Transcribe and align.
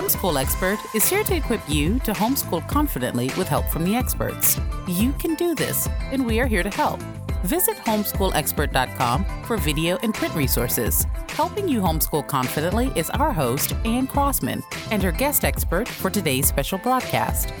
Homeschool 0.00 0.40
Expert 0.40 0.78
is 0.94 1.06
here 1.06 1.22
to 1.24 1.36
equip 1.36 1.60
you 1.68 1.98
to 1.98 2.12
homeschool 2.12 2.66
confidently 2.66 3.26
with 3.36 3.46
help 3.46 3.66
from 3.66 3.84
the 3.84 3.94
experts. 3.94 4.58
You 4.88 5.12
can 5.12 5.34
do 5.34 5.54
this, 5.54 5.90
and 6.10 6.24
we 6.24 6.40
are 6.40 6.46
here 6.46 6.62
to 6.62 6.70
help. 6.70 7.02
Visit 7.44 7.76
homeschoolexpert.com 7.76 9.26
for 9.44 9.58
video 9.58 9.98
and 10.02 10.14
print 10.14 10.34
resources. 10.34 11.04
Helping 11.28 11.68
you 11.68 11.82
homeschool 11.82 12.26
confidently 12.26 12.90
is 12.96 13.10
our 13.10 13.30
host, 13.30 13.74
Anne 13.84 14.06
Crossman, 14.06 14.62
and 14.90 15.02
her 15.02 15.12
guest 15.12 15.44
expert 15.44 15.86
for 15.86 16.08
today's 16.08 16.48
special 16.48 16.78
broadcast. 16.78 17.52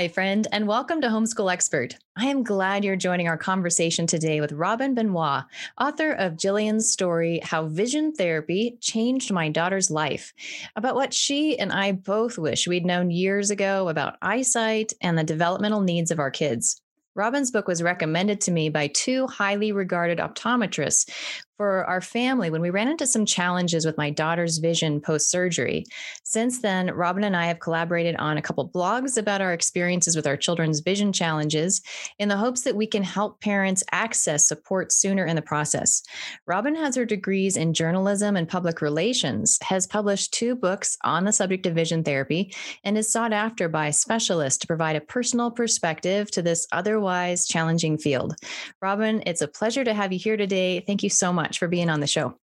Hi, 0.00 0.08
friend, 0.08 0.46
and 0.50 0.66
welcome 0.66 1.02
to 1.02 1.08
Homeschool 1.08 1.52
Expert. 1.52 1.94
I 2.16 2.24
am 2.28 2.42
glad 2.42 2.86
you're 2.86 2.96
joining 2.96 3.28
our 3.28 3.36
conversation 3.36 4.06
today 4.06 4.40
with 4.40 4.50
Robin 4.50 4.94
Benoit, 4.94 5.44
author 5.78 6.12
of 6.12 6.38
Jillian's 6.38 6.90
story, 6.90 7.40
How 7.42 7.66
Vision 7.66 8.14
Therapy 8.14 8.78
Changed 8.80 9.30
My 9.30 9.50
Daughter's 9.50 9.90
Life, 9.90 10.32
about 10.74 10.94
what 10.94 11.12
she 11.12 11.58
and 11.58 11.70
I 11.70 11.92
both 11.92 12.38
wish 12.38 12.66
we'd 12.66 12.86
known 12.86 13.10
years 13.10 13.50
ago 13.50 13.90
about 13.90 14.16
eyesight 14.22 14.94
and 15.02 15.18
the 15.18 15.22
developmental 15.22 15.82
needs 15.82 16.10
of 16.10 16.18
our 16.18 16.30
kids. 16.30 16.80
Robin's 17.14 17.50
book 17.50 17.68
was 17.68 17.82
recommended 17.82 18.40
to 18.40 18.50
me 18.50 18.70
by 18.70 18.86
two 18.86 19.26
highly 19.26 19.70
regarded 19.70 20.16
optometrists 20.16 21.10
for 21.60 21.84
our 21.84 22.00
family 22.00 22.48
when 22.48 22.62
we 22.62 22.70
ran 22.70 22.88
into 22.88 23.06
some 23.06 23.26
challenges 23.26 23.84
with 23.84 23.98
my 23.98 24.08
daughter's 24.08 24.56
vision 24.56 24.98
post 24.98 25.30
surgery. 25.30 25.84
Since 26.22 26.62
then, 26.62 26.86
Robin 26.86 27.22
and 27.22 27.36
I 27.36 27.48
have 27.48 27.60
collaborated 27.60 28.16
on 28.16 28.38
a 28.38 28.40
couple 28.40 28.66
blogs 28.70 29.18
about 29.18 29.42
our 29.42 29.52
experiences 29.52 30.16
with 30.16 30.26
our 30.26 30.38
children's 30.38 30.80
vision 30.80 31.12
challenges 31.12 31.82
in 32.18 32.30
the 32.30 32.38
hopes 32.38 32.62
that 32.62 32.76
we 32.76 32.86
can 32.86 33.02
help 33.02 33.42
parents 33.42 33.84
access 33.92 34.48
support 34.48 34.90
sooner 34.90 35.26
in 35.26 35.36
the 35.36 35.42
process. 35.42 36.02
Robin 36.46 36.74
has 36.74 36.96
her 36.96 37.04
degrees 37.04 37.58
in 37.58 37.74
journalism 37.74 38.36
and 38.36 38.48
public 38.48 38.80
relations, 38.80 39.58
has 39.60 39.86
published 39.86 40.32
two 40.32 40.56
books 40.56 40.96
on 41.04 41.24
the 41.24 41.32
subject 41.32 41.66
of 41.66 41.74
vision 41.74 42.02
therapy, 42.02 42.54
and 42.84 42.96
is 42.96 43.12
sought 43.12 43.34
after 43.34 43.68
by 43.68 43.90
specialists 43.90 44.60
to 44.60 44.66
provide 44.66 44.96
a 44.96 45.00
personal 45.02 45.50
perspective 45.50 46.30
to 46.30 46.40
this 46.40 46.66
otherwise 46.72 47.46
challenging 47.46 47.98
field. 47.98 48.34
Robin, 48.80 49.22
it's 49.26 49.42
a 49.42 49.46
pleasure 49.46 49.84
to 49.84 49.92
have 49.92 50.10
you 50.10 50.18
here 50.18 50.38
today. 50.38 50.80
Thank 50.86 51.02
you 51.02 51.10
so 51.10 51.30
much 51.30 51.49
much 51.50 51.58
for 51.58 51.66
being 51.66 51.90
on 51.90 51.98
the 51.98 52.06
show. 52.06 52.36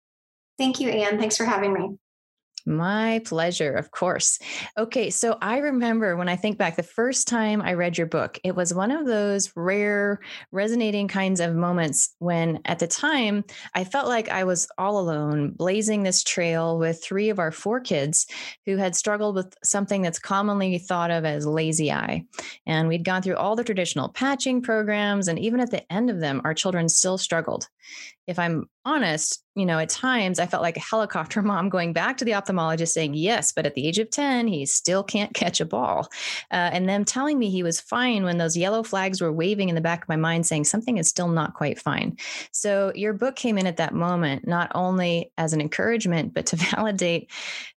Thank 0.57 0.79
you, 0.79 0.89
Anne. 0.89 1.19
Thanks 1.19 1.37
for 1.37 1.45
having 1.45 1.73
me. 1.73 1.97
My 2.67 3.21
pleasure, 3.25 3.73
of 3.73 3.91
course. 3.91 4.39
Okay, 4.75 5.11
so 5.11 5.37
I 5.39 5.59
remember 5.59 6.17
when 6.17 6.27
I 6.27 6.35
think 6.35 6.57
back 6.57 6.75
the 6.75 6.81
first 6.81 7.27
time 7.27 7.61
I 7.61 7.73
read 7.73 7.95
your 7.95 8.07
book, 8.07 8.39
it 8.43 8.55
was 8.55 8.73
one 8.73 8.89
of 8.89 9.05
those 9.05 9.51
rare, 9.55 10.19
resonating 10.51 11.07
kinds 11.07 11.39
of 11.39 11.53
moments 11.53 12.15
when 12.17 12.61
at 12.65 12.79
the 12.79 12.87
time 12.87 13.43
I 13.75 13.83
felt 13.83 14.07
like 14.07 14.29
I 14.29 14.45
was 14.45 14.67
all 14.79 14.97
alone, 14.97 15.51
blazing 15.51 16.01
this 16.01 16.23
trail 16.23 16.79
with 16.79 17.03
three 17.03 17.29
of 17.29 17.37
our 17.37 17.51
four 17.51 17.79
kids 17.79 18.25
who 18.65 18.77
had 18.77 18.95
struggled 18.95 19.35
with 19.35 19.55
something 19.63 20.01
that's 20.01 20.17
commonly 20.17 20.79
thought 20.79 21.11
of 21.11 21.23
as 21.23 21.45
lazy 21.45 21.91
eye. 21.91 22.25
And 22.65 22.87
we'd 22.87 23.05
gone 23.05 23.21
through 23.21 23.35
all 23.35 23.55
the 23.55 23.63
traditional 23.63 24.09
patching 24.09 24.63
programs, 24.63 25.27
and 25.27 25.37
even 25.37 25.59
at 25.59 25.69
the 25.69 25.91
end 25.93 26.09
of 26.09 26.19
them, 26.19 26.41
our 26.43 26.55
children 26.55 26.89
still 26.89 27.19
struggled 27.19 27.69
if 28.27 28.39
I'm 28.39 28.69
honest, 28.85 29.43
you 29.55 29.65
know, 29.65 29.79
at 29.79 29.89
times 29.89 30.39
I 30.39 30.45
felt 30.45 30.61
like 30.61 30.77
a 30.77 30.81
helicopter 30.81 31.41
mom 31.43 31.69
going 31.69 31.93
back 31.93 32.17
to 32.17 32.25
the 32.25 32.31
ophthalmologist 32.31 32.89
saying, 32.89 33.13
yes, 33.13 33.51
but 33.51 33.65
at 33.65 33.73
the 33.73 33.87
age 33.87 33.99
of 33.99 34.09
10, 34.09 34.47
he 34.47 34.65
still 34.65 35.03
can't 35.03 35.33
catch 35.33 35.59
a 35.59 35.65
ball. 35.65 36.09
Uh, 36.51 36.69
and 36.71 36.87
them 36.87 37.05
telling 37.05 37.39
me 37.39 37.49
he 37.49 37.63
was 37.63 37.79
fine 37.79 38.23
when 38.23 38.37
those 38.37 38.57
yellow 38.57 38.83
flags 38.83 39.21
were 39.21 39.31
waving 39.31 39.69
in 39.69 39.75
the 39.75 39.81
back 39.81 40.03
of 40.03 40.09
my 40.09 40.15
mind 40.15 40.45
saying 40.45 40.63
something 40.63 40.97
is 40.97 41.09
still 41.09 41.27
not 41.27 41.53
quite 41.53 41.79
fine. 41.79 42.17
So 42.51 42.91
your 42.95 43.13
book 43.13 43.35
came 43.35 43.57
in 43.57 43.67
at 43.67 43.77
that 43.77 43.93
moment, 43.93 44.47
not 44.47 44.71
only 44.75 45.31
as 45.37 45.53
an 45.53 45.61
encouragement, 45.61 46.33
but 46.33 46.45
to 46.47 46.55
validate 46.75 47.31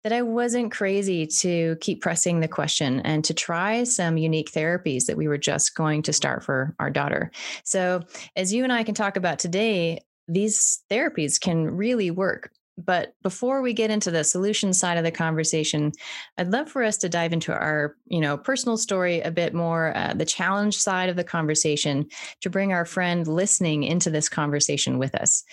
that 0.04 0.14
I 0.14 0.22
wasn't 0.22 0.72
crazy 0.72 1.26
to 1.26 1.78
keep 1.78 2.00
pressing 2.02 2.40
the 2.40 2.48
question 2.48 3.00
and 3.00 3.24
to 3.26 3.34
try 3.34 3.84
some 3.84 4.18
unique 4.18 4.52
therapies 4.52 5.08
that 5.08 5.18
we 5.18 5.28
were 5.28 5.40
just 5.40 5.76
going 5.76 6.04
to 6.04 6.14
start 6.14 6.44
for 6.44 6.76
our 6.80 6.92
daughter. 6.92 7.32
So, 7.64 8.02
as 8.36 8.54
you 8.54 8.64
and 8.64 8.72
I 8.72 8.84
can 8.84 8.94
talk 8.94 9.18
about 9.18 9.40
today, 9.40 10.02
these 10.28 10.84
therapies 10.90 11.40
can 11.40 11.70
really 11.76 12.12
work. 12.12 12.52
But 12.78 13.14
before 13.24 13.62
we 13.62 13.72
get 13.72 13.90
into 13.90 14.12
the 14.12 14.26
solution 14.26 14.74
side 14.74 14.98
of 14.98 15.06
the 15.06 15.12
conversation, 15.12 15.94
I'd 16.38 16.52
love 16.52 16.70
for 16.70 16.84
us 16.84 16.98
to 16.98 17.10
dive 17.10 17.32
into 17.32 17.54
our, 17.54 17.96
you 18.08 18.20
know, 18.20 18.38
personal 18.38 18.76
story 18.76 19.22
a 19.22 19.32
bit 19.32 19.54
more, 19.54 19.96
uh, 19.96 20.14
the 20.14 20.26
challenge 20.26 20.76
side 20.76 21.08
of 21.08 21.16
the 21.16 21.24
conversation, 21.24 22.08
to 22.42 22.50
bring 22.50 22.74
our 22.74 22.84
friend 22.84 23.28
listening 23.28 23.84
into 23.84 24.10
this 24.10 24.28
conversation 24.28 24.98
with 24.98 25.16
us. 25.16 25.46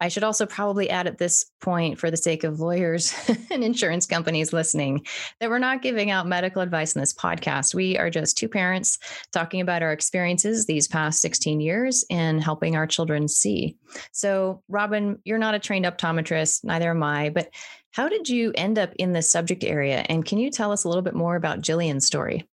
I 0.00 0.08
should 0.08 0.24
also 0.24 0.46
probably 0.46 0.88
add 0.88 1.06
at 1.06 1.18
this 1.18 1.44
point, 1.60 1.98
for 1.98 2.10
the 2.10 2.16
sake 2.16 2.44
of 2.44 2.60
lawyers 2.60 3.14
and 3.50 3.62
insurance 3.62 4.06
companies 4.06 4.52
listening, 4.52 5.06
that 5.40 5.50
we're 5.50 5.58
not 5.58 5.82
giving 5.82 6.10
out 6.10 6.26
medical 6.26 6.62
advice 6.62 6.94
in 6.94 7.00
this 7.00 7.12
podcast. 7.12 7.74
We 7.74 7.98
are 7.98 8.10
just 8.10 8.38
two 8.38 8.48
parents 8.48 8.98
talking 9.32 9.60
about 9.60 9.82
our 9.82 9.92
experiences 9.92 10.66
these 10.66 10.88
past 10.88 11.20
16 11.20 11.60
years 11.60 12.04
in 12.08 12.38
helping 12.38 12.76
our 12.76 12.86
children 12.86 13.28
see. 13.28 13.76
So, 14.12 14.62
Robin, 14.68 15.18
you're 15.24 15.38
not 15.38 15.54
a 15.54 15.58
trained 15.58 15.84
optometrist, 15.84 16.64
neither 16.64 16.90
am 16.90 17.02
I, 17.02 17.28
but 17.30 17.50
how 17.92 18.08
did 18.08 18.28
you 18.28 18.52
end 18.54 18.78
up 18.78 18.92
in 18.96 19.12
this 19.12 19.30
subject 19.30 19.64
area? 19.64 20.04
And 20.08 20.24
can 20.24 20.38
you 20.38 20.50
tell 20.50 20.72
us 20.72 20.84
a 20.84 20.88
little 20.88 21.02
bit 21.02 21.14
more 21.14 21.36
about 21.36 21.60
Jillian's 21.60 22.06
story? 22.06 22.48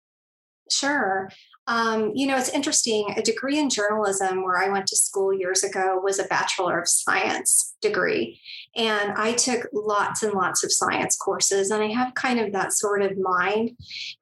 Sure. 0.71 1.29
Um, 1.67 2.11
you 2.13 2.27
know, 2.27 2.37
it's 2.37 2.49
interesting. 2.49 3.13
A 3.15 3.21
degree 3.21 3.57
in 3.57 3.69
journalism 3.69 4.43
where 4.43 4.57
I 4.57 4.69
went 4.69 4.87
to 4.87 4.97
school 4.97 5.33
years 5.33 5.63
ago 5.63 5.99
was 6.03 6.19
a 6.19 6.25
Bachelor 6.25 6.79
of 6.79 6.89
Science 6.89 7.75
degree. 7.81 8.39
And 8.75 9.13
I 9.13 9.33
took 9.33 9.67
lots 9.71 10.23
and 10.23 10.33
lots 10.33 10.63
of 10.63 10.71
science 10.71 11.15
courses, 11.15 11.71
and 11.71 11.83
I 11.83 11.87
have 11.87 12.15
kind 12.15 12.39
of 12.39 12.51
that 12.53 12.73
sort 12.73 13.01
of 13.01 13.17
mind. 13.17 13.71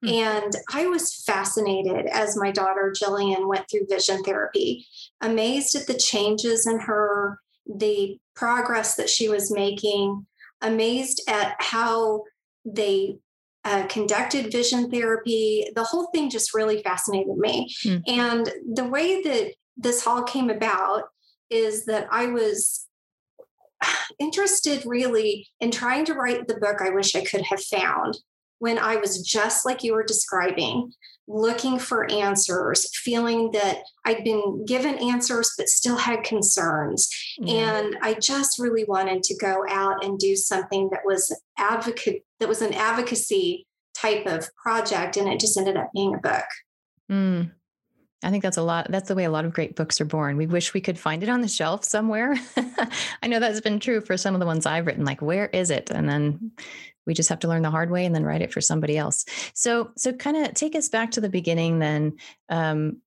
Mm-hmm. 0.03 0.09
And 0.09 0.53
I 0.72 0.88
was 0.88 1.24
fascinated 1.24 2.06
as 2.07 2.38
my 2.38 2.51
daughter 2.51 2.94
Jillian 2.96 3.47
went 3.47 3.69
through 3.69 3.88
vision 3.90 4.24
therapy, 4.24 4.85
amazed 5.22 5.75
at 5.75 5.88
the 5.88 5.97
changes 5.97 6.68
in 6.68 6.80
her, 6.80 7.40
the 7.66 8.19
progress 8.35 8.96
that 8.96 9.09
she 9.09 9.30
was 9.30 9.51
making, 9.51 10.25
amazed 10.62 11.22
at 11.28 11.56
how 11.59 12.24
they 12.66 13.18
uh, 13.64 13.86
conducted 13.88 14.52
vision 14.52 14.90
therapy. 14.90 15.68
The 15.76 15.84
whole 15.84 16.08
thing 16.08 16.30
just 16.30 16.54
really 16.54 16.82
fascinated 16.82 17.38
me. 17.38 17.74
Mm. 17.86 18.04
And 18.08 18.52
the 18.74 18.86
way 18.86 19.22
that 19.22 19.54
this 19.78 20.06
all 20.06 20.24
came 20.24 20.50
about 20.50 21.04
is 21.50 21.86
that 21.86 22.08
I 22.12 22.28
was 22.28 22.88
interested 24.20 24.84
really 24.86 25.48
in 25.60 25.72
trying 25.72 26.06
to 26.06 26.14
write 26.14 26.48
the 26.48 26.58
book 26.58 26.82
I 26.82 26.90
wish 26.90 27.16
I 27.16 27.24
could 27.24 27.42
have 27.42 27.62
found 27.62 28.18
when 28.60 28.78
I 28.78 28.98
was 28.98 29.26
just 29.26 29.66
like 29.66 29.84
you 29.84 29.94
were 29.94 30.04
describing, 30.04 30.92
looking 31.34 31.80
for 31.80 32.09
answers, 32.12 32.90
feeling 32.96 33.52
that 33.52 33.80
I'd 34.06 34.24
been 34.24 34.66
given 34.66 34.96
answers 34.96 35.53
but 35.58 35.69
still 35.69 35.97
had 35.97 36.24
concerns. 36.24 37.09
And 37.47 37.97
I 38.02 38.16
just 38.16 38.59
really 38.59 38.84
wanted 38.84 39.24
to 39.24 39.38
go 39.38 39.64
out 39.69 40.03
and 40.03 40.19
do 40.19 40.36
something 40.36 40.90
that 40.92 41.02
was 41.06 41.36
advocate 41.58 42.24
that 42.40 42.50
was 42.50 42.62
an 42.62 42.74
advocacy 42.74 43.68
type 43.96 44.25
of 44.25 44.50
project 44.56 45.16
and 45.18 45.28
it 45.28 45.40
just 45.40 45.58
ended 45.58 45.78
up 45.78 45.90
being 45.94 46.16
a 46.16 46.18
book. 46.18 46.46
Mm. 47.09 47.52
I 48.24 48.30
think 48.30 48.44
that's 48.44 48.58
a 48.58 48.63
lot. 48.63 48.88
That's 48.90 49.08
the 49.08 49.16
way 49.16 49.24
a 49.24 49.31
lot 49.31 49.46
of 49.46 49.53
great 49.53 49.75
books 49.75 50.00
are 50.00 50.06
born. 50.06 50.38
We 50.38 50.46
wish 50.46 50.74
we 50.74 50.81
could 50.81 51.00
find 51.00 51.24
it 51.24 51.30
on 51.30 51.42
the 51.42 51.48
shelf 51.48 51.84
somewhere. 51.84 52.36
I 53.24 53.28
know 53.28 53.40
that's 53.40 53.62
been 53.62 53.80
true 53.80 54.00
for 54.00 54.16
some 54.16 54.36
of 54.36 54.40
the 54.40 54.46
ones 54.46 54.66
I've 54.66 54.86
written. 54.86 55.06
Like, 55.06 55.22
where 55.22 55.48
is 55.48 55.72
it? 55.72 55.90
And 55.90 56.08
then 56.08 56.52
we 57.06 57.13
just 57.13 57.29
have 57.29 57.39
to 57.39 57.47
learn 57.47 57.62
the 57.62 57.72
hard 57.72 57.91
way 57.91 58.06
and 58.06 58.13
then 58.13 58.25
write 58.25 58.41
it 58.41 58.53
for 58.53 58.62
somebody 58.62 58.97
else. 58.97 59.25
So, 59.53 59.91
so 59.97 60.13
kind 60.13 60.38
of 60.38 60.53
take 60.53 60.75
us 60.75 60.89
back 60.89 61.12
to 61.12 61.22
the 61.22 61.29
beginning. 61.29 61.79
Then, 61.79 62.17
um, 62.50 62.98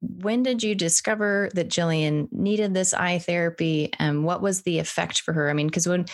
when 0.00 0.42
did 0.42 0.62
you 0.62 0.74
discover 0.74 1.50
that 1.54 1.68
Jillian 1.68 2.28
needed 2.32 2.74
this 2.74 2.94
eye 2.94 3.18
therapy, 3.18 3.90
and 3.98 4.24
what 4.24 4.42
was 4.42 4.62
the 4.62 4.78
effect 4.78 5.20
for 5.20 5.32
her? 5.32 5.50
I 5.50 5.52
mean, 5.52 5.66
because 5.66 5.88
when 5.88 6.06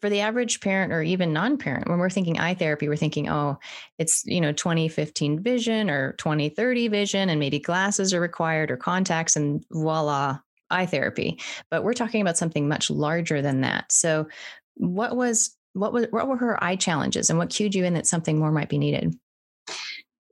for 0.00 0.08
the 0.08 0.20
average 0.20 0.60
parent 0.60 0.92
or 0.92 1.02
even 1.02 1.32
non-parent 1.32 1.88
when 1.88 1.98
we're 1.98 2.10
thinking 2.10 2.38
eye 2.38 2.54
therapy 2.54 2.88
we're 2.88 2.96
thinking 2.96 3.28
oh 3.28 3.58
it's 3.98 4.24
you 4.24 4.40
know 4.40 4.52
2015 4.52 5.42
vision 5.42 5.90
or 5.90 6.12
2030 6.12 6.88
vision 6.88 7.28
and 7.28 7.38
maybe 7.38 7.58
glasses 7.58 8.14
are 8.14 8.20
required 8.20 8.70
or 8.70 8.76
contacts 8.76 9.36
and 9.36 9.64
voila 9.70 10.38
eye 10.70 10.86
therapy 10.86 11.38
but 11.70 11.84
we're 11.84 11.92
talking 11.92 12.22
about 12.22 12.38
something 12.38 12.66
much 12.68 12.90
larger 12.90 13.42
than 13.42 13.60
that 13.60 13.90
so 13.92 14.26
what 14.74 15.16
was 15.16 15.56
what 15.72 15.92
was 15.92 16.06
what 16.10 16.28
were 16.28 16.36
her 16.36 16.62
eye 16.62 16.76
challenges 16.76 17.30
and 17.30 17.38
what 17.38 17.50
cued 17.50 17.74
you 17.74 17.84
in 17.84 17.94
that 17.94 18.06
something 18.06 18.38
more 18.38 18.50
might 18.50 18.68
be 18.68 18.78
needed 18.78 19.14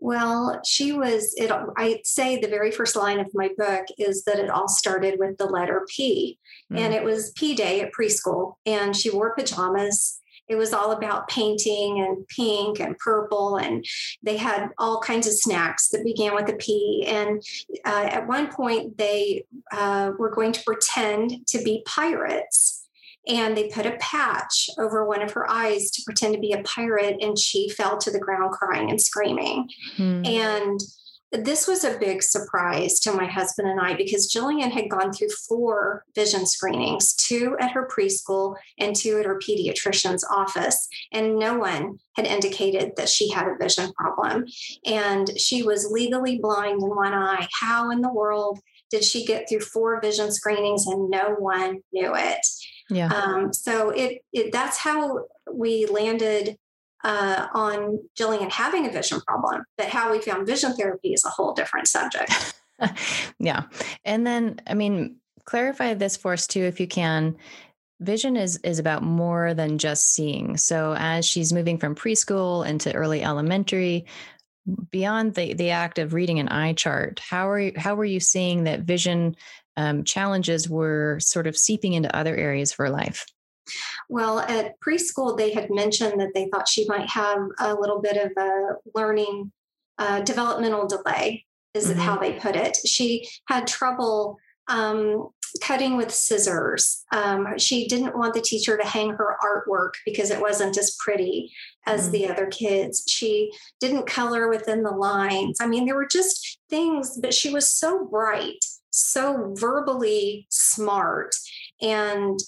well, 0.00 0.60
she 0.64 0.92
was, 0.92 1.34
it, 1.36 1.50
I 1.76 2.00
say 2.04 2.38
the 2.38 2.48
very 2.48 2.70
first 2.70 2.94
line 2.94 3.18
of 3.18 3.34
my 3.34 3.50
book 3.58 3.86
is 3.98 4.22
that 4.24 4.38
it 4.38 4.48
all 4.48 4.68
started 4.68 5.18
with 5.18 5.38
the 5.38 5.46
letter 5.46 5.84
P. 5.88 6.38
Mm. 6.72 6.78
And 6.78 6.94
it 6.94 7.02
was 7.02 7.32
P 7.32 7.54
day 7.54 7.80
at 7.80 7.92
preschool, 7.92 8.54
and 8.64 8.94
she 8.94 9.10
wore 9.10 9.34
pajamas. 9.34 10.20
It 10.46 10.54
was 10.56 10.72
all 10.72 10.92
about 10.92 11.28
painting 11.28 12.00
and 12.00 12.26
pink 12.28 12.80
and 12.80 12.96
purple, 12.98 13.56
and 13.56 13.84
they 14.22 14.36
had 14.36 14.68
all 14.78 15.00
kinds 15.00 15.26
of 15.26 15.34
snacks 15.34 15.88
that 15.88 16.04
began 16.04 16.34
with 16.34 16.48
a 16.48 16.54
P. 16.54 17.04
And 17.06 17.42
uh, 17.84 18.08
at 18.10 18.28
one 18.28 18.50
point, 18.50 18.96
they 18.96 19.44
uh, 19.72 20.12
were 20.16 20.30
going 20.30 20.52
to 20.52 20.62
pretend 20.64 21.46
to 21.48 21.62
be 21.62 21.82
pirates 21.86 22.77
and 23.28 23.56
they 23.56 23.68
put 23.68 23.86
a 23.86 23.96
patch 24.00 24.68
over 24.78 25.04
one 25.04 25.22
of 25.22 25.32
her 25.32 25.48
eyes 25.50 25.90
to 25.90 26.02
pretend 26.04 26.34
to 26.34 26.40
be 26.40 26.52
a 26.52 26.62
pirate 26.62 27.16
and 27.20 27.38
she 27.38 27.68
fell 27.68 27.98
to 27.98 28.10
the 28.10 28.18
ground 28.18 28.52
crying 28.52 28.90
and 28.90 29.00
screaming 29.00 29.68
hmm. 29.96 30.24
and 30.24 30.80
this 31.30 31.68
was 31.68 31.84
a 31.84 31.98
big 31.98 32.22
surprise 32.22 32.98
to 33.00 33.12
my 33.12 33.26
husband 33.26 33.68
and 33.68 33.80
I 33.80 33.94
because 33.94 34.32
Jillian 34.32 34.70
had 34.70 34.88
gone 34.88 35.12
through 35.12 35.28
four 35.46 36.04
vision 36.14 36.46
screenings, 36.46 37.14
two 37.14 37.54
at 37.60 37.72
her 37.72 37.86
preschool 37.86 38.56
and 38.78 38.96
two 38.96 39.18
at 39.18 39.26
her 39.26 39.38
pediatrician's 39.38 40.24
office, 40.30 40.88
and 41.12 41.38
no 41.38 41.58
one 41.58 41.98
had 42.16 42.26
indicated 42.26 42.92
that 42.96 43.10
she 43.10 43.30
had 43.30 43.46
a 43.46 43.56
vision 43.62 43.92
problem. 43.92 44.46
And 44.86 45.38
she 45.38 45.62
was 45.62 45.90
legally 45.90 46.38
blind 46.38 46.82
in 46.82 46.88
one 46.88 47.12
eye. 47.12 47.46
How 47.60 47.90
in 47.90 48.00
the 48.00 48.12
world 48.12 48.60
did 48.90 49.04
she 49.04 49.26
get 49.26 49.48
through 49.48 49.60
four 49.60 50.00
vision 50.00 50.32
screenings 50.32 50.86
and 50.86 51.10
no 51.10 51.34
one 51.38 51.80
knew 51.92 52.14
it? 52.14 52.46
Yeah. 52.90 53.08
Um, 53.08 53.52
so 53.52 53.90
it, 53.90 54.22
it 54.32 54.52
that's 54.52 54.78
how 54.78 55.26
we 55.52 55.86
landed 55.86 56.56
uh, 57.04 57.46
on 57.54 58.00
Jillian 58.18 58.50
having 58.50 58.86
a 58.86 58.90
vision 58.90 59.20
problem, 59.26 59.64
but 59.76 59.88
how 59.88 60.10
we 60.10 60.20
found 60.20 60.46
vision 60.46 60.74
therapy 60.74 61.12
is 61.12 61.24
a 61.24 61.28
whole 61.28 61.52
different 61.52 61.86
subject. 61.86 62.54
yeah. 63.38 63.64
And 64.04 64.26
then, 64.26 64.60
I 64.66 64.74
mean, 64.74 65.16
clarify 65.44 65.94
this 65.94 66.16
for 66.16 66.32
us 66.32 66.46
too, 66.46 66.62
if 66.62 66.80
you 66.80 66.86
can. 66.86 67.36
Vision 68.00 68.36
is 68.36 68.58
is 68.62 68.78
about 68.78 69.02
more 69.02 69.54
than 69.54 69.76
just 69.76 70.14
seeing. 70.14 70.56
So 70.56 70.94
as 70.96 71.26
she's 71.26 71.52
moving 71.52 71.78
from 71.78 71.96
preschool 71.96 72.64
into 72.64 72.94
early 72.94 73.24
elementary, 73.24 74.06
beyond 74.90 75.34
the 75.34 75.54
the 75.54 75.70
act 75.70 75.98
of 75.98 76.14
reading 76.14 76.38
an 76.38 76.48
eye 76.48 76.74
chart, 76.74 77.18
how 77.18 77.48
are 77.48 77.58
you, 77.58 77.72
how 77.76 77.96
were 77.96 78.04
you 78.04 78.20
seeing 78.20 78.64
that 78.64 78.82
vision 78.82 79.34
um, 79.78 80.02
challenges 80.02 80.68
were 80.68 81.18
sort 81.20 81.46
of 81.46 81.56
seeping 81.56 81.92
into 81.92 82.14
other 82.14 82.36
areas 82.36 82.72
of 82.72 82.78
her 82.78 82.90
life? 82.90 83.24
Well, 84.08 84.40
at 84.40 84.80
preschool, 84.80 85.38
they 85.38 85.52
had 85.52 85.70
mentioned 85.70 86.20
that 86.20 86.34
they 86.34 86.48
thought 86.48 86.68
she 86.68 86.86
might 86.88 87.08
have 87.08 87.38
a 87.60 87.74
little 87.74 88.00
bit 88.00 88.16
of 88.16 88.32
a 88.36 88.74
learning 88.94 89.52
uh, 89.98 90.20
developmental 90.22 90.86
delay, 90.88 91.44
is 91.74 91.86
mm-hmm. 91.86 92.00
how 92.00 92.16
they 92.18 92.32
put 92.32 92.56
it. 92.56 92.76
She 92.86 93.28
had 93.46 93.66
trouble 93.66 94.38
um, 94.66 95.28
cutting 95.62 95.96
with 95.96 96.12
scissors. 96.12 97.04
Um, 97.12 97.56
she 97.56 97.86
didn't 97.86 98.18
want 98.18 98.34
the 98.34 98.40
teacher 98.40 98.76
to 98.76 98.86
hang 98.86 99.10
her 99.10 99.36
artwork 99.44 99.92
because 100.04 100.30
it 100.30 100.40
wasn't 100.40 100.76
as 100.76 100.96
pretty 100.98 101.52
as 101.86 102.02
mm-hmm. 102.02 102.12
the 102.12 102.28
other 102.30 102.46
kids. 102.46 103.04
She 103.06 103.52
didn't 103.80 104.06
color 104.06 104.48
within 104.48 104.82
the 104.82 104.90
lines. 104.90 105.58
I 105.60 105.66
mean, 105.66 105.86
there 105.86 105.94
were 105.94 106.08
just 106.08 106.58
things, 106.68 107.18
but 107.20 107.32
she 107.32 107.50
was 107.50 107.70
so 107.70 108.06
bright, 108.06 108.64
so 109.00 109.54
verbally 109.56 110.46
smart. 110.50 111.34
And 111.80 112.38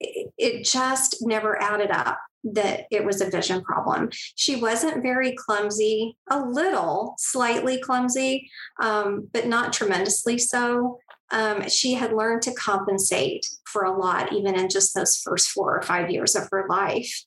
it 0.00 0.64
just 0.64 1.18
never 1.20 1.60
added 1.60 1.90
up 1.90 2.18
that 2.42 2.86
it 2.90 3.04
was 3.04 3.20
a 3.20 3.30
vision 3.30 3.62
problem. 3.62 4.08
She 4.34 4.56
wasn't 4.56 5.02
very 5.02 5.34
clumsy, 5.34 6.16
a 6.30 6.40
little 6.40 7.14
slightly 7.18 7.80
clumsy, 7.80 8.50
um, 8.80 9.28
but 9.32 9.46
not 9.46 9.72
tremendously 9.72 10.38
so. 10.38 10.98
Um, 11.32 11.68
she 11.68 11.94
had 11.94 12.12
learned 12.12 12.42
to 12.42 12.54
compensate 12.54 13.46
for 13.64 13.84
a 13.84 13.96
lot, 13.96 14.32
even 14.32 14.58
in 14.58 14.68
just 14.68 14.94
those 14.94 15.16
first 15.16 15.50
four 15.50 15.76
or 15.76 15.82
five 15.82 16.10
years 16.10 16.34
of 16.34 16.48
her 16.50 16.66
life. 16.68 17.24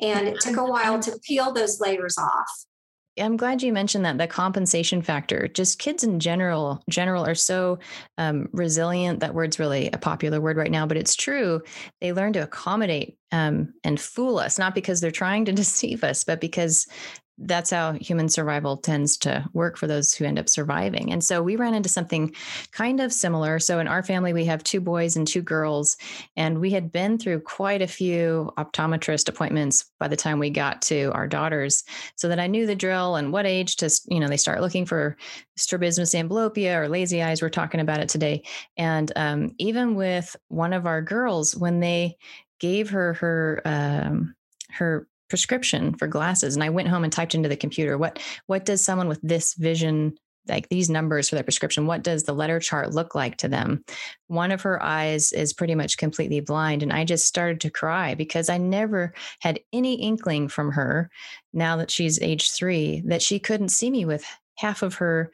And 0.00 0.28
it 0.28 0.40
took 0.40 0.56
a 0.56 0.64
while 0.64 0.98
to 1.00 1.18
peel 1.22 1.52
those 1.52 1.80
layers 1.80 2.16
off. 2.16 2.64
I'm 3.18 3.36
glad 3.36 3.62
you 3.62 3.72
mentioned 3.72 4.04
that 4.04 4.18
the 4.18 4.26
compensation 4.26 5.02
factor. 5.02 5.48
Just 5.48 5.78
kids 5.78 6.04
in 6.04 6.20
general, 6.20 6.82
general 6.88 7.26
are 7.26 7.34
so 7.34 7.78
um, 8.18 8.48
resilient. 8.52 9.20
That 9.20 9.34
word's 9.34 9.58
really 9.58 9.90
a 9.92 9.98
popular 9.98 10.40
word 10.40 10.56
right 10.56 10.70
now, 10.70 10.86
but 10.86 10.96
it's 10.96 11.16
true. 11.16 11.62
They 12.00 12.12
learn 12.12 12.32
to 12.34 12.42
accommodate 12.42 13.18
um, 13.32 13.74
and 13.84 14.00
fool 14.00 14.38
us, 14.38 14.58
not 14.58 14.74
because 14.74 15.00
they're 15.00 15.10
trying 15.10 15.44
to 15.46 15.52
deceive 15.60 16.04
us, 16.04 16.24
but 16.24 16.40
because 16.40 16.86
that's 17.42 17.70
how 17.70 17.92
human 17.92 18.28
survival 18.28 18.76
tends 18.76 19.16
to 19.18 19.44
work 19.52 19.76
for 19.76 19.86
those 19.86 20.12
who 20.12 20.24
end 20.24 20.38
up 20.38 20.48
surviving. 20.48 21.10
And 21.12 21.24
so 21.24 21.42
we 21.42 21.56
ran 21.56 21.74
into 21.74 21.88
something 21.88 22.34
kind 22.72 23.00
of 23.00 23.12
similar. 23.12 23.58
So 23.58 23.78
in 23.78 23.88
our 23.88 24.02
family, 24.02 24.32
we 24.32 24.44
have 24.44 24.62
two 24.62 24.80
boys 24.80 25.16
and 25.16 25.26
two 25.26 25.42
girls, 25.42 25.96
and 26.36 26.60
we 26.60 26.70
had 26.70 26.92
been 26.92 27.18
through 27.18 27.40
quite 27.40 27.82
a 27.82 27.86
few 27.86 28.52
optometrist 28.58 29.28
appointments 29.28 29.90
by 29.98 30.08
the 30.08 30.16
time 30.16 30.38
we 30.38 30.50
got 30.50 30.82
to 30.82 31.10
our 31.12 31.26
daughters, 31.26 31.82
so 32.16 32.28
that 32.28 32.40
I 32.40 32.46
knew 32.46 32.66
the 32.66 32.74
drill 32.74 33.16
and 33.16 33.32
what 33.32 33.46
age 33.46 33.76
to, 33.76 33.90
you 34.08 34.20
know, 34.20 34.28
they 34.28 34.36
start 34.36 34.60
looking 34.60 34.86
for 34.86 35.16
strabismus 35.56 36.14
amblyopia 36.14 36.76
or 36.76 36.88
lazy 36.88 37.22
eyes. 37.22 37.42
We're 37.42 37.48
talking 37.48 37.80
about 37.80 38.00
it 38.00 38.08
today. 38.08 38.42
And 38.76 39.10
um, 39.16 39.50
even 39.58 39.94
with 39.94 40.36
one 40.48 40.72
of 40.72 40.86
our 40.86 41.02
girls, 41.02 41.56
when 41.56 41.80
they 41.80 42.16
gave 42.58 42.90
her 42.90 43.14
her 43.14 43.62
um, 43.64 44.34
her 44.70 45.06
prescription 45.30 45.94
for 45.94 46.06
glasses 46.06 46.54
and 46.54 46.62
i 46.62 46.68
went 46.68 46.88
home 46.88 47.04
and 47.04 47.12
typed 47.12 47.34
into 47.34 47.48
the 47.48 47.56
computer 47.56 47.96
what 47.96 48.18
what 48.46 48.64
does 48.64 48.84
someone 48.84 49.08
with 49.08 49.20
this 49.22 49.54
vision 49.54 50.14
like 50.48 50.68
these 50.68 50.90
numbers 50.90 51.28
for 51.28 51.36
their 51.36 51.44
prescription 51.44 51.86
what 51.86 52.02
does 52.02 52.24
the 52.24 52.32
letter 52.32 52.60
chart 52.60 52.92
look 52.92 53.14
like 53.14 53.36
to 53.36 53.48
them? 53.48 53.84
One 54.26 54.50
of 54.50 54.62
her 54.62 54.82
eyes 54.82 55.32
is 55.32 55.52
pretty 55.52 55.74
much 55.74 55.98
completely 55.98 56.40
blind 56.40 56.82
and 56.82 56.92
i 56.92 57.04
just 57.04 57.26
started 57.26 57.60
to 57.60 57.70
cry 57.70 58.14
because 58.14 58.48
i 58.48 58.58
never 58.58 59.14
had 59.40 59.60
any 59.72 59.94
inkling 59.94 60.48
from 60.48 60.72
her 60.72 61.10
now 61.52 61.76
that 61.76 61.90
she's 61.90 62.20
age 62.20 62.50
3 62.52 63.04
that 63.06 63.22
she 63.22 63.38
couldn't 63.38 63.68
see 63.70 63.90
me 63.90 64.04
with 64.04 64.24
half 64.56 64.82
of 64.82 64.94
her 64.96 65.32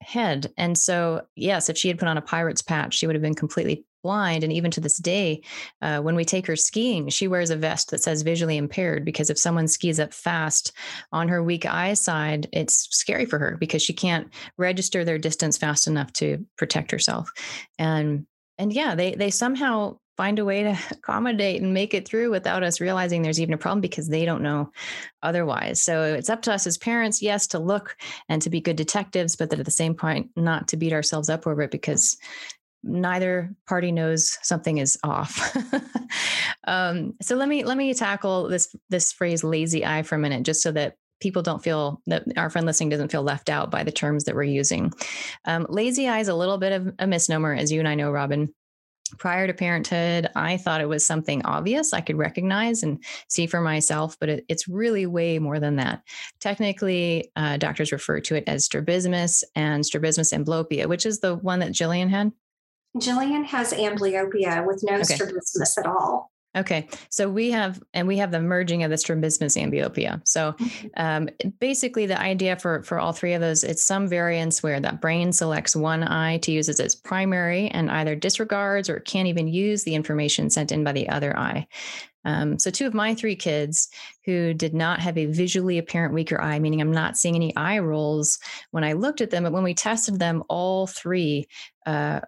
head. 0.00 0.52
And 0.56 0.78
so 0.78 1.22
yes 1.34 1.68
if 1.68 1.76
she 1.76 1.88
had 1.88 1.98
put 1.98 2.08
on 2.08 2.18
a 2.18 2.22
pirate's 2.22 2.62
patch 2.62 2.94
she 2.94 3.06
would 3.06 3.16
have 3.16 3.22
been 3.22 3.34
completely 3.34 3.84
blind. 4.02 4.44
And 4.44 4.52
even 4.52 4.70
to 4.72 4.80
this 4.80 4.98
day, 4.98 5.42
uh, 5.82 6.00
when 6.00 6.14
we 6.14 6.24
take 6.24 6.46
her 6.46 6.56
skiing, 6.56 7.08
she 7.08 7.28
wears 7.28 7.50
a 7.50 7.56
vest 7.56 7.90
that 7.90 8.02
says 8.02 8.22
visually 8.22 8.56
impaired 8.56 9.04
because 9.04 9.30
if 9.30 9.38
someone 9.38 9.68
skis 9.68 10.00
up 10.00 10.12
fast 10.12 10.72
on 11.12 11.28
her 11.28 11.42
weak 11.42 11.66
eyesight, 11.66 12.46
it's 12.52 12.88
scary 12.90 13.26
for 13.26 13.38
her 13.38 13.56
because 13.58 13.82
she 13.82 13.92
can't 13.92 14.28
register 14.56 15.04
their 15.04 15.18
distance 15.18 15.56
fast 15.56 15.86
enough 15.86 16.12
to 16.14 16.44
protect 16.56 16.90
herself. 16.90 17.30
And 17.78 18.26
and 18.58 18.72
yeah, 18.72 18.94
they 18.94 19.14
they 19.14 19.30
somehow 19.30 19.98
find 20.18 20.40
a 20.40 20.44
way 20.44 20.64
to 20.64 20.76
accommodate 20.90 21.62
and 21.62 21.72
make 21.72 21.94
it 21.94 22.06
through 22.06 22.30
without 22.30 22.62
us 22.62 22.80
realizing 22.80 23.22
there's 23.22 23.40
even 23.40 23.54
a 23.54 23.58
problem 23.58 23.80
because 23.80 24.08
they 24.08 24.26
don't 24.26 24.42
know 24.42 24.70
otherwise. 25.22 25.80
So 25.80 26.02
it's 26.02 26.28
up 26.28 26.42
to 26.42 26.52
us 26.52 26.66
as 26.66 26.76
parents, 26.76 27.22
yes, 27.22 27.46
to 27.48 27.58
look 27.58 27.96
and 28.28 28.42
to 28.42 28.50
be 28.50 28.60
good 28.60 28.76
detectives, 28.76 29.36
but 29.36 29.48
that 29.48 29.60
at 29.60 29.64
the 29.64 29.70
same 29.70 29.94
point, 29.94 30.30
not 30.36 30.68
to 30.68 30.76
beat 30.76 30.92
ourselves 30.92 31.30
up 31.30 31.46
over 31.46 31.62
it 31.62 31.70
because 31.70 32.18
neither 32.82 33.54
party 33.66 33.92
knows 33.92 34.38
something 34.42 34.78
is 34.78 34.98
off. 35.02 35.56
um, 36.66 37.14
so 37.20 37.36
let 37.36 37.48
me 37.48 37.64
let 37.64 37.76
me 37.76 37.92
tackle 37.94 38.48
this 38.48 38.74
this 38.88 39.12
phrase 39.12 39.44
lazy 39.44 39.84
eye 39.84 40.02
for 40.02 40.14
a 40.14 40.18
minute, 40.18 40.44
just 40.44 40.62
so 40.62 40.72
that 40.72 40.94
people 41.20 41.42
don't 41.42 41.62
feel 41.62 42.00
that 42.06 42.24
our 42.36 42.50
friend 42.50 42.66
listening 42.66 42.88
doesn't 42.88 43.10
feel 43.10 43.22
left 43.22 43.48
out 43.48 43.70
by 43.70 43.82
the 43.82 43.92
terms 43.92 44.24
that 44.24 44.34
we're 44.34 44.42
using. 44.44 44.92
Um, 45.44 45.66
lazy 45.68 46.08
eye 46.08 46.20
is 46.20 46.28
a 46.28 46.34
little 46.34 46.58
bit 46.58 46.72
of 46.72 46.94
a 46.98 47.06
misnomer, 47.06 47.54
as 47.54 47.72
you 47.72 47.80
and 47.80 47.88
I 47.88 47.94
know, 47.94 48.10
Robin. 48.10 48.52
Prior 49.18 49.46
to 49.46 49.54
parenthood, 49.54 50.28
I 50.36 50.58
thought 50.58 50.82
it 50.82 50.88
was 50.88 51.06
something 51.06 51.42
obvious 51.46 51.94
I 51.94 52.02
could 52.02 52.18
recognize 52.18 52.82
and 52.82 53.02
see 53.28 53.46
for 53.46 53.62
myself, 53.62 54.18
but 54.20 54.28
it, 54.28 54.44
it's 54.48 54.68
really 54.68 55.06
way 55.06 55.38
more 55.38 55.58
than 55.58 55.76
that. 55.76 56.02
Technically, 56.40 57.32
uh, 57.34 57.56
doctors 57.56 57.90
refer 57.90 58.20
to 58.20 58.34
it 58.34 58.44
as 58.46 58.66
strabismus 58.66 59.44
and 59.54 59.84
strabismus 59.84 60.34
amblyopia, 60.34 60.86
which 60.86 61.06
is 61.06 61.20
the 61.20 61.36
one 61.36 61.60
that 61.60 61.72
Jillian 61.72 62.10
had. 62.10 62.32
Jillian 62.96 63.44
has 63.44 63.72
amblyopia 63.72 64.66
with 64.66 64.82
no 64.82 64.94
okay. 64.94 65.14
strabismus 65.14 65.78
at 65.78 65.86
all. 65.86 66.30
Okay, 66.56 66.88
so 67.10 67.28
we 67.28 67.50
have, 67.50 67.80
and 67.92 68.08
we 68.08 68.16
have 68.16 68.30
the 68.30 68.40
merging 68.40 68.82
of 68.82 68.90
the 68.90 68.96
strabismus 68.96 69.56
amblyopia. 69.56 70.20
So, 70.26 70.54
mm-hmm. 70.54 70.86
um, 70.96 71.28
basically, 71.60 72.06
the 72.06 72.18
idea 72.18 72.56
for 72.56 72.82
for 72.82 72.98
all 72.98 73.12
three 73.12 73.34
of 73.34 73.40
those, 73.42 73.62
it's 73.62 73.84
some 73.84 74.08
variance 74.08 74.62
where 74.62 74.80
that 74.80 75.00
brain 75.00 75.32
selects 75.32 75.76
one 75.76 76.02
eye 76.02 76.38
to 76.38 76.50
use 76.50 76.68
as 76.70 76.80
its 76.80 76.94
primary, 76.94 77.68
and 77.68 77.90
either 77.90 78.16
disregards 78.16 78.88
or 78.88 78.98
can't 79.00 79.28
even 79.28 79.46
use 79.46 79.84
the 79.84 79.94
information 79.94 80.48
sent 80.48 80.72
in 80.72 80.84
by 80.84 80.92
the 80.92 81.08
other 81.10 81.38
eye. 81.38 81.66
Um, 82.24 82.58
so, 82.58 82.70
two 82.70 82.86
of 82.86 82.94
my 82.94 83.14
three 83.14 83.36
kids 83.36 83.88
who 84.24 84.54
did 84.54 84.74
not 84.74 85.00
have 85.00 85.18
a 85.18 85.26
visually 85.26 85.76
apparent 85.76 86.14
weaker 86.14 86.40
eye, 86.40 86.58
meaning 86.58 86.80
I'm 86.80 86.92
not 86.92 87.18
seeing 87.18 87.36
any 87.36 87.54
eye 87.56 87.78
rolls 87.78 88.38
when 88.70 88.84
I 88.84 88.94
looked 88.94 89.20
at 89.20 89.30
them, 89.30 89.44
but 89.44 89.52
when 89.52 89.64
we 89.64 89.74
tested 89.74 90.18
them, 90.18 90.42
all 90.48 90.86
three 90.86 91.46
uh, 91.86 92.20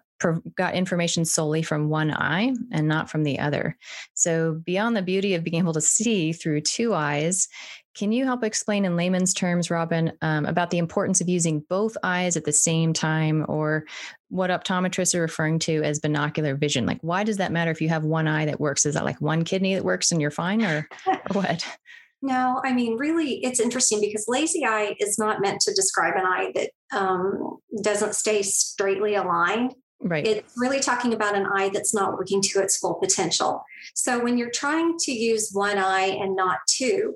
got 0.55 0.75
information 0.75 1.25
solely 1.25 1.61
from 1.61 1.89
one 1.89 2.11
eye 2.11 2.53
and 2.71 2.87
not 2.87 3.09
from 3.09 3.23
the 3.23 3.39
other. 3.39 3.77
So, 4.13 4.53
beyond 4.65 4.95
the 4.95 5.01
beauty 5.01 5.35
of 5.35 5.43
being 5.43 5.61
able 5.61 5.73
to 5.73 5.81
see 5.81 6.33
through 6.33 6.61
two 6.61 6.93
eyes, 6.93 7.47
can 7.93 8.11
you 8.11 8.23
help 8.23 8.43
explain 8.43 8.85
in 8.85 8.95
layman's 8.95 9.33
terms, 9.33 9.69
Robin, 9.69 10.13
um, 10.21 10.45
about 10.45 10.69
the 10.69 10.77
importance 10.77 11.19
of 11.19 11.27
using 11.27 11.65
both 11.69 11.97
eyes 12.03 12.37
at 12.37 12.45
the 12.45 12.53
same 12.53 12.93
time, 12.93 13.45
or 13.49 13.85
what 14.29 14.49
optometrists 14.49 15.13
are 15.13 15.21
referring 15.21 15.59
to 15.59 15.83
as 15.83 15.99
binocular 15.99 16.55
vision? 16.55 16.85
Like, 16.85 16.99
why 17.01 17.23
does 17.23 17.37
that 17.37 17.51
matter 17.51 17.71
if 17.71 17.81
you 17.81 17.89
have 17.89 18.05
one 18.05 18.27
eye 18.27 18.45
that 18.45 18.61
works? 18.61 18.85
Is 18.85 18.93
that 18.93 19.03
like 19.03 19.19
one 19.19 19.43
kidney 19.43 19.75
that 19.75 19.83
works 19.83 20.11
and 20.11 20.21
you're 20.21 20.31
fine, 20.31 20.63
or, 20.63 20.87
or 21.07 21.17
what? 21.33 21.65
No, 22.23 22.61
I 22.63 22.71
mean, 22.71 22.97
really, 22.97 23.43
it's 23.43 23.59
interesting 23.59 23.99
because 23.99 24.25
lazy 24.27 24.63
eye 24.63 24.95
is 24.99 25.17
not 25.17 25.41
meant 25.41 25.59
to 25.61 25.73
describe 25.73 26.13
an 26.15 26.25
eye 26.25 26.51
that 26.53 26.69
um, 26.95 27.57
doesn't 27.81 28.13
stay 28.13 28.43
straightly 28.43 29.15
aligned 29.15 29.73
Right. 30.03 30.25
It's 30.25 30.53
really 30.57 30.79
talking 30.79 31.13
about 31.13 31.35
an 31.35 31.45
eye 31.45 31.69
that's 31.69 31.93
not 31.93 32.13
working 32.13 32.41
to 32.41 32.59
its 32.59 32.77
full 32.77 32.95
potential. 32.95 33.63
So 33.93 34.21
when 34.23 34.37
you're 34.37 34.51
trying 34.51 34.97
to 34.99 35.11
use 35.11 35.51
one 35.53 35.77
eye 35.77 36.17
and 36.19 36.35
not 36.35 36.57
two, 36.67 37.15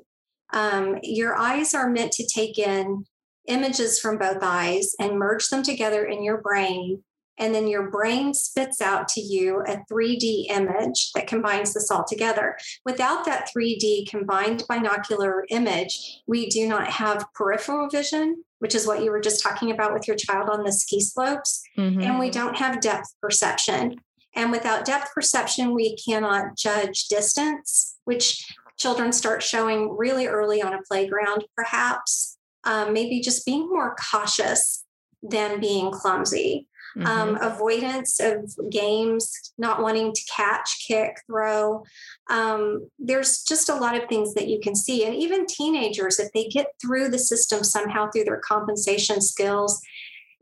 um, 0.53 0.99
your 1.01 1.35
eyes 1.35 1.73
are 1.73 1.89
meant 1.89 2.11
to 2.13 2.27
take 2.27 2.59
in 2.59 3.05
images 3.47 3.99
from 3.99 4.17
both 4.17 4.37
eyes 4.41 4.95
and 4.99 5.17
merge 5.17 5.49
them 5.49 5.63
together 5.63 6.05
in 6.05 6.23
your 6.23 6.37
brain 6.41 7.03
and 7.37 7.53
then 7.53 7.67
your 7.67 7.89
brain 7.89 8.33
spits 8.33 8.81
out 8.81 9.07
to 9.09 9.21
you 9.21 9.61
a 9.61 9.77
3D 9.91 10.45
image 10.49 11.11
that 11.13 11.27
combines 11.27 11.73
this 11.73 11.91
all 11.91 12.03
together. 12.03 12.57
Without 12.85 13.25
that 13.25 13.49
3D 13.55 14.09
combined 14.09 14.63
binocular 14.67 15.45
image, 15.49 16.21
we 16.27 16.47
do 16.49 16.67
not 16.67 16.87
have 16.87 17.25
peripheral 17.33 17.89
vision, 17.89 18.43
which 18.59 18.75
is 18.75 18.87
what 18.87 19.03
you 19.03 19.11
were 19.11 19.19
just 19.19 19.43
talking 19.43 19.71
about 19.71 19.93
with 19.93 20.07
your 20.07 20.17
child 20.17 20.49
on 20.49 20.63
the 20.63 20.71
ski 20.71 21.01
slopes, 21.01 21.61
mm-hmm. 21.77 22.01
and 22.01 22.19
we 22.19 22.29
don't 22.29 22.57
have 22.57 22.81
depth 22.81 23.13
perception. 23.21 23.95
And 24.35 24.51
without 24.51 24.85
depth 24.85 25.13
perception, 25.13 25.73
we 25.73 25.95
cannot 25.97 26.57
judge 26.57 27.07
distance, 27.07 27.97
which 28.05 28.45
children 28.77 29.11
start 29.13 29.41
showing 29.41 29.95
really 29.97 30.27
early 30.27 30.61
on 30.61 30.73
a 30.73 30.81
playground, 30.81 31.45
perhaps. 31.55 32.37
Um, 32.65 32.93
maybe 32.93 33.21
just 33.21 33.45
being 33.45 33.69
more 33.69 33.95
cautious 34.11 34.83
than 35.21 35.59
being 35.59 35.91
clumsy. 35.91 36.67
Um, 36.97 37.03
mm-hmm. 37.03 37.35
um, 37.35 37.37
avoidance 37.41 38.19
of 38.21 38.55
games, 38.69 39.53
not 39.57 39.81
wanting 39.81 40.13
to 40.13 40.21
catch, 40.33 40.85
kick, 40.87 41.17
throw. 41.27 41.83
Um, 42.29 42.89
there's 42.97 43.43
just 43.43 43.67
a 43.67 43.75
lot 43.75 44.01
of 44.01 44.07
things 44.07 44.33
that 44.35 44.47
you 44.47 44.59
can 44.61 44.75
see. 44.75 45.05
And 45.05 45.13
even 45.13 45.45
teenagers, 45.45 46.19
if 46.19 46.31
they 46.31 46.47
get 46.47 46.67
through 46.81 47.09
the 47.09 47.19
system 47.19 47.63
somehow 47.63 48.09
through 48.09 48.23
their 48.23 48.39
compensation 48.39 49.19
skills, 49.19 49.81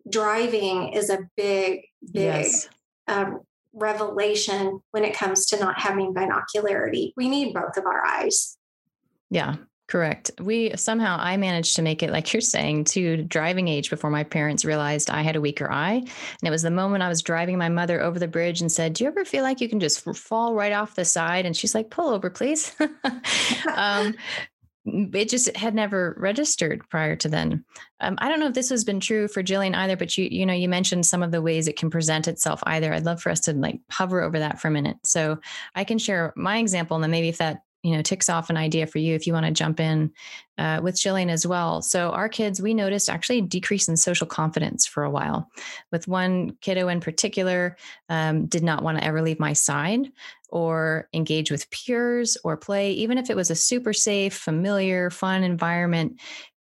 driving 0.08 0.94
is 0.94 1.10
a 1.10 1.28
big, 1.36 1.86
big 2.12 2.46
yes. 2.46 2.70
um, 3.08 3.40
revelation 3.74 4.82
when 4.92 5.04
it 5.04 5.16
comes 5.16 5.48
to 5.48 5.60
not 5.60 5.80
having 5.80 6.14
binocularity. 6.14 7.14
We 7.18 7.30
need 7.30 7.54
both 7.54 7.78
of 7.78 7.86
our 7.86 8.06
eyes. 8.06 8.58
Yeah, 9.30 9.56
Correct. 9.94 10.32
We 10.42 10.76
somehow 10.76 11.18
I 11.20 11.38
managed 11.38 11.76
to 11.76 11.84
make 11.84 12.02
it 12.02 12.10
like 12.10 12.34
you're 12.34 12.42
saying 12.42 12.86
to 12.86 13.18
driving 13.26 13.68
age 13.68 13.92
before 13.92 14.10
my 14.10 14.24
parents 14.24 14.66
realized 14.66 15.12
I 15.12 15.22
had 15.22 15.36
a 15.36 15.40
weaker 15.40 15.72
eye. 15.72 15.98
And 15.98 16.08
it 16.42 16.50
was 16.50 16.64
the 16.64 16.72
moment 16.72 17.04
I 17.04 17.10
was 17.10 17.22
driving 17.22 17.60
my 17.60 17.70
mother 17.70 18.02
over 18.02 18.18
the 18.18 18.28
bridge 18.28 18.60
and 18.60 18.72
said, 18.72 18.94
"Do 18.94 19.04
you 19.04 19.08
ever 19.12 19.24
feel 19.24 19.44
like 19.44 19.62
you 19.62 19.70
can 19.70 19.80
just 19.80 20.02
fall 20.18 20.56
right 20.56 20.74
off 20.74 20.96
the 20.96 21.06
side?" 21.06 21.46
And 21.46 21.56
she's 21.56 21.76
like, 21.76 21.92
"Pull 21.92 22.10
over, 22.10 22.32
please." 22.32 22.76
um, 23.76 24.16
it 24.84 25.30
just 25.30 25.56
had 25.56 25.76
never 25.76 26.16
registered 26.18 26.82
prior 26.90 27.16
to 27.18 27.30
then. 27.30 27.64
Um, 28.00 28.16
I 28.18 28.30
don't 28.30 28.40
know 28.40 28.48
if 28.48 28.56
this 28.56 28.70
has 28.70 28.84
been 28.84 29.00
true 29.00 29.28
for 29.28 29.44
Jillian 29.44 29.76
either, 29.76 29.96
but 29.96 30.18
you 30.18 30.28
you 30.32 30.48
know 30.48 30.54
you 30.54 30.70
mentioned 30.70 31.06
some 31.06 31.22
of 31.22 31.30
the 31.30 31.44
ways 31.44 31.68
it 31.68 31.78
can 31.78 31.92
present 31.92 32.28
itself 32.28 32.64
either. 32.66 32.92
I'd 32.92 33.06
love 33.06 33.22
for 33.22 33.30
us 33.30 33.42
to 33.42 33.54
like 33.54 33.80
hover 33.92 34.24
over 34.24 34.40
that 34.40 34.60
for 34.60 34.70
a 34.70 34.72
minute. 34.72 34.98
So 35.04 35.38
I 35.76 35.84
can 35.84 36.00
share 36.00 36.34
my 36.36 36.58
example, 36.58 36.96
and 36.96 37.04
then 37.04 37.12
maybe 37.12 37.30
if 37.30 37.38
that 37.38 37.62
you 37.84 37.96
know 37.96 38.02
ticks 38.02 38.30
off 38.30 38.50
an 38.50 38.58
idea 38.58 38.88
for 38.88 38.98
you 38.98 39.13
if 39.13 39.28
you 39.28 39.34
want 39.34 39.46
to 39.46 39.52
jump 39.52 39.80
in 39.80 40.12
uh, 40.58 40.80
with 40.82 40.96
Jillian 40.96 41.30
as 41.30 41.46
well. 41.46 41.82
So 41.82 42.12
our 42.12 42.30
kids, 42.30 42.62
we 42.62 42.74
noticed 42.74 43.10
actually 43.10 43.40
a 43.40 43.44
decrease 43.44 43.88
in 43.88 43.98
social 43.98 44.25
confidence 44.25 44.88
for 44.88 45.04
a 45.04 45.10
while. 45.10 45.50
With 45.92 46.08
one 46.08 46.56
kiddo 46.62 46.88
in 46.88 47.02
particular, 47.02 47.75
um, 48.10 48.46
did 48.46 48.63
not 48.63 48.84
want 48.84 48.98
to 48.98 49.04
ever 49.04 49.22
leave 49.22 49.40
my 49.40 49.54
side 49.54 50.12
or 50.50 51.10
engage 51.13 51.52
with 51.52 51.70
peers 51.72 52.38
or 52.44 52.56
play, 52.56 52.94
even 52.94 53.18
if 53.18 53.30
it 53.30 53.36
was 53.36 53.52
a 53.52 53.56
super 53.56 53.92
safe, 53.92 54.34
familiar, 54.34 55.10
fun 55.10 55.44
environment. 55.44 56.20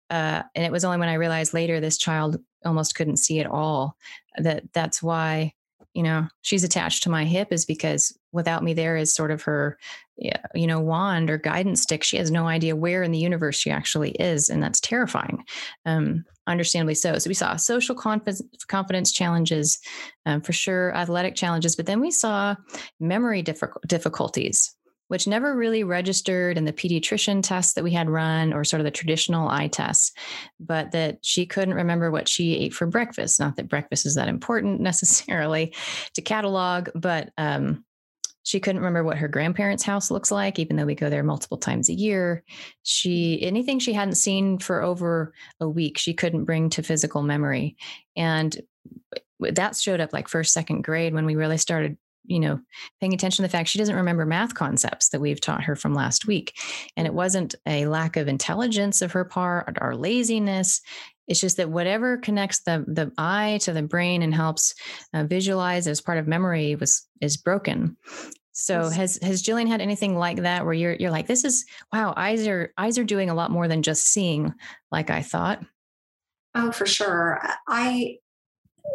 Uh, 0.09 0.43
and 0.55 0.65
it 0.65 0.71
was 0.71 0.83
only 0.83 0.97
when 0.97 1.09
I 1.09 1.13
realized 1.15 1.53
later 1.53 1.79
this 1.79 1.97
child 1.97 2.37
almost 2.65 2.95
couldn't 2.95 3.17
see 3.17 3.39
at 3.39 3.47
all 3.47 3.97
that 4.37 4.63
that's 4.73 5.01
why 5.01 5.53
you 5.93 6.03
know 6.03 6.27
she's 6.41 6.63
attached 6.63 7.03
to 7.03 7.09
my 7.09 7.25
hip 7.25 7.51
is 7.51 7.65
because 7.65 8.17
without 8.31 8.63
me 8.63 8.73
there 8.73 8.97
is 8.97 9.13
sort 9.13 9.31
of 9.31 9.41
her 9.41 9.77
you 10.53 10.67
know 10.67 10.79
wand 10.79 11.29
or 11.29 11.37
guidance 11.37 11.81
stick. 11.81 12.03
She 12.03 12.17
has 12.17 12.31
no 12.31 12.47
idea 12.47 12.75
where 12.75 13.03
in 13.03 13.11
the 13.11 13.17
universe 13.17 13.55
she 13.57 13.71
actually 13.71 14.11
is 14.11 14.49
and 14.49 14.61
that's 14.61 14.79
terrifying 14.79 15.43
um, 15.85 16.23
understandably 16.47 16.95
so. 16.95 17.17
So 17.17 17.29
we 17.29 17.33
saw 17.33 17.55
social 17.55 17.95
confidence 17.95 18.41
confidence 18.67 19.11
challenges 19.11 19.79
um, 20.25 20.41
for 20.41 20.53
sure 20.53 20.95
athletic 20.95 21.35
challenges 21.35 21.75
but 21.75 21.85
then 21.85 21.99
we 21.99 22.11
saw 22.11 22.55
memory 22.99 23.41
difficulties 23.87 24.75
which 25.11 25.27
never 25.27 25.53
really 25.53 25.83
registered 25.83 26.57
in 26.57 26.63
the 26.63 26.71
pediatrician 26.71 27.43
tests 27.43 27.73
that 27.73 27.83
we 27.83 27.91
had 27.91 28.09
run 28.09 28.53
or 28.53 28.63
sort 28.63 28.79
of 28.79 28.85
the 28.85 28.91
traditional 28.91 29.49
eye 29.49 29.67
tests, 29.67 30.13
but 30.57 30.91
that 30.93 31.17
she 31.21 31.45
couldn't 31.45 31.73
remember 31.73 32.09
what 32.09 32.29
she 32.29 32.55
ate 32.55 32.73
for 32.73 32.87
breakfast. 32.87 33.37
Not 33.37 33.57
that 33.57 33.67
breakfast 33.67 34.05
is 34.05 34.15
that 34.15 34.29
important 34.29 34.79
necessarily 34.91 35.75
to 36.13 36.21
catalog, 36.21 36.87
but 36.95 37.33
um, 37.37 37.83
she 38.43 38.61
couldn't 38.61 38.79
remember 38.79 39.03
what 39.03 39.17
her 39.17 39.27
grandparents' 39.27 39.83
house 39.83 40.11
looks 40.11 40.31
like, 40.31 40.59
even 40.59 40.77
though 40.77 40.85
we 40.85 40.95
go 40.95 41.09
there 41.09 41.23
multiple 41.23 41.57
times 41.57 41.89
a 41.89 41.93
year. 41.93 42.45
She 42.83 43.41
anything 43.41 43.79
she 43.79 43.91
hadn't 43.91 44.15
seen 44.15 44.59
for 44.59 44.81
over 44.81 45.33
a 45.59 45.67
week, 45.67 45.97
she 45.97 46.13
couldn't 46.13 46.45
bring 46.45 46.69
to 46.69 46.83
physical 46.83 47.21
memory. 47.21 47.75
And 48.15 48.55
that 49.41 49.75
showed 49.75 49.99
up 49.99 50.13
like 50.13 50.29
first, 50.29 50.53
second 50.53 50.85
grade 50.85 51.13
when 51.13 51.25
we 51.25 51.35
really 51.35 51.57
started 51.57 51.97
you 52.23 52.39
know, 52.39 52.59
paying 52.99 53.13
attention 53.13 53.43
to 53.43 53.47
the 53.47 53.51
fact 53.51 53.69
she 53.69 53.77
doesn't 53.77 53.95
remember 53.95 54.25
math 54.25 54.53
concepts 54.53 55.09
that 55.09 55.21
we've 55.21 55.41
taught 55.41 55.63
her 55.63 55.75
from 55.75 55.93
last 55.93 56.27
week. 56.27 56.53
And 56.95 57.07
it 57.07 57.13
wasn't 57.13 57.55
a 57.65 57.87
lack 57.87 58.17
of 58.17 58.27
intelligence 58.27 59.01
of 59.01 59.11
her 59.11 59.25
part 59.25 59.77
or 59.81 59.95
laziness. 59.95 60.81
It's 61.27 61.39
just 61.39 61.57
that 61.57 61.69
whatever 61.69 62.17
connects 62.17 62.61
the 62.63 62.83
the 62.87 63.11
eye 63.17 63.59
to 63.61 63.73
the 63.73 63.83
brain 63.83 64.21
and 64.21 64.33
helps 64.33 64.73
uh, 65.13 65.23
visualize 65.23 65.87
as 65.87 66.01
part 66.01 66.17
of 66.17 66.27
memory 66.27 66.75
was 66.75 67.07
is 67.21 67.37
broken. 67.37 67.97
So 68.53 68.89
has 68.89 69.17
has 69.21 69.41
Jillian 69.41 69.67
had 69.67 69.81
anything 69.81 70.17
like 70.17 70.41
that 70.41 70.65
where 70.65 70.73
you're 70.73 70.93
you're 70.93 71.11
like 71.11 71.27
this 71.27 71.45
is 71.45 71.65
wow 71.93 72.13
eyes 72.17 72.45
are 72.47 72.73
eyes 72.77 72.97
are 72.97 73.03
doing 73.03 73.29
a 73.29 73.33
lot 73.33 73.49
more 73.49 73.67
than 73.67 73.81
just 73.81 74.05
seeing 74.05 74.53
like 74.91 75.09
I 75.09 75.21
thought. 75.21 75.63
Oh, 76.53 76.71
for 76.71 76.85
sure. 76.85 77.41
I 77.67 78.17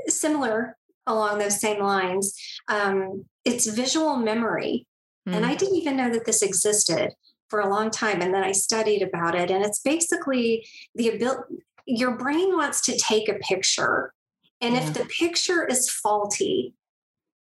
similar 0.09 0.77
along 1.07 1.39
those 1.39 1.61
same 1.61 1.83
lines. 1.83 2.35
Um, 2.69 3.25
it's 3.45 3.67
visual 3.67 4.17
memory. 4.17 4.87
Mm. 5.29 5.37
And 5.37 5.47
I 5.47 5.53
hmm. 5.53 5.57
didn't 5.57 5.77
even 5.77 5.97
know 5.97 6.11
that 6.11 6.25
this 6.25 6.43
existed 6.43 7.13
for 7.49 7.61
a 7.61 7.69
long 7.69 7.91
time. 7.91 8.21
And 8.21 8.35
then 8.35 8.45
I 8.45 8.53
studied 8.53 9.03
about 9.03 9.35
it. 9.35 9.51
And 9.51 9.65
it's 9.65 9.81
basically 9.81 10.67
the 10.95 11.11
ability, 11.11 11.43
your 11.87 12.17
brain 12.17 12.57
wants 12.57 12.81
to 12.83 12.99
take 12.99 13.29
a 13.29 13.35
picture. 13.35 14.13
And 14.61 14.75
yeah. 14.75 14.83
if 14.83 14.95
the 14.95 15.05
picture 15.05 15.67
is 15.67 15.91
faulty, 15.91 16.75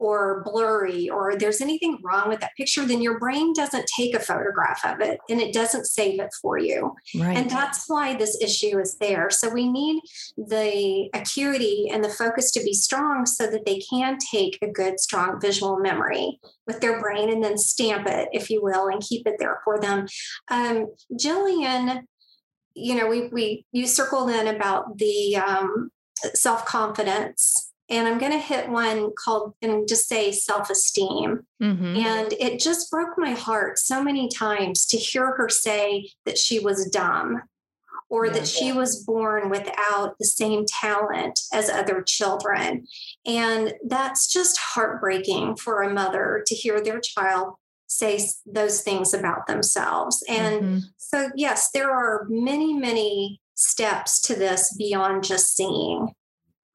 or 0.04 0.42
blurry 0.44 1.08
or 1.08 1.34
there's 1.34 1.62
anything 1.62 1.99
wrong 2.02 2.28
with 2.28 2.38
that 2.40 2.54
picture, 2.58 2.84
then 2.84 3.00
your 3.00 3.18
brain 3.18 3.54
doesn't 3.54 3.88
take 3.96 4.14
a 4.14 4.20
photograph 4.20 4.84
of 4.84 5.00
it 5.00 5.18
and 5.30 5.40
it 5.40 5.54
doesn't 5.54 5.87
save 5.87 6.20
it 6.20 6.28
for 6.42 6.58
you. 6.58 6.94
Right. 7.16 7.34
And 7.34 7.49
that's 7.49 7.84
why 7.88 8.14
this 8.14 8.38
issue 8.42 8.78
is 8.78 8.99
there. 8.99 9.30
So 9.30 9.49
we 9.49 9.66
need 9.66 10.02
the 10.37 11.08
acuity 11.14 11.88
and 11.90 12.04
the 12.04 12.11
focus 12.11 12.50
to 12.52 12.62
be 12.62 12.75
strong 12.75 13.25
so 13.25 13.46
that 13.46 13.64
they 13.64 13.80
can 13.90 14.18
take 14.18 14.58
a 14.61 14.70
good, 14.70 15.00
strong 15.00 15.40
visual 15.40 15.78
memory 15.78 16.38
with 16.66 16.82
their 16.82 17.00
brain 17.00 17.30
and 17.30 17.42
then 17.42 17.56
stamp 17.56 18.06
it, 18.06 18.28
if 18.32 18.50
you 18.50 18.62
will, 18.62 18.88
and 18.88 19.00
keep 19.00 19.26
it 19.26 19.37
there 19.38 19.61
for 19.64 19.80
them. 19.80 20.06
Um, 20.50 20.88
Jillian, 21.18 22.02
you 22.75 22.94
know, 22.94 23.06
we 23.06 23.28
we 23.28 23.64
you 23.73 23.87
circled 23.87 24.30
in 24.30 24.49
about 24.49 24.99
the 24.99 25.37
um, 25.37 25.90
self 26.34 26.66
confidence 26.66 27.63
and 27.91 28.09
I'm 28.09 28.19
going 28.19 28.33
to 28.33 28.38
hit 28.38 28.69
one 28.69 29.12
called 29.19 29.55
and 29.61 29.87
just 29.87 30.09
say 30.09 30.33
self 30.33 30.71
esteem. 30.71 31.47
Mm-hmm. 31.62 31.97
And 31.97 32.33
it 32.35 32.61
just 32.61 32.91
broke 32.91 33.19
my 33.19 33.33
heart 33.33 33.79
so 33.79 34.03
many 34.03 34.29
times 34.29 34.87
to 34.87 34.97
hear 34.97 35.35
her 35.37 35.49
say 35.49 36.11
that 36.25 36.38
she 36.38 36.59
was 36.59 36.88
dumb 36.88 37.43
or 38.09 38.26
yeah. 38.26 38.33
that 38.33 38.47
she 38.47 38.73
was 38.73 39.05
born 39.05 39.50
without 39.50 40.17
the 40.19 40.26
same 40.26 40.64
talent 40.67 41.41
as 41.53 41.69
other 41.69 42.03
children. 42.03 42.87
And 43.26 43.75
that's 43.87 44.33
just 44.33 44.59
heartbreaking 44.59 45.57
for 45.57 45.83
a 45.83 45.93
mother 45.93 46.43
to 46.47 46.55
hear 46.55 46.81
their 46.81 47.00
child 47.00 47.55
say 47.87 48.19
those 48.47 48.81
things 48.81 49.14
about 49.14 49.47
themselves. 49.47 50.25
And 50.29 50.62
mm-hmm. 50.62 50.79
so, 50.97 51.31
yes, 51.37 51.71
there 51.73 51.91
are 51.91 52.26
many, 52.29 52.75
many 52.75 53.41
steps 53.55 54.21
to 54.23 54.35
this 54.35 54.75
beyond 54.76 55.25
just 55.25 55.55
seeing. 55.55 56.14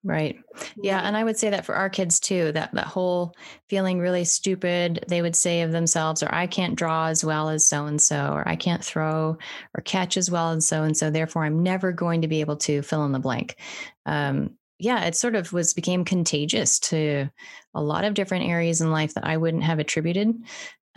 Right. 0.01 0.37
Yeah. 0.81 1.01
And 1.01 1.17
I 1.17 1.25
would 1.25 1.37
say 1.37 1.49
that 1.49 1.65
for 1.65 1.75
our 1.75 1.89
kids 1.89 2.21
too, 2.21 2.53
that 2.53 2.73
that 2.73 2.87
whole 2.87 3.35
feeling 3.67 3.99
really 3.99 4.23
stupid, 4.23 5.03
they 5.09 5.21
would 5.21 5.35
say 5.35 5.61
of 5.61 5.73
themselves, 5.73 6.23
or 6.23 6.33
I 6.33 6.47
can't 6.47 6.75
draw 6.77 7.07
as 7.07 7.25
well 7.25 7.49
as 7.49 7.67
so 7.67 7.85
and 7.85 8.01
so, 8.01 8.31
or 8.31 8.47
I 8.47 8.55
can't 8.55 8.83
throw 8.83 9.37
or 9.75 9.81
catch 9.83 10.15
as 10.15 10.31
well 10.31 10.51
as 10.51 10.65
so 10.65 10.83
and 10.83 10.95
so. 10.95 11.09
Therefore, 11.09 11.43
I'm 11.43 11.63
never 11.63 11.91
going 11.91 12.21
to 12.21 12.29
be 12.29 12.39
able 12.39 12.55
to 12.57 12.81
fill 12.81 13.03
in 13.05 13.11
the 13.11 13.19
blank. 13.19 13.57
Um, 14.05 14.51
yeah, 14.79 15.03
it 15.03 15.15
sort 15.15 15.35
of 15.35 15.51
was 15.51 15.73
became 15.73 16.05
contagious 16.05 16.79
to 16.79 17.29
a 17.73 17.81
lot 17.83 18.05
of 18.05 18.13
different 18.13 18.45
areas 18.45 18.79
in 18.79 18.91
life 18.91 19.13
that 19.15 19.27
I 19.27 19.35
wouldn't 19.35 19.63
have 19.63 19.79
attributed 19.79 20.33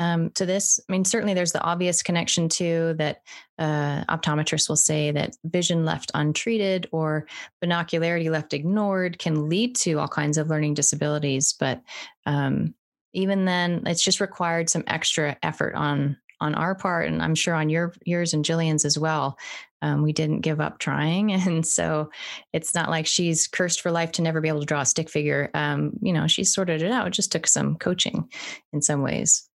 um, 0.02 0.30
to 0.30 0.44
this? 0.44 0.80
I 0.88 0.92
mean, 0.92 1.04
certainly 1.04 1.32
there's 1.32 1.52
the 1.52 1.62
obvious 1.62 2.02
connection 2.02 2.49
too 2.49 2.94
that 2.99 3.23
uh, 3.59 4.04
optometrists 4.06 4.68
will 4.68 4.75
say 4.75 5.12
that 5.12 5.37
vision 5.44 5.85
left 5.85 6.11
untreated 6.14 6.88
or 6.90 7.28
binocularity 7.62 8.28
left 8.28 8.52
ignored 8.52 9.21
can 9.21 9.49
lead 9.49 9.76
to 9.76 10.00
all 10.00 10.09
kinds 10.09 10.38
of 10.38 10.49
learning 10.49 10.75
disabilities. 10.75 11.52
But 11.52 11.82
um, 12.26 12.75
even 13.12 13.44
then, 13.44 13.85
it's 13.87 14.02
just 14.02 14.21
required 14.21 14.68
some 14.68 14.82
extra 14.88 15.37
effort 15.42 15.76
on 15.76 16.16
on 16.40 16.56
our 16.56 16.75
part, 16.75 17.06
and 17.06 17.23
I'm 17.23 17.37
sure 17.37 17.54
on 17.54 17.68
your 17.71 17.94
yours 18.04 18.35
and 18.35 18.44
Jillian's 18.44 18.85
as 18.85 18.99
well. 18.99 19.38
Um, 19.82 20.02
we 20.02 20.12
didn't 20.12 20.40
give 20.40 20.61
up 20.61 20.80
trying, 20.80 21.30
and 21.47 21.64
so 21.64 22.11
it's 22.52 22.75
not 22.75 22.90
like 22.90 23.06
she's 23.06 23.47
cursed 23.47 23.80
for 23.80 23.92
life 23.92 24.11
to 24.12 24.23
never 24.23 24.40
be 24.40 24.49
able 24.49 24.61
to 24.61 24.66
draw 24.66 24.80
a 24.80 24.87
stick 24.87 25.09
figure. 25.09 25.49
Um, 25.54 25.92
you 26.02 26.12
know, 26.12 26.26
she 26.26 26.42
sorted 26.42 26.82
it 26.82 26.90
out. 26.90 27.06
It 27.06 27.12
just 27.12 27.30
took 27.30 27.47
some 27.47 27.76
coaching 27.76 28.28
in 28.73 28.82
some 28.82 29.02
ways. 29.02 29.49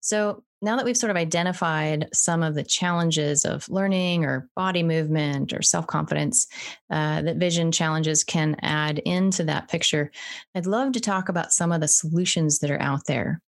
So 0.00 0.42
now 0.62 0.76
that 0.76 0.84
we've 0.84 0.96
sort 0.96 1.10
of 1.10 1.16
identified 1.16 2.08
some 2.12 2.42
of 2.42 2.54
the 2.54 2.62
challenges 2.62 3.44
of 3.44 3.68
learning 3.68 4.24
or 4.24 4.48
body 4.54 4.82
movement 4.82 5.52
or 5.52 5.62
self 5.62 5.86
confidence 5.86 6.46
uh, 6.90 7.22
that 7.22 7.36
vision 7.36 7.72
challenges 7.72 8.24
can 8.24 8.56
add 8.60 8.98
into 9.00 9.44
that 9.44 9.68
picture, 9.68 10.10
I'd 10.54 10.66
love 10.66 10.92
to 10.92 11.00
talk 11.00 11.28
about 11.28 11.52
some 11.52 11.72
of 11.72 11.80
the 11.80 11.88
solutions 11.88 12.58
that 12.58 12.70
are 12.70 12.80
out 12.80 13.06
there 13.06 13.40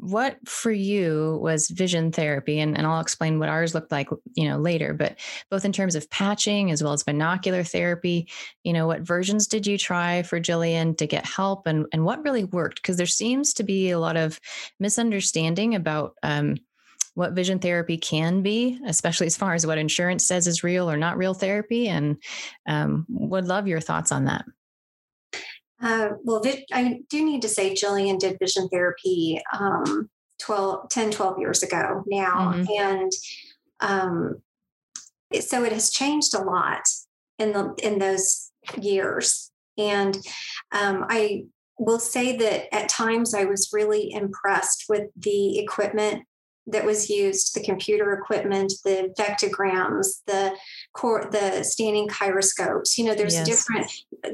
what 0.00 0.36
for 0.48 0.72
you 0.72 1.38
was 1.42 1.68
vision 1.68 2.12
therapy? 2.12 2.58
And, 2.58 2.76
and 2.76 2.86
i'll 2.86 3.00
explain 3.00 3.38
what 3.38 3.48
ours 3.48 3.74
looked 3.74 3.92
like 3.92 4.08
you 4.34 4.48
know 4.48 4.58
later 4.58 4.92
but 4.94 5.18
both 5.50 5.64
in 5.64 5.72
terms 5.72 5.94
of 5.94 6.08
patching 6.10 6.70
as 6.70 6.82
well 6.82 6.92
as 6.92 7.02
binocular 7.02 7.62
therapy 7.62 8.28
you 8.64 8.72
know 8.72 8.86
what 8.86 9.02
versions 9.02 9.46
did 9.46 9.66
you 9.66 9.78
try 9.78 10.22
for 10.22 10.40
jillian 10.40 10.96
to 10.96 11.06
get 11.06 11.26
help 11.26 11.66
and, 11.66 11.86
and 11.92 12.04
what 12.04 12.22
really 12.22 12.44
worked? 12.44 12.82
Because 12.82 12.96
there 12.96 13.06
seems 13.06 13.54
to 13.54 13.62
be 13.62 13.90
a 13.90 13.98
lot 13.98 14.16
of 14.16 14.40
misunderstanding 14.78 15.74
about 15.74 16.14
um, 16.22 16.56
what 17.14 17.32
vision 17.32 17.58
therapy 17.58 17.96
can 17.96 18.42
be 18.42 18.78
especially 18.86 19.26
as 19.26 19.36
far 19.36 19.54
as 19.54 19.66
what 19.66 19.78
insurance 19.78 20.24
says 20.24 20.46
is 20.46 20.62
real 20.64 20.90
or 20.90 20.96
not 20.96 21.16
real 21.18 21.34
therapy 21.34 21.88
and 21.88 22.16
um, 22.66 23.04
would 23.08 23.46
love 23.46 23.66
your 23.66 23.80
thoughts 23.80 24.12
on 24.12 24.26
that 24.26 24.44
uh, 25.82 26.10
well, 26.22 26.42
I 26.72 27.00
do 27.08 27.24
need 27.24 27.42
to 27.42 27.48
say 27.48 27.72
Jillian 27.72 28.18
did 28.18 28.38
vision 28.38 28.68
therapy 28.68 29.40
um, 29.58 30.10
12, 30.40 30.88
10, 30.88 31.10
12 31.10 31.38
years 31.38 31.62
ago 31.62 32.04
now. 32.06 32.52
Mm-hmm. 32.52 32.66
And 32.78 33.12
um, 33.80 34.42
so 35.40 35.64
it 35.64 35.72
has 35.72 35.90
changed 35.90 36.34
a 36.34 36.42
lot 36.42 36.82
in 37.38 37.52
the 37.52 37.74
in 37.82 37.98
those 37.98 38.50
years. 38.80 39.50
And 39.78 40.16
um, 40.72 41.06
I 41.08 41.44
will 41.78 41.98
say 41.98 42.36
that 42.36 42.74
at 42.74 42.88
times 42.90 43.34
I 43.34 43.44
was 43.44 43.70
really 43.72 44.12
impressed 44.12 44.84
with 44.88 45.08
the 45.16 45.58
equipment 45.58 46.24
that 46.66 46.84
was 46.84 47.10
used 47.10 47.54
the 47.54 47.62
computer 47.62 48.12
equipment 48.12 48.72
the 48.84 49.12
vectograms 49.18 50.22
the 50.26 50.54
core 50.92 51.28
the 51.30 51.62
standing 51.62 52.08
gyroscopes 52.08 52.98
you 52.98 53.04
know 53.04 53.14
there's 53.14 53.34
yes. 53.34 53.46
different 53.46 53.92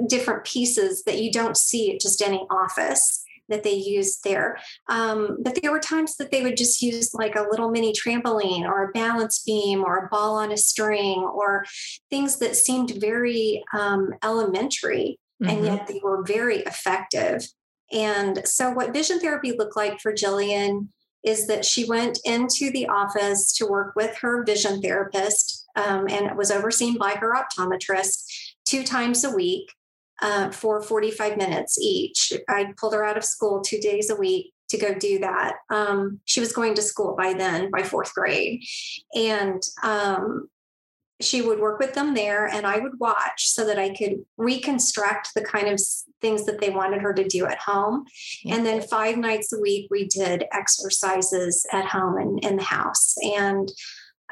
different 0.08 0.44
pieces 0.44 1.04
that 1.04 1.20
you 1.22 1.30
don't 1.30 1.56
see 1.56 1.94
at 1.94 2.00
just 2.00 2.22
any 2.22 2.46
office 2.50 3.22
that 3.48 3.62
they 3.62 3.74
use 3.74 4.18
there. 4.20 4.58
Um, 4.88 5.38
but 5.40 5.58
there 5.60 5.70
were 5.70 5.80
times 5.80 6.16
that 6.16 6.30
they 6.30 6.42
would 6.42 6.56
just 6.56 6.82
use 6.82 7.14
like 7.14 7.36
a 7.36 7.46
little 7.48 7.70
mini 7.70 7.92
trampoline 7.92 8.64
or 8.64 8.84
a 8.84 8.92
balance 8.92 9.42
beam 9.44 9.84
or 9.84 9.98
a 9.98 10.08
ball 10.08 10.36
on 10.36 10.52
a 10.52 10.56
string 10.56 11.18
or 11.18 11.64
things 12.10 12.38
that 12.38 12.56
seemed 12.56 12.94
very 12.98 13.62
um, 13.72 14.10
elementary, 14.22 15.18
mm-hmm. 15.42 15.50
and 15.50 15.64
yet 15.64 15.86
they 15.86 16.00
were 16.02 16.24
very 16.24 16.58
effective. 16.60 17.46
And 17.92 18.46
so, 18.46 18.70
what 18.70 18.92
vision 18.92 19.20
therapy 19.20 19.52
looked 19.56 19.76
like 19.76 20.00
for 20.00 20.12
Jillian 20.12 20.88
is 21.26 21.48
that 21.48 21.64
she 21.64 21.84
went 21.84 22.18
into 22.24 22.70
the 22.70 22.86
office 22.86 23.52
to 23.52 23.66
work 23.66 23.94
with 23.96 24.16
her 24.18 24.44
vision 24.44 24.80
therapist 24.80 25.66
um, 25.74 26.06
and 26.08 26.38
was 26.38 26.52
overseen 26.52 26.96
by 26.96 27.10
her 27.10 27.34
optometrist 27.34 28.24
two 28.64 28.84
times 28.84 29.24
a 29.24 29.30
week 29.30 29.68
uh, 30.22 30.50
for 30.50 30.80
45 30.80 31.36
minutes 31.36 31.78
each. 31.78 32.32
I 32.48 32.72
pulled 32.78 32.94
her 32.94 33.04
out 33.04 33.18
of 33.18 33.24
school 33.24 33.60
two 33.60 33.78
days 33.80 34.08
a 34.08 34.16
week 34.16 34.52
to 34.68 34.78
go 34.78 34.94
do 34.94 35.18
that. 35.18 35.56
Um, 35.68 36.20
she 36.24 36.40
was 36.40 36.52
going 36.52 36.74
to 36.74 36.82
school 36.82 37.14
by 37.16 37.34
then, 37.34 37.70
by 37.70 37.82
fourth 37.82 38.14
grade. 38.14 38.62
And 39.14 39.62
um, 39.82 40.48
she 41.20 41.40
would 41.40 41.60
work 41.60 41.78
with 41.78 41.94
them 41.94 42.14
there, 42.14 42.46
and 42.46 42.66
I 42.66 42.78
would 42.78 42.98
watch 42.98 43.48
so 43.48 43.66
that 43.66 43.78
I 43.78 43.94
could 43.94 44.24
reconstruct 44.36 45.30
the 45.34 45.44
kind 45.44 45.68
of 45.68 45.80
things 46.20 46.44
that 46.46 46.60
they 46.60 46.70
wanted 46.70 47.00
her 47.00 47.14
to 47.14 47.24
do 47.24 47.46
at 47.46 47.58
home. 47.58 48.04
Yeah. 48.44 48.56
And 48.56 48.66
then 48.66 48.82
five 48.82 49.16
nights 49.16 49.52
a 49.52 49.60
week, 49.60 49.88
we 49.90 50.06
did 50.06 50.44
exercises 50.52 51.66
at 51.72 51.86
home 51.86 52.18
and 52.18 52.44
in 52.44 52.56
the 52.56 52.62
house. 52.62 53.14
And 53.22 53.70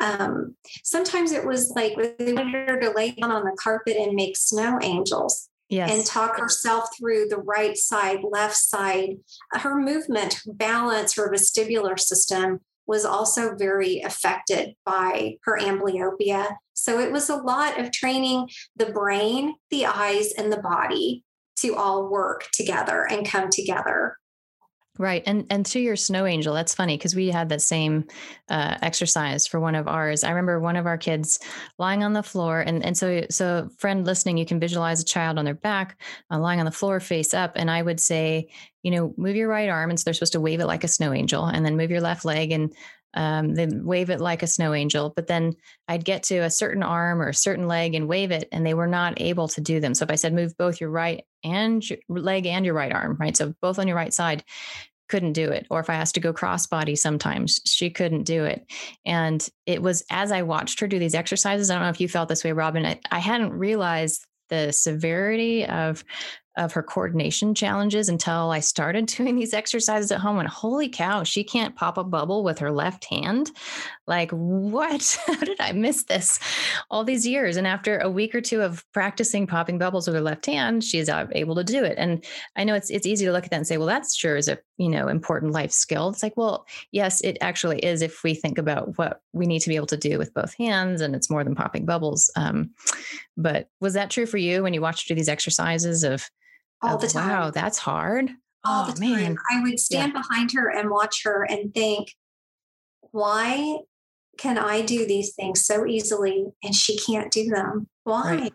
um, 0.01 0.57
sometimes 0.83 1.33
it 1.33 1.47
was 1.47 1.73
like 1.75 1.95
they 2.19 2.33
wanted 2.33 2.69
her 2.69 2.81
to 2.81 2.91
lay 2.91 3.13
down 3.13 3.31
on 3.31 3.45
the 3.45 3.57
carpet 3.59 3.97
and 3.97 4.15
make 4.15 4.37
snow 4.37 4.79
angels 4.83 5.49
yes. 5.69 5.91
and 5.91 6.05
talk 6.05 6.39
herself 6.39 6.89
through 6.99 7.29
the 7.29 7.39
right 7.39 7.77
side, 7.77 8.21
left 8.29 8.57
side. 8.57 9.17
Her 9.53 9.77
movement, 9.79 10.41
balance, 10.47 11.15
her 11.15 11.31
vestibular 11.31 11.99
system 11.99 12.61
was 12.87 13.05
also 13.05 13.55
very 13.55 14.01
affected 14.01 14.75
by 14.85 15.37
her 15.45 15.59
amblyopia. 15.59 16.57
So 16.75 17.01
it 17.01 17.13
was 17.13 17.31
a 17.31 17.37
lot 17.37 17.79
of 17.79 17.93
training 17.93 18.49
the 18.77 18.87
brain, 18.87 19.55
the 19.71 19.87
eyes, 19.87 20.33
and 20.33 20.53
the 20.53 20.61
body 20.61 21.25
to 21.57 21.77
all 21.77 22.11
work 22.11 22.49
together 22.53 23.07
and 23.09 23.27
come 23.27 23.49
together. 23.51 24.17
Right. 24.97 25.25
And 25.27 25.45
and 25.51 25.67
to 25.67 25.81
your 25.81 25.97
snow 25.97 26.25
angel, 26.25 26.55
that's 26.55 26.73
funny 26.73 26.97
because 26.97 27.17
we 27.17 27.29
had 27.29 27.49
that 27.49 27.63
same 27.63 28.05
uh, 28.49 28.77
exercise 28.81 29.45
for 29.45 29.59
one 29.59 29.75
of 29.75 29.89
ours. 29.89 30.23
I 30.23 30.31
remember 30.31 30.61
one 30.61 30.77
of 30.77 30.87
our 30.87 30.97
kids 30.97 31.41
lying 31.79 32.05
on 32.05 32.13
the 32.13 32.23
floor 32.23 32.61
and 32.61 32.85
and 32.85 32.97
so 32.97 33.25
so 33.29 33.69
friend 33.79 34.07
listening, 34.07 34.37
you 34.37 34.47
can 34.47 34.61
visualize 34.61 35.01
a 35.01 35.05
child 35.05 35.37
on 35.37 35.45
their 35.45 35.55
back 35.55 36.01
uh, 36.31 36.39
lying 36.39 36.61
on 36.61 36.65
the 36.65 36.71
floor 36.71 37.01
face 37.01 37.35
up 37.35 37.55
and 37.57 37.73
I 37.73 37.83
would 37.83 37.99
say, 37.99 38.49
you 38.85 38.93
know, 38.93 39.13
move 39.17 39.35
your 39.35 39.49
right 39.49 39.69
arm 39.69 39.91
and 39.91 39.99
so 39.99 40.05
they're 40.05 40.15
supposed 40.15 40.35
to 40.35 40.41
wave 40.41 40.61
it 40.61 40.67
like 40.67 40.85
a 40.85 40.89
snow 40.89 41.13
angel 41.13 41.45
and 41.45 41.67
then 41.67 41.77
move 41.77 41.91
your 41.91 42.01
left 42.01 42.25
leg 42.25 42.53
and 42.53 42.73
um, 43.15 43.55
then 43.55 43.85
wave 43.85 44.11
it 44.11 44.21
like 44.21 44.43
a 44.43 44.47
snow 44.47 44.75
angel. 44.75 45.13
But 45.15 45.27
then 45.27 45.55
I'd 45.89 46.05
get 46.05 46.25
to 46.25 46.39
a 46.39 46.51
certain 46.51 46.83
arm 46.83 47.21
or 47.23 47.29
a 47.29 47.35
certain 47.35 47.67
leg 47.67 47.95
and 47.95 48.09
wave 48.09 48.31
it, 48.31 48.49
and 48.53 48.67
they 48.67 48.75
were 48.75 48.87
not 48.87 49.21
able 49.21 49.49
to 49.49 49.61
do 49.61 49.81
them. 49.81 49.95
So 49.95 50.05
if 50.05 50.11
I 50.11 50.17
said 50.17 50.35
move 50.35 50.57
both 50.57 50.81
your 50.81 50.91
right 50.91 51.25
and 51.43 51.89
your 51.89 51.99
leg 52.09 52.47
and 52.47 52.65
your 52.65 52.75
right 52.75 52.93
arm, 52.93 53.17
right, 53.19 53.37
so 53.37 53.55
both 53.63 53.79
on 53.79 53.89
your 53.89 53.97
right 53.97 54.13
side, 54.13 54.45
couldn't 55.09 55.35
do 55.35 55.51
it. 55.51 55.67
Or 55.71 55.81
if 55.81 55.91
I 55.91 55.95
asked 55.95 56.15
to 56.15 56.21
go 56.21 56.33
crossbody, 56.33 56.97
sometimes 56.97 57.61
she 57.67 57.91
couldn't 57.91 58.25
do 58.25 58.45
it. 58.45 58.65
And 59.05 59.47
it 59.67 59.83
was 59.83 60.05
as 60.11 60.33
I 60.33 60.43
watched 60.43 60.81
her 60.81 60.87
do 60.87 60.99
these 60.99 61.15
exercises. 61.15 61.71
I 61.71 61.75
don't 61.75 61.83
know 61.83 61.91
if 61.91 62.01
you 62.01 62.09
felt 62.09 62.29
this 62.29 62.43
way, 62.43 62.53
Robin. 62.53 62.87
I, 62.87 62.99
I 63.11 63.19
hadn't 63.19 63.53
realized 63.53 64.25
the 64.49 64.73
severity 64.73 65.67
of 65.67 66.05
of 66.57 66.73
her 66.73 66.83
coordination 66.83 67.55
challenges 67.55 68.09
until 68.09 68.51
I 68.51 68.61
started 68.61 69.07
doing 69.17 69.37
these 69.37 69.55
exercises 69.55 70.13
at 70.13 70.21
home. 70.21 70.39
And 70.39 70.49
holy 70.49 70.89
cow, 70.89 71.25
she 71.25 71.45
can't 71.45 71.75
pop 71.75 71.99
a 71.99 72.05
bubble 72.05 72.45
with 72.45 72.59
her 72.61 72.71
left 72.71 73.05
hand. 73.05 73.51
Like, 74.07 74.31
what? 74.31 75.19
How 75.27 75.41
did 75.41 75.61
I 75.61 75.73
miss 75.73 76.05
this 76.05 76.39
all 76.91 77.05
these 77.05 77.27
years? 77.27 77.57
And 77.57 77.67
after 77.67 77.99
a 77.99 78.11
week 78.11 78.35
or 78.35 78.41
two 78.41 78.63
of 78.63 78.85
practicing 78.93 79.47
popping 79.47 79.79
bubbles 79.79 80.07
with 80.07 80.15
her 80.15 80.21
left 80.21 80.47
hand, 80.47 80.85
she's 80.85 81.09
able 81.09 81.55
to 81.55 81.65
do 81.65 81.83
it. 81.85 81.95
And 81.99 82.25
I 82.57 82.65
know 82.65 82.75
it's 82.75 82.91
it's 82.91 83.07
easy 83.07 83.25
to 83.25 83.33
look 83.33 83.45
at 83.45 83.51
that 83.51 83.57
and 83.57 83.67
say, 83.67 83.77
well, 83.77 83.87
that's 83.87 84.15
sure 84.15 84.37
is 84.37 84.49
a 84.49 84.59
you 84.77 84.89
know 84.89 85.09
important 85.09 85.53
life 85.53 85.73
skill. 85.73 86.09
It's 86.11 86.23
like, 86.23 86.37
well, 86.37 86.67
yes, 86.93 87.21
it 87.23 87.39
actually 87.41 87.79
is 87.79 88.03
if 88.03 88.23
we 88.23 88.35
think 88.35 88.59
about 88.59 88.99
what 88.99 89.23
we 89.33 89.47
need 89.47 89.61
to 89.61 89.69
be 89.69 89.77
able 89.77 89.87
to 89.87 89.97
do 89.97 90.19
with 90.19 90.35
both 90.35 90.55
hands, 90.55 91.01
and 91.01 91.15
it's 91.15 91.31
more 91.31 91.45
than 91.45 91.55
popping 91.55 91.87
bubbles. 91.87 92.31
Um, 92.37 92.71
but 93.37 93.69
was 93.81 93.95
that 93.95 94.11
true 94.11 94.27
for 94.27 94.39
you 94.39 94.63
when 94.63 94.75
you 94.75 94.81
watched 94.81 95.07
through 95.07 95.17
these 95.17 95.29
exercises 95.29 96.05
of 96.05 96.31
all 96.85 96.97
oh, 96.97 96.99
the 96.99 97.09
time. 97.09 97.29
Wow, 97.29 97.51
that's 97.51 97.79
hard. 97.79 98.31
All 98.65 98.85
oh, 98.85 98.91
the 98.91 99.01
time. 99.01 99.11
Man. 99.11 99.37
I 99.51 99.63
would 99.63 99.81
stand 99.81 100.13
yeah. 100.15 100.21
behind 100.21 100.53
her 100.53 100.69
and 100.69 100.91
watch 100.91 101.23
her 101.25 101.45
and 101.45 101.73
think, 101.73 102.13
why 103.11 103.79
can 104.39 104.59
I 104.59 104.83
do 104.83 105.07
these 105.07 105.35
things 105.35 105.65
so 105.65 105.87
easily 105.87 106.47
and 106.63 106.75
she 106.75 106.99
can't 106.99 107.31
do 107.31 107.49
them? 107.49 107.89
Why? 108.05 108.37
Right. 108.37 108.53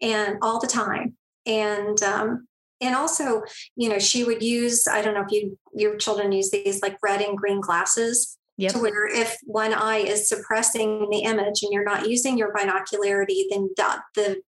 And 0.00 0.38
all 0.42 0.60
the 0.60 0.66
time. 0.66 1.16
And 1.46 2.00
um, 2.02 2.46
and 2.80 2.94
also, 2.94 3.42
you 3.74 3.88
know, 3.88 3.98
she 3.98 4.22
would 4.22 4.42
use, 4.42 4.86
I 4.86 5.02
don't 5.02 5.14
know 5.14 5.24
if 5.24 5.32
you 5.32 5.58
your 5.74 5.96
children 5.96 6.30
use 6.30 6.50
these 6.50 6.80
like 6.82 6.96
red 7.02 7.20
and 7.20 7.36
green 7.36 7.60
glasses. 7.60 8.36
Yep. 8.60 8.72
To 8.72 8.78
where 8.80 9.06
if 9.06 9.36
one 9.44 9.72
eye 9.72 9.98
is 9.98 10.28
suppressing 10.28 11.08
the 11.10 11.20
image 11.20 11.62
and 11.62 11.72
you're 11.72 11.84
not 11.84 12.08
using 12.08 12.36
your 12.36 12.52
binocularity, 12.52 13.44
then 13.50 13.70
the, 13.76 14.02
the 14.16 14.42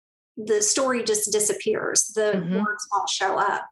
the 0.45 0.61
story 0.61 1.03
just 1.03 1.31
disappears. 1.31 2.05
The 2.15 2.33
mm-hmm. 2.35 2.59
words 2.59 2.87
won't 2.91 3.09
show 3.09 3.37
up 3.37 3.65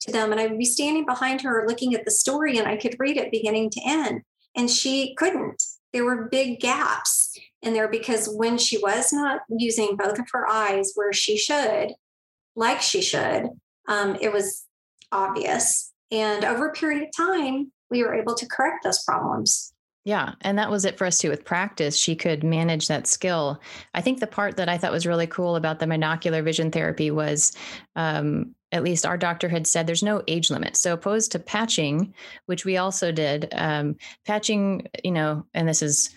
to 0.00 0.12
them. 0.12 0.32
And 0.32 0.40
I 0.40 0.46
would 0.46 0.58
be 0.58 0.64
standing 0.64 1.06
behind 1.06 1.40
her 1.42 1.64
looking 1.66 1.94
at 1.94 2.04
the 2.04 2.10
story 2.10 2.58
and 2.58 2.68
I 2.68 2.76
could 2.76 2.96
read 2.98 3.16
it 3.16 3.30
beginning 3.30 3.70
to 3.70 3.80
end. 3.84 4.22
And 4.54 4.70
she 4.70 5.14
couldn't. 5.14 5.62
There 5.92 6.04
were 6.04 6.28
big 6.28 6.60
gaps 6.60 7.38
in 7.62 7.72
there 7.72 7.88
because 7.88 8.28
when 8.28 8.58
she 8.58 8.78
was 8.78 9.12
not 9.12 9.40
using 9.48 9.96
both 9.96 10.18
of 10.18 10.26
her 10.32 10.48
eyes 10.48 10.92
where 10.94 11.12
she 11.12 11.36
should, 11.36 11.92
like 12.54 12.80
she 12.80 13.00
should, 13.00 13.48
um, 13.88 14.16
it 14.20 14.32
was 14.32 14.64
obvious. 15.10 15.92
And 16.10 16.44
over 16.44 16.68
a 16.68 16.72
period 16.72 17.02
of 17.02 17.08
time, 17.16 17.72
we 17.90 18.02
were 18.02 18.14
able 18.14 18.34
to 18.34 18.46
correct 18.46 18.84
those 18.84 19.02
problems. 19.02 19.72
Yeah. 20.04 20.32
And 20.40 20.58
that 20.58 20.70
was 20.70 20.84
it 20.84 20.96
for 20.96 21.06
us 21.06 21.18
too. 21.18 21.28
With 21.28 21.44
practice, 21.44 21.96
she 21.96 22.16
could 22.16 22.42
manage 22.42 22.88
that 22.88 23.06
skill. 23.06 23.60
I 23.92 24.00
think 24.00 24.18
the 24.18 24.26
part 24.26 24.56
that 24.56 24.68
I 24.68 24.78
thought 24.78 24.92
was 24.92 25.06
really 25.06 25.26
cool 25.26 25.56
about 25.56 25.78
the 25.78 25.86
monocular 25.86 26.42
vision 26.42 26.70
therapy 26.70 27.10
was 27.10 27.54
um, 27.96 28.54
at 28.72 28.82
least 28.82 29.04
our 29.04 29.18
doctor 29.18 29.48
had 29.48 29.66
said 29.66 29.86
there's 29.86 30.02
no 30.02 30.22
age 30.26 30.50
limit. 30.50 30.76
So 30.76 30.94
opposed 30.94 31.32
to 31.32 31.38
patching, 31.38 32.14
which 32.46 32.64
we 32.64 32.78
also 32.78 33.12
did, 33.12 33.48
um, 33.52 33.96
patching, 34.26 34.86
you 35.04 35.10
know, 35.10 35.44
and 35.52 35.68
this 35.68 35.82
is 35.82 36.10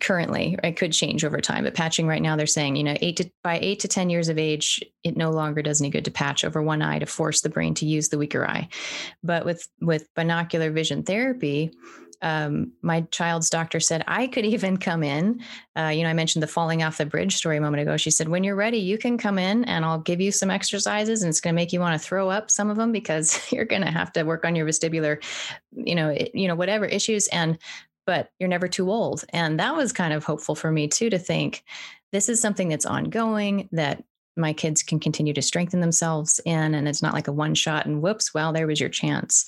currently 0.00 0.56
it 0.62 0.76
could 0.76 0.92
change 0.92 1.24
over 1.24 1.40
time 1.40 1.64
but 1.64 1.74
patching 1.74 2.06
right 2.06 2.22
now 2.22 2.36
they're 2.36 2.46
saying 2.46 2.76
you 2.76 2.84
know 2.84 2.96
eight 3.00 3.16
to 3.16 3.28
by 3.42 3.58
eight 3.60 3.80
to 3.80 3.88
ten 3.88 4.08
years 4.08 4.28
of 4.28 4.38
age 4.38 4.80
it 5.02 5.16
no 5.16 5.30
longer 5.30 5.60
does 5.60 5.80
any 5.80 5.90
good 5.90 6.04
to 6.04 6.10
patch 6.10 6.44
over 6.44 6.62
one 6.62 6.82
eye 6.82 7.00
to 7.00 7.06
force 7.06 7.40
the 7.40 7.48
brain 7.48 7.74
to 7.74 7.84
use 7.84 8.08
the 8.08 8.18
weaker 8.18 8.46
eye 8.46 8.68
but 9.24 9.44
with 9.44 9.66
with 9.80 10.06
binocular 10.14 10.70
vision 10.70 11.02
therapy 11.02 11.72
um, 12.22 12.72
my 12.82 13.02
child's 13.10 13.50
doctor 13.50 13.80
said 13.80 14.02
I 14.06 14.26
could 14.26 14.44
even 14.46 14.76
come 14.76 15.02
in. 15.02 15.42
Uh, 15.76 15.88
you 15.88 16.02
know, 16.02 16.08
I 16.08 16.14
mentioned 16.14 16.42
the 16.42 16.48
falling 16.48 16.82
off 16.82 16.98
the 16.98 17.06
bridge 17.06 17.36
story 17.36 17.56
a 17.56 17.60
moment 17.60 17.82
ago. 17.82 17.96
She 17.96 18.10
said, 18.10 18.28
when 18.28 18.44
you're 18.44 18.56
ready, 18.56 18.78
you 18.78 18.98
can 18.98 19.18
come 19.18 19.38
in 19.38 19.64
and 19.64 19.84
I'll 19.84 20.00
give 20.00 20.20
you 20.20 20.32
some 20.32 20.50
exercises 20.50 21.22
and 21.22 21.28
it's 21.28 21.40
going 21.40 21.54
to 21.54 21.60
make 21.60 21.72
you 21.72 21.80
want 21.80 22.00
to 22.00 22.06
throw 22.06 22.30
up 22.30 22.50
some 22.50 22.70
of 22.70 22.76
them 22.76 22.92
because 22.92 23.40
you're 23.52 23.64
going 23.64 23.82
to 23.82 23.90
have 23.90 24.12
to 24.14 24.22
work 24.22 24.44
on 24.44 24.56
your 24.56 24.66
vestibular, 24.66 25.22
you 25.72 25.94
know, 25.94 26.16
you 26.32 26.48
know, 26.48 26.54
whatever 26.54 26.86
issues. 26.86 27.28
And, 27.28 27.58
but 28.06 28.30
you're 28.38 28.48
never 28.48 28.68
too 28.68 28.90
old. 28.90 29.24
And 29.30 29.60
that 29.60 29.76
was 29.76 29.92
kind 29.92 30.12
of 30.12 30.24
hopeful 30.24 30.54
for 30.54 30.70
me 30.70 30.88
too, 30.88 31.10
to 31.10 31.18
think 31.18 31.64
this 32.12 32.28
is 32.28 32.40
something 32.40 32.68
that's 32.68 32.86
ongoing 32.86 33.68
that 33.72 34.04
my 34.36 34.52
kids 34.52 34.82
can 34.82 35.00
continue 35.00 35.32
to 35.32 35.42
strengthen 35.42 35.80
themselves 35.80 36.40
in 36.44 36.74
and 36.74 36.86
it's 36.86 37.02
not 37.02 37.14
like 37.14 37.26
a 37.26 37.32
one 37.32 37.54
shot 37.54 37.86
and 37.86 38.02
whoops 38.02 38.34
well 38.34 38.52
there 38.52 38.66
was 38.66 38.78
your 38.78 38.90
chance 38.90 39.46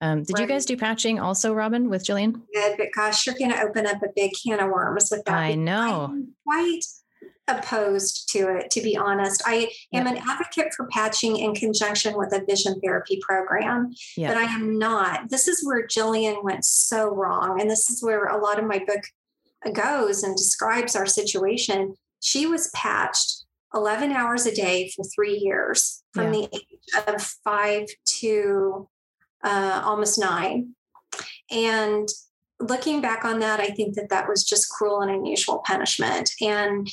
um, 0.00 0.22
did 0.22 0.34
right. 0.34 0.42
you 0.42 0.46
guys 0.46 0.64
do 0.64 0.76
patching 0.76 1.18
also 1.18 1.52
robin 1.52 1.90
with 1.90 2.04
jillian 2.04 2.40
Good, 2.54 2.76
but 2.78 2.88
gosh 2.94 3.26
you're 3.26 3.34
going 3.36 3.50
to 3.50 3.60
open 3.60 3.86
up 3.86 4.02
a 4.02 4.08
big 4.14 4.32
can 4.40 4.60
of 4.60 4.70
worms 4.70 5.08
with 5.10 5.24
that 5.24 5.34
i 5.34 5.54
know 5.54 6.16
quite 6.46 6.84
opposed 7.48 8.28
to 8.28 8.56
it 8.56 8.70
to 8.70 8.80
be 8.80 8.96
honest 8.96 9.42
i 9.46 9.68
am 9.92 10.06
an 10.06 10.18
advocate 10.28 10.72
for 10.76 10.86
patching 10.88 11.36
in 11.38 11.54
conjunction 11.54 12.16
with 12.16 12.32
a 12.32 12.44
vision 12.44 12.78
therapy 12.80 13.18
program 13.22 13.92
yep. 14.16 14.34
but 14.34 14.36
i 14.36 14.44
am 14.44 14.78
not 14.78 15.28
this 15.30 15.48
is 15.48 15.64
where 15.64 15.86
jillian 15.86 16.42
went 16.44 16.64
so 16.64 17.08
wrong 17.08 17.60
and 17.60 17.70
this 17.70 17.88
is 17.90 18.02
where 18.02 18.26
a 18.26 18.38
lot 18.38 18.58
of 18.58 18.66
my 18.66 18.78
book 18.78 19.02
goes 19.74 20.22
and 20.22 20.36
describes 20.36 20.94
our 20.94 21.06
situation 21.06 21.94
she 22.20 22.46
was 22.46 22.70
patched 22.74 23.44
11 23.74 24.12
hours 24.12 24.46
a 24.46 24.54
day 24.54 24.90
for 24.94 25.04
three 25.04 25.36
years 25.36 26.02
from 26.12 26.32
yeah. 26.32 26.40
the 26.40 26.56
age 26.56 27.06
of 27.06 27.22
five 27.44 27.86
to 28.06 28.88
uh, 29.44 29.82
almost 29.84 30.18
nine. 30.18 30.74
And 31.50 32.08
looking 32.60 33.00
back 33.00 33.24
on 33.24 33.38
that, 33.40 33.60
I 33.60 33.68
think 33.68 33.94
that 33.94 34.08
that 34.10 34.28
was 34.28 34.44
just 34.44 34.70
cruel 34.70 35.00
and 35.00 35.10
unusual 35.10 35.62
punishment. 35.64 36.30
And 36.40 36.88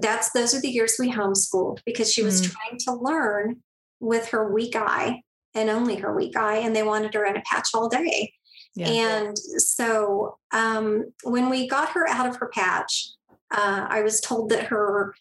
that's 0.00 0.30
those 0.32 0.54
are 0.54 0.60
the 0.60 0.70
years 0.70 0.96
we 0.98 1.12
homeschooled 1.12 1.80
because 1.84 2.12
she 2.12 2.22
was 2.22 2.42
mm. 2.42 2.52
trying 2.52 2.78
to 2.80 2.92
learn 2.94 3.62
with 4.00 4.28
her 4.28 4.52
weak 4.52 4.76
eye 4.76 5.22
and 5.54 5.70
only 5.70 5.96
her 5.96 6.14
weak 6.14 6.36
eye, 6.36 6.56
and 6.56 6.74
they 6.74 6.82
wanted 6.82 7.14
her 7.14 7.24
in 7.24 7.36
a 7.36 7.42
patch 7.42 7.68
all 7.74 7.88
day. 7.88 8.32
Yeah. 8.74 8.88
And 8.88 9.38
so 9.38 10.38
um, 10.52 11.12
when 11.22 11.48
we 11.48 11.68
got 11.68 11.90
her 11.90 12.08
out 12.08 12.26
of 12.26 12.36
her 12.36 12.50
patch, 12.52 13.08
uh, 13.52 13.86
I 13.88 14.02
was 14.02 14.20
told 14.20 14.50
that 14.50 14.64
her 14.64 15.14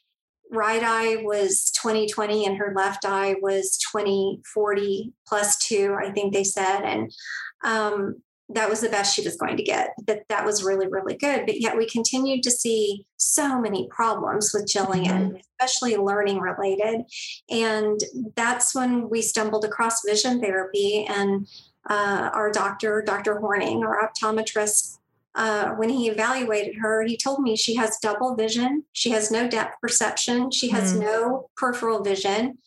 right 0.51 0.83
eye 0.83 1.17
was 1.23 1.71
2020 1.81 2.45
and 2.45 2.57
her 2.57 2.73
left 2.75 3.05
eye 3.05 3.35
was 3.41 3.77
2040 3.91 5.13
plus 5.27 5.57
two, 5.57 5.95
I 5.99 6.11
think 6.11 6.33
they 6.33 6.43
said. 6.43 6.81
And 6.81 7.11
um, 7.63 8.21
that 8.49 8.69
was 8.69 8.81
the 8.81 8.89
best 8.89 9.15
she 9.15 9.23
was 9.23 9.37
going 9.37 9.57
to 9.57 9.63
get. 9.63 9.93
That 10.05 10.27
that 10.29 10.45
was 10.45 10.63
really, 10.63 10.87
really 10.87 11.15
good. 11.15 11.45
But 11.45 11.61
yet 11.61 11.77
we 11.77 11.87
continued 11.87 12.43
to 12.43 12.51
see 12.51 13.05
so 13.17 13.59
many 13.59 13.87
problems 13.89 14.51
with 14.53 14.65
Jillian, 14.65 15.05
mm-hmm. 15.05 15.35
especially 15.59 15.95
learning 15.95 16.39
related. 16.39 17.05
And 17.49 17.99
that's 18.35 18.75
when 18.75 19.09
we 19.09 19.21
stumbled 19.21 19.65
across 19.65 20.05
vision 20.05 20.41
therapy 20.41 21.05
and 21.09 21.47
uh, 21.89 22.29
our 22.33 22.51
doctor, 22.51 23.01
Dr. 23.01 23.39
Horning, 23.39 23.83
our 23.83 24.09
optometrist, 24.09 24.97
uh, 25.35 25.69
when 25.71 25.89
he 25.89 26.09
evaluated 26.09 26.75
her, 26.75 27.03
he 27.03 27.17
told 27.17 27.39
me 27.41 27.55
she 27.55 27.75
has 27.75 27.97
double 28.01 28.35
vision. 28.35 28.83
She 28.93 29.09
has 29.11 29.31
no 29.31 29.47
depth 29.47 29.81
perception. 29.81 30.51
She 30.51 30.69
has 30.69 30.93
mm. 30.93 30.99
no 30.99 31.49
peripheral 31.57 32.03
vision. 32.03 32.59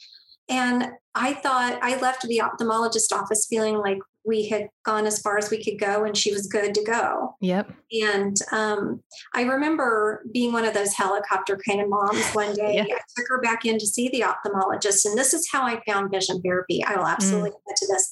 And 0.48 0.90
I 1.14 1.34
thought 1.34 1.78
I 1.80 1.98
left 2.00 2.26
the 2.26 2.42
ophthalmologist 2.42 3.12
office 3.12 3.46
feeling 3.46 3.78
like 3.78 3.98
we 4.26 4.48
had 4.48 4.68
gone 4.84 5.06
as 5.06 5.20
far 5.20 5.38
as 5.38 5.50
we 5.50 5.62
could 5.62 5.78
go 5.78 6.04
and 6.04 6.16
she 6.16 6.32
was 6.32 6.46
good 6.46 6.74
to 6.74 6.84
go. 6.84 7.36
Yep. 7.40 7.70
And 8.02 8.36
um, 8.52 9.02
I 9.34 9.42
remember 9.42 10.24
being 10.32 10.52
one 10.52 10.64
of 10.64 10.74
those 10.74 10.94
helicopter 10.94 11.58
kind 11.66 11.80
of 11.80 11.88
moms 11.88 12.26
one 12.32 12.54
day. 12.56 12.80
I 12.80 13.00
took 13.16 13.28
her 13.28 13.40
back 13.40 13.64
in 13.64 13.78
to 13.78 13.86
see 13.86 14.08
the 14.08 14.22
ophthalmologist. 14.22 15.04
And 15.06 15.16
this 15.16 15.32
is 15.32 15.48
how 15.50 15.62
I 15.62 15.80
found 15.86 16.10
vision 16.10 16.42
therapy. 16.42 16.84
I 16.84 16.96
will 16.96 17.06
absolutely 17.06 17.50
mm. 17.50 17.60
get 17.68 17.76
to 17.76 17.86
this. 17.86 18.08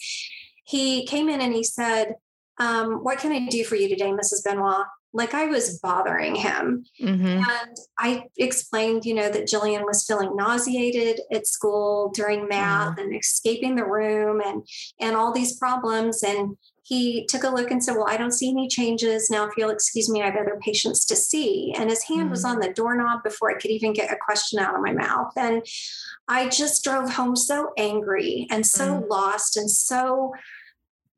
He 0.65 1.05
came 1.07 1.29
in 1.29 1.41
and 1.41 1.53
he 1.53 1.65
said, 1.65 2.15
um, 2.59 3.03
what 3.03 3.19
can 3.19 3.33
I 3.33 3.49
do 3.49 3.65
for 3.65 3.75
you 3.75 3.89
today, 3.89 4.13
Mrs. 4.13 4.45
Benoit? 4.45 4.87
Like 5.15 5.33
I 5.33 5.47
was 5.47 5.79
bothering 5.79 6.35
him. 6.35 6.85
Mm-hmm. 7.01 7.27
And 7.27 7.77
I 7.99 8.25
explained, 8.37 9.05
you 9.05 9.15
know, 9.15 9.31
that 9.31 9.47
Jillian 9.47 9.85
was 9.87 10.05
feeling 10.05 10.35
nauseated 10.35 11.21
at 11.33 11.47
school 11.47 12.11
during 12.15 12.49
math 12.49 12.97
mm-hmm. 12.97 13.01
and 13.01 13.17
escaping 13.17 13.77
the 13.77 13.87
room 13.87 14.43
and 14.45 14.67
and 15.01 15.17
all 15.17 15.33
these 15.33 15.57
problems. 15.57 16.23
And 16.23 16.57
he 16.85 17.25
took 17.27 17.45
a 17.45 17.49
look 17.49 17.71
and 17.71 17.83
said, 17.83 17.95
Well, 17.95 18.09
I 18.09 18.17
don't 18.17 18.33
see 18.33 18.51
any 18.51 18.69
changes. 18.69 19.31
Now, 19.31 19.47
if 19.47 19.57
you'll 19.57 19.71
excuse 19.71 20.11
me, 20.11 20.21
I 20.21 20.27
have 20.27 20.37
other 20.37 20.59
patients 20.61 21.07
to 21.07 21.17
see. 21.17 21.73
And 21.77 21.89
his 21.89 22.05
hand 22.05 22.23
mm-hmm. 22.23 22.31
was 22.31 22.45
on 22.45 22.59
the 22.59 22.73
doorknob 22.73 23.23
before 23.25 23.51
I 23.51 23.59
could 23.59 23.71
even 23.71 23.95
get 23.95 24.13
a 24.13 24.19
question 24.23 24.59
out 24.59 24.75
of 24.75 24.83
my 24.83 24.93
mouth. 24.93 25.33
And 25.37 25.65
I 26.29 26.49
just 26.49 26.85
drove 26.85 27.11
home 27.11 27.37
so 27.37 27.71
angry 27.79 28.47
and 28.51 28.67
so 28.67 28.97
mm-hmm. 28.97 29.11
lost 29.11 29.57
and 29.57 29.71
so 29.71 30.33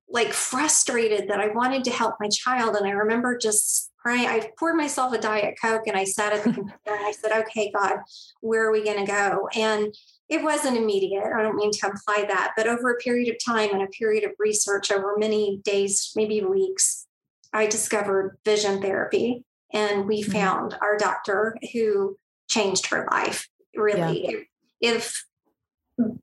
like 0.09 0.33
frustrated 0.33 1.29
that 1.29 1.41
I 1.41 1.49
wanted 1.49 1.85
to 1.85 1.91
help 1.91 2.15
my 2.21 2.29
child. 2.29 2.77
And 2.77 2.87
I 2.87 2.91
remember 2.91 3.37
just 3.37 3.91
praying, 3.99 4.29
I 4.29 4.51
poured 4.59 4.77
myself 4.77 5.13
a 5.13 5.19
Diet 5.19 5.59
Coke 5.61 5.87
and 5.87 5.97
I 5.97 6.05
sat 6.05 6.33
at 6.33 6.45
the 6.45 6.53
computer 6.55 6.79
and 6.87 7.07
I 7.07 7.13
said, 7.13 7.33
okay, 7.33 7.73
God, 7.73 7.99
where 8.41 8.67
are 8.67 8.73
we 8.73 8.85
going 8.85 9.05
to 9.05 9.11
go? 9.11 9.49
And 9.55 9.93
it 10.29 10.43
wasn't 10.43 10.77
immediate. 10.77 11.25
I 11.25 11.43
don't 11.43 11.57
mean 11.57 11.73
to 11.73 11.87
imply 11.87 12.25
that, 12.29 12.53
but 12.57 12.67
over 12.67 12.91
a 12.91 12.97
period 12.97 13.29
of 13.29 13.37
time 13.45 13.71
and 13.73 13.83
a 13.83 13.89
period 13.89 14.25
of 14.25 14.33
research 14.39 14.91
over 14.91 15.17
many 15.19 15.61
days, 15.65 16.13
maybe 16.15 16.41
weeks, 16.41 17.07
I 17.53 17.67
discovered 17.67 18.39
vision 18.45 18.81
therapy. 18.81 19.45
And 19.73 20.07
we 20.07 20.23
mm-hmm. 20.23 20.33
found 20.33 20.79
our 20.81 20.97
doctor 20.97 21.57
who 21.73 22.17
changed 22.49 22.87
her 22.87 23.07
life. 23.11 23.49
Really, 23.75 24.47
yeah. 24.81 24.93
if 24.95 25.25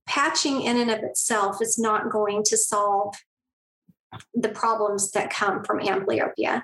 patching 0.07 0.61
in 0.61 0.77
and 0.77 0.89
of 0.89 0.99
itself 0.99 1.61
is 1.61 1.77
not 1.77 2.09
going 2.09 2.43
to 2.45 2.57
solve 2.57 3.15
the 4.33 4.49
problems 4.49 5.11
that 5.11 5.29
come 5.29 5.63
from 5.63 5.79
amblyopia. 5.79 6.63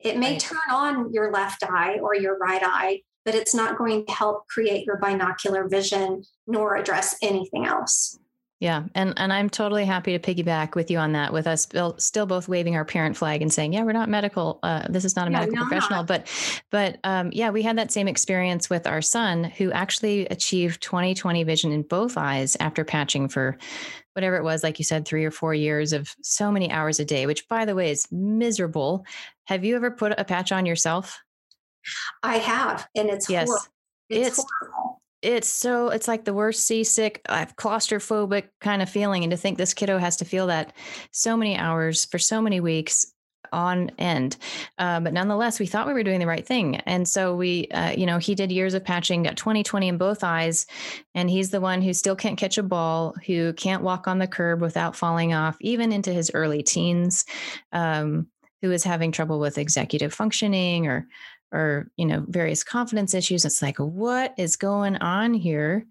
It 0.00 0.16
may 0.16 0.38
turn 0.38 0.58
on 0.70 1.12
your 1.12 1.32
left 1.32 1.64
eye 1.64 1.98
or 2.00 2.14
your 2.14 2.38
right 2.38 2.62
eye, 2.64 3.02
but 3.24 3.34
it's 3.34 3.54
not 3.54 3.76
going 3.76 4.06
to 4.06 4.12
help 4.12 4.46
create 4.46 4.86
your 4.86 4.98
binocular 4.98 5.68
vision 5.68 6.22
nor 6.46 6.76
address 6.76 7.16
anything 7.22 7.66
else. 7.66 8.18
Yeah, 8.60 8.84
and 8.96 9.14
and 9.16 9.32
I'm 9.32 9.48
totally 9.48 9.84
happy 9.84 10.18
to 10.18 10.34
piggyback 10.34 10.74
with 10.74 10.90
you 10.90 10.98
on 10.98 11.12
that. 11.12 11.32
With 11.32 11.46
us 11.46 11.68
still 11.98 12.26
both 12.26 12.48
waving 12.48 12.74
our 12.74 12.84
parent 12.84 13.16
flag 13.16 13.40
and 13.40 13.52
saying, 13.52 13.72
"Yeah, 13.72 13.84
we're 13.84 13.92
not 13.92 14.08
medical. 14.08 14.58
Uh, 14.64 14.84
this 14.88 15.04
is 15.04 15.14
not 15.14 15.28
a 15.28 15.30
yeah, 15.30 15.40
medical 15.40 15.64
professional." 15.64 16.02
But, 16.02 16.26
but 16.72 16.98
um, 17.04 17.30
yeah, 17.32 17.50
we 17.50 17.62
had 17.62 17.78
that 17.78 17.92
same 17.92 18.08
experience 18.08 18.68
with 18.68 18.88
our 18.88 19.00
son, 19.00 19.44
who 19.44 19.70
actually 19.70 20.26
achieved 20.26 20.82
20/20 20.82 21.46
vision 21.46 21.70
in 21.70 21.82
both 21.82 22.18
eyes 22.18 22.56
after 22.58 22.84
patching 22.84 23.28
for 23.28 23.56
whatever 24.14 24.34
it 24.36 24.42
was, 24.42 24.64
like 24.64 24.80
you 24.80 24.84
said, 24.84 25.06
three 25.06 25.24
or 25.24 25.30
four 25.30 25.54
years 25.54 25.92
of 25.92 26.12
so 26.22 26.50
many 26.50 26.68
hours 26.68 26.98
a 26.98 27.04
day. 27.04 27.26
Which, 27.26 27.46
by 27.46 27.64
the 27.64 27.76
way, 27.76 27.92
is 27.92 28.08
miserable. 28.10 29.06
Have 29.44 29.64
you 29.64 29.76
ever 29.76 29.92
put 29.92 30.18
a 30.18 30.24
patch 30.24 30.50
on 30.50 30.66
yourself? 30.66 31.22
I 32.24 32.38
have, 32.38 32.88
and 32.96 33.08
it's 33.08 33.30
yes, 33.30 33.46
horrible. 33.46 33.66
it's, 34.10 34.38
it's 34.38 34.46
horrible 34.60 35.00
it's 35.22 35.48
so 35.48 35.88
it's 35.88 36.08
like 36.08 36.24
the 36.24 36.34
worst 36.34 36.64
seasick 36.64 37.20
uh, 37.28 37.46
claustrophobic 37.56 38.48
kind 38.60 38.82
of 38.82 38.88
feeling 38.88 39.24
and 39.24 39.30
to 39.30 39.36
think 39.36 39.58
this 39.58 39.74
kiddo 39.74 39.98
has 39.98 40.16
to 40.16 40.24
feel 40.24 40.46
that 40.46 40.72
so 41.10 41.36
many 41.36 41.56
hours 41.56 42.04
for 42.04 42.18
so 42.18 42.40
many 42.40 42.60
weeks 42.60 43.12
on 43.52 43.90
end. 43.98 44.36
Uh, 44.78 45.00
but 45.00 45.12
nonetheless 45.12 45.58
we 45.58 45.66
thought 45.66 45.86
we 45.86 45.92
were 45.92 46.02
doing 46.02 46.20
the 46.20 46.26
right 46.26 46.46
thing 46.46 46.76
and 46.76 47.08
so 47.08 47.34
we 47.34 47.66
uh, 47.68 47.90
you 47.90 48.06
know 48.06 48.18
he 48.18 48.34
did 48.34 48.52
years 48.52 48.74
of 48.74 48.84
patching 48.84 49.22
got 49.22 49.36
2020 49.36 49.88
in 49.88 49.98
both 49.98 50.22
eyes 50.22 50.66
and 51.14 51.30
he's 51.30 51.50
the 51.50 51.60
one 51.60 51.80
who 51.82 51.92
still 51.92 52.16
can't 52.16 52.38
catch 52.38 52.58
a 52.58 52.62
ball 52.62 53.14
who 53.26 53.52
can't 53.54 53.82
walk 53.82 54.06
on 54.06 54.18
the 54.18 54.26
curb 54.26 54.60
without 54.60 54.94
falling 54.94 55.32
off 55.32 55.56
even 55.60 55.92
into 55.92 56.12
his 56.12 56.30
early 56.34 56.62
teens 56.62 57.24
um, 57.72 58.26
who 58.60 58.70
is 58.70 58.84
having 58.84 59.12
trouble 59.12 59.40
with 59.40 59.58
executive 59.58 60.12
functioning 60.12 60.86
or 60.86 61.08
or 61.52 61.90
you 61.96 62.06
know 62.06 62.24
various 62.28 62.62
confidence 62.62 63.14
issues 63.14 63.44
it's 63.44 63.62
like 63.62 63.78
what 63.78 64.34
is 64.36 64.56
going 64.56 64.96
on 64.96 65.34
here 65.34 65.86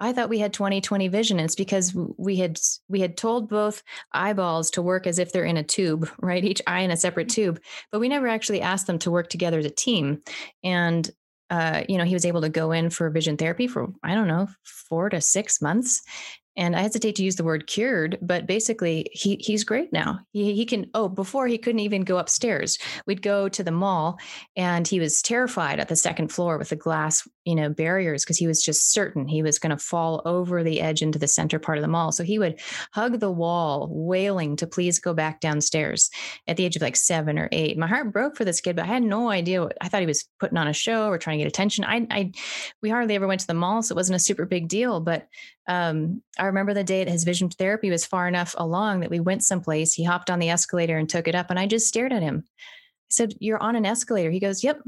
I 0.00 0.14
thought 0.14 0.30
we 0.30 0.38
had 0.38 0.54
20/20 0.54 1.10
vision. 1.10 1.38
And 1.38 1.44
it's 1.44 1.54
because 1.54 1.94
we 2.16 2.36
had 2.36 2.58
we 2.88 3.00
had 3.00 3.16
told 3.16 3.48
both 3.48 3.82
eyeballs 4.12 4.70
to 4.72 4.82
work 4.82 5.06
as 5.06 5.18
if 5.18 5.30
they're 5.30 5.44
in 5.44 5.58
a 5.58 5.62
tube, 5.62 6.08
right? 6.20 6.44
Each 6.44 6.62
eye 6.66 6.80
in 6.80 6.90
a 6.90 6.96
separate 6.96 7.28
mm-hmm. 7.28 7.42
tube, 7.42 7.60
but 7.92 8.00
we 8.00 8.08
never 8.08 8.26
actually 8.26 8.62
asked 8.62 8.86
them 8.86 8.98
to 9.00 9.10
work 9.10 9.28
together 9.28 9.58
as 9.58 9.66
a 9.66 9.70
team. 9.70 10.22
And 10.64 11.08
uh, 11.50 11.82
you 11.88 11.98
know, 11.98 12.04
he 12.04 12.14
was 12.14 12.24
able 12.24 12.40
to 12.40 12.48
go 12.48 12.70
in 12.70 12.90
for 12.90 13.10
vision 13.10 13.36
therapy 13.36 13.66
for 13.66 13.92
I 14.02 14.14
don't 14.14 14.28
know 14.28 14.48
four 14.62 15.10
to 15.10 15.20
six 15.20 15.60
months, 15.60 16.00
and 16.60 16.76
I 16.76 16.82
hesitate 16.82 17.16
to 17.16 17.24
use 17.24 17.36
the 17.36 17.44
word 17.44 17.66
cured, 17.66 18.18
but 18.20 18.46
basically 18.46 19.06
he 19.12 19.36
he's 19.40 19.64
great 19.64 19.94
now. 19.94 20.20
He 20.32 20.54
he 20.54 20.66
can 20.66 20.90
oh 20.92 21.08
before 21.08 21.46
he 21.46 21.56
couldn't 21.56 21.80
even 21.80 22.02
go 22.02 22.18
upstairs. 22.18 22.78
We'd 23.06 23.22
go 23.22 23.48
to 23.48 23.64
the 23.64 23.70
mall 23.70 24.18
and 24.56 24.86
he 24.86 25.00
was 25.00 25.22
terrified 25.22 25.80
at 25.80 25.88
the 25.88 25.96
second 25.96 26.28
floor 26.28 26.58
with 26.58 26.68
the 26.68 26.76
glass, 26.76 27.26
you 27.46 27.54
know, 27.54 27.70
barriers 27.70 28.24
because 28.24 28.36
he 28.36 28.46
was 28.46 28.62
just 28.62 28.92
certain 28.92 29.26
he 29.26 29.42
was 29.42 29.58
going 29.58 29.70
to 29.70 29.82
fall 29.82 30.20
over 30.26 30.62
the 30.62 30.82
edge 30.82 31.00
into 31.00 31.18
the 31.18 31.26
center 31.26 31.58
part 31.58 31.78
of 31.78 31.82
the 31.82 31.88
mall. 31.88 32.12
So 32.12 32.24
he 32.24 32.38
would 32.38 32.60
hug 32.92 33.20
the 33.20 33.32
wall 33.32 33.88
wailing 33.90 34.54
to 34.56 34.66
please 34.66 34.98
go 34.98 35.14
back 35.14 35.40
downstairs 35.40 36.10
at 36.46 36.58
the 36.58 36.66
age 36.66 36.76
of 36.76 36.82
like 36.82 36.96
7 36.96 37.38
or 37.38 37.48
8. 37.50 37.78
My 37.78 37.86
heart 37.86 38.12
broke 38.12 38.36
for 38.36 38.44
this 38.44 38.60
kid, 38.60 38.76
but 38.76 38.84
I 38.84 38.88
had 38.88 39.02
no 39.02 39.30
idea 39.30 39.62
what 39.62 39.78
I 39.80 39.88
thought 39.88 40.00
he 40.00 40.06
was 40.06 40.28
putting 40.38 40.58
on 40.58 40.68
a 40.68 40.74
show 40.74 41.08
or 41.08 41.16
trying 41.16 41.38
to 41.38 41.44
get 41.44 41.48
attention. 41.48 41.86
I 41.86 42.06
I 42.10 42.32
we 42.82 42.90
hardly 42.90 43.14
ever 43.14 43.26
went 43.26 43.40
to 43.40 43.46
the 43.46 43.54
mall, 43.54 43.82
so 43.82 43.94
it 43.94 43.96
wasn't 43.96 44.16
a 44.16 44.18
super 44.18 44.44
big 44.44 44.68
deal, 44.68 45.00
but 45.00 45.26
um, 45.70 46.20
I 46.36 46.46
remember 46.50 46.74
the 46.74 46.84
day 46.84 47.04
that 47.04 47.10
his 47.10 47.24
vision 47.24 47.48
therapy 47.48 47.90
was 47.90 48.06
far 48.06 48.28
enough 48.28 48.54
along 48.58 49.00
that 49.00 49.10
we 49.10 49.20
went 49.20 49.44
someplace. 49.44 49.94
He 49.94 50.04
hopped 50.04 50.30
on 50.30 50.38
the 50.38 50.50
escalator 50.50 50.96
and 50.96 51.08
took 51.08 51.28
it 51.28 51.34
up, 51.34 51.50
and 51.50 51.58
I 51.58 51.66
just 51.66 51.86
stared 51.86 52.12
at 52.12 52.22
him. 52.22 52.44
I 52.46 53.10
said, 53.10 53.34
You're 53.40 53.62
on 53.62 53.76
an 53.76 53.86
escalator. 53.86 54.30
He 54.30 54.40
goes, 54.40 54.62
Yep. 54.62 54.82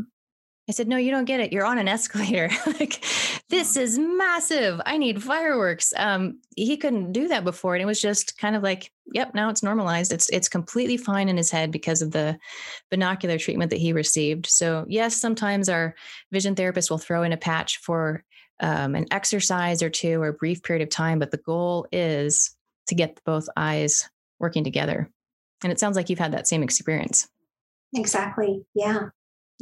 I 0.69 0.73
said, 0.73 0.89
No, 0.89 0.97
you 0.97 1.11
don't 1.11 1.25
get 1.25 1.41
it. 1.41 1.53
You're 1.53 1.65
on 1.65 1.79
an 1.79 1.89
escalator. 1.89 2.51
like, 2.67 3.05
this 3.49 3.77
is 3.77 3.99
massive. 3.99 4.81
I 4.87 4.97
need 4.97 5.23
fireworks. 5.23 5.93
Um, 5.97 6.41
he 6.57 6.77
couldn't 6.77 7.13
do 7.13 7.29
that 7.29 7.45
before. 7.45 7.75
And 7.75 7.83
it 7.83 7.87
was 7.87 8.01
just 8.01 8.39
kind 8.39 8.55
of 8.55 8.63
like, 8.63 8.91
yep, 9.13 9.35
now 9.35 9.51
it's 9.51 9.63
normalized. 9.63 10.13
It's 10.13 10.29
it's 10.31 10.49
completely 10.49 10.97
fine 10.97 11.29
in 11.29 11.37
his 11.37 11.51
head 11.51 11.71
because 11.71 12.01
of 12.01 12.13
the 12.13 12.39
binocular 12.91 13.39
treatment 13.39 13.71
that 13.71 13.81
he 13.81 13.93
received. 13.93 14.47
So 14.47 14.87
yes, 14.89 15.17
sometimes 15.17 15.69
our 15.69 15.95
vision 16.31 16.55
therapist 16.55 16.91
will 16.91 16.99
throw 16.99 17.23
in 17.23 17.33
a 17.33 17.37
patch 17.37 17.79
for 17.79 18.25
um, 18.63 18.95
an 18.95 19.07
exercise 19.11 19.83
or 19.83 19.91
two 19.91 20.23
or 20.23 20.29
a 20.29 20.33
brief 20.33 20.63
period 20.63 20.83
of 20.83 20.89
time, 20.89 21.19
but 21.19 21.31
the 21.31 21.37
goal 21.37 21.87
is 21.93 22.57
to 22.87 22.95
get 22.95 23.21
both 23.25 23.49
eyes 23.57 24.09
working 24.39 24.65
together. 24.65 25.11
And 25.63 25.71
it 25.71 25.79
sounds 25.79 25.97
like 25.97 26.09
you've 26.09 26.19
had 26.19 26.33
that 26.33 26.49
same 26.49 26.63
experience. 26.63 27.29
Exactly. 27.95 28.65
Yeah. 28.75 29.09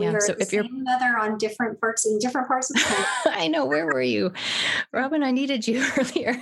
We 0.01 0.07
yeah. 0.07 0.19
so 0.19 0.35
if 0.39 0.51
you're 0.51 0.65
mother 0.71 1.19
on 1.19 1.37
different 1.37 1.79
parts 1.79 2.07
in 2.07 2.19
different 2.19 2.49
parts 2.49 2.71
of 2.71 2.77
the 2.77 2.83
country. 2.83 3.05
I 3.45 3.49
know. 3.49 3.67
Where 3.67 3.85
were 3.85 4.01
you, 4.01 4.33
Robin? 4.95 5.23
I 5.23 5.31
needed 5.31 5.69
you 5.69 5.85
earlier. 5.99 6.41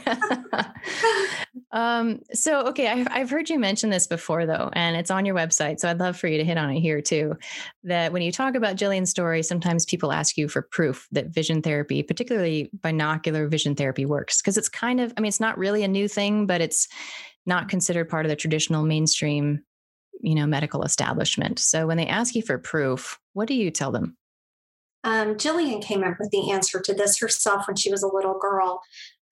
um, 1.72 2.20
so 2.32 2.66
okay, 2.68 2.86
I've, 2.86 3.08
I've 3.10 3.30
heard 3.30 3.50
you 3.50 3.58
mention 3.58 3.90
this 3.90 4.06
before 4.06 4.46
though, 4.46 4.70
and 4.74 4.96
it's 4.96 5.10
on 5.10 5.26
your 5.26 5.34
website. 5.34 5.80
So 5.80 5.90
I'd 5.90 5.98
love 5.98 6.16
for 6.16 6.28
you 6.28 6.38
to 6.38 6.44
hit 6.44 6.56
on 6.56 6.70
it 6.70 6.78
here 6.78 7.02
too. 7.02 7.36
That 7.82 8.12
when 8.12 8.22
you 8.22 8.30
talk 8.30 8.54
about 8.54 8.76
Jillian's 8.76 9.10
story, 9.10 9.42
sometimes 9.42 9.84
people 9.84 10.12
ask 10.12 10.36
you 10.36 10.46
for 10.46 10.62
proof 10.62 11.08
that 11.10 11.26
vision 11.26 11.60
therapy, 11.60 12.04
particularly 12.04 12.70
binocular 12.72 13.48
vision 13.48 13.74
therapy, 13.74 14.06
works 14.06 14.40
because 14.40 14.56
it's 14.56 14.68
kind 14.68 15.00
of. 15.00 15.12
I 15.16 15.20
mean, 15.20 15.28
it's 15.28 15.40
not 15.40 15.58
really 15.58 15.82
a 15.82 15.88
new 15.88 16.06
thing, 16.06 16.46
but 16.46 16.60
it's 16.60 16.86
not 17.44 17.68
considered 17.68 18.08
part 18.08 18.24
of 18.24 18.30
the 18.30 18.36
traditional 18.36 18.84
mainstream 18.84 19.64
you 20.20 20.34
know 20.34 20.46
medical 20.46 20.82
establishment. 20.82 21.58
So 21.58 21.86
when 21.86 21.96
they 21.96 22.06
ask 22.06 22.34
you 22.34 22.42
for 22.42 22.58
proof 22.58 23.18
what 23.32 23.48
do 23.48 23.54
you 23.54 23.70
tell 23.70 23.92
them? 23.92 24.16
Um, 25.04 25.36
jillian 25.36 25.82
came 25.82 26.02
up 26.02 26.16
with 26.18 26.30
the 26.30 26.50
answer 26.50 26.80
to 26.80 26.92
this 26.92 27.18
herself 27.18 27.66
when 27.66 27.76
she 27.76 27.90
was 27.90 28.02
a 28.02 28.12
little 28.12 28.38
girl. 28.38 28.80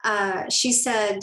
Uh, 0.04 0.48
she 0.48 0.72
said 0.72 1.20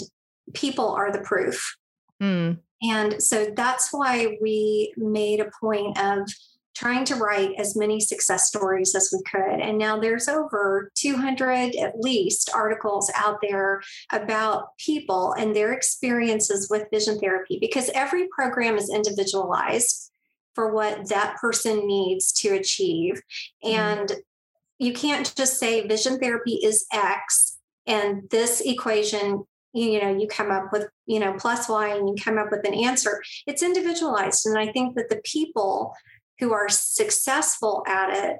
people 0.53 0.89
are 0.89 1.11
the 1.11 1.21
proof. 1.21 1.77
Mm. 2.21 2.59
and 2.81 3.21
so 3.21 3.47
that's 3.53 3.89
why 3.91 4.37
we 4.41 4.93
made 4.95 5.41
a 5.41 5.51
point 5.59 5.97
of 5.99 6.29
trying 6.75 7.05
to 7.05 7.15
write 7.15 7.51
as 7.57 7.75
many 7.75 7.99
success 7.99 8.47
stories 8.47 8.95
as 8.95 9.09
we 9.13 9.21
could. 9.23 9.59
And 9.59 9.77
now 9.77 9.99
there's 9.99 10.27
over 10.27 10.91
200 10.95 11.75
at 11.75 11.99
least 11.99 12.49
articles 12.53 13.11
out 13.15 13.39
there 13.41 13.81
about 14.11 14.77
people 14.77 15.33
and 15.33 15.55
their 15.55 15.73
experiences 15.73 16.67
with 16.69 16.89
vision 16.91 17.19
therapy 17.19 17.57
because 17.59 17.89
every 17.93 18.27
program 18.29 18.77
is 18.77 18.89
individualized 18.89 20.11
for 20.55 20.73
what 20.73 21.09
that 21.09 21.35
person 21.37 21.87
needs 21.87 22.31
to 22.31 22.49
achieve. 22.49 23.21
Mm-hmm. 23.63 23.75
And 23.75 24.11
you 24.79 24.93
can't 24.93 25.33
just 25.35 25.59
say 25.59 25.87
vision 25.87 26.19
therapy 26.19 26.59
is 26.63 26.85
X 26.91 27.57
and 27.85 28.29
this 28.29 28.61
equation 28.61 29.43
you 29.73 29.99
know 30.01 30.15
you 30.15 30.27
come 30.27 30.51
up 30.51 30.71
with 30.71 30.87
you 31.05 31.19
know 31.19 31.33
plus 31.33 31.67
y 31.67 31.89
and 31.89 32.07
you 32.07 32.15
come 32.23 32.37
up 32.37 32.51
with 32.51 32.65
an 32.65 32.73
answer 32.73 33.21
it's 33.47 33.63
individualized 33.63 34.45
and 34.45 34.57
i 34.57 34.71
think 34.71 34.95
that 34.95 35.09
the 35.09 35.21
people 35.23 35.93
who 36.39 36.53
are 36.53 36.69
successful 36.69 37.83
at 37.87 38.09
it 38.09 38.37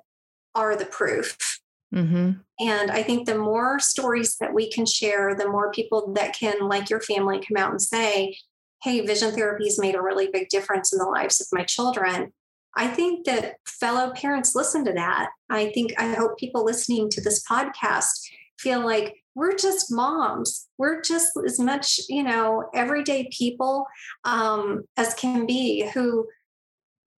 are 0.56 0.76
the 0.76 0.86
proof. 0.86 1.60
Mm-hmm. 1.94 2.32
And 2.60 2.92
I 2.92 3.04
think 3.04 3.26
the 3.26 3.38
more 3.38 3.80
stories 3.80 4.38
that 4.38 4.54
we 4.54 4.72
can 4.72 4.86
share, 4.86 5.36
the 5.36 5.50
more 5.50 5.72
people 5.72 6.14
that 6.14 6.34
can, 6.34 6.68
like 6.68 6.90
your 6.90 7.02
family, 7.02 7.40
come 7.40 7.58
out 7.58 7.72
and 7.72 7.82
say, 7.82 8.36
Hey, 8.82 9.06
vision 9.06 9.32
therapy 9.32 9.66
has 9.66 9.80
made 9.80 9.96
a 9.96 10.02
really 10.02 10.28
big 10.28 10.50
difference 10.50 10.92
in 10.92 11.00
the 11.00 11.06
lives 11.06 11.40
of 11.40 11.48
my 11.54 11.64
children. 11.64 12.34
I 12.76 12.88
think 12.88 13.26
that 13.26 13.56
fellow 13.66 14.12
parents 14.12 14.56
listen 14.56 14.84
to 14.86 14.94
that. 14.94 15.30
I 15.50 15.70
think, 15.70 15.94
I 15.98 16.14
hope 16.14 16.38
people 16.38 16.66
listening 16.66 17.10
to 17.12 17.22
this 17.22 17.44
podcast 17.50 18.20
feel 18.60 18.84
like 18.84 19.24
we're 19.36 19.56
just 19.56 19.92
moms. 19.92 20.68
We're 20.78 21.02
just 21.02 21.32
as 21.46 21.60
much, 21.60 22.00
you 22.10 22.24
know, 22.24 22.70
everyday 22.74 23.30
people 23.32 23.86
um, 24.26 24.84
as 24.98 25.14
can 25.14 25.46
be 25.46 25.88
who 25.94 26.28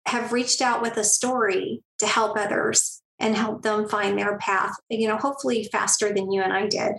have 0.05 0.31
reached 0.31 0.61
out 0.61 0.81
with 0.81 0.97
a 0.97 1.03
story 1.03 1.81
to 1.99 2.07
help 2.07 2.37
others 2.37 3.01
and 3.19 3.35
help 3.35 3.61
them 3.61 3.87
find 3.87 4.17
their 4.17 4.37
path, 4.37 4.73
you 4.89 5.07
know, 5.07 5.17
hopefully 5.17 5.67
faster 5.71 6.13
than 6.13 6.31
you 6.31 6.41
and 6.41 6.53
I 6.53 6.67
did. 6.67 6.93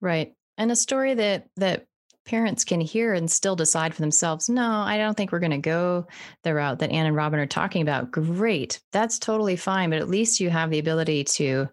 Right. 0.00 0.34
And 0.58 0.70
a 0.70 0.76
story 0.76 1.14
that 1.14 1.46
that 1.56 1.86
parents 2.24 2.64
can 2.64 2.80
hear 2.80 3.14
and 3.14 3.30
still 3.30 3.56
decide 3.56 3.94
for 3.94 4.00
themselves, 4.00 4.48
no, 4.48 4.70
I 4.70 4.96
don't 4.96 5.16
think 5.16 5.32
we're 5.32 5.40
going 5.40 5.50
to 5.50 5.58
go 5.58 6.06
the 6.44 6.54
route 6.54 6.78
that 6.78 6.90
Anne 6.90 7.06
and 7.06 7.16
Robin 7.16 7.40
are 7.40 7.46
talking 7.46 7.82
about. 7.82 8.10
Great. 8.10 8.80
That's 8.92 9.18
totally 9.18 9.56
fine, 9.56 9.90
but 9.90 9.98
at 9.98 10.08
least 10.08 10.38
you 10.40 10.50
have 10.50 10.70
the 10.70 10.78
ability 10.78 11.24
to 11.24 11.68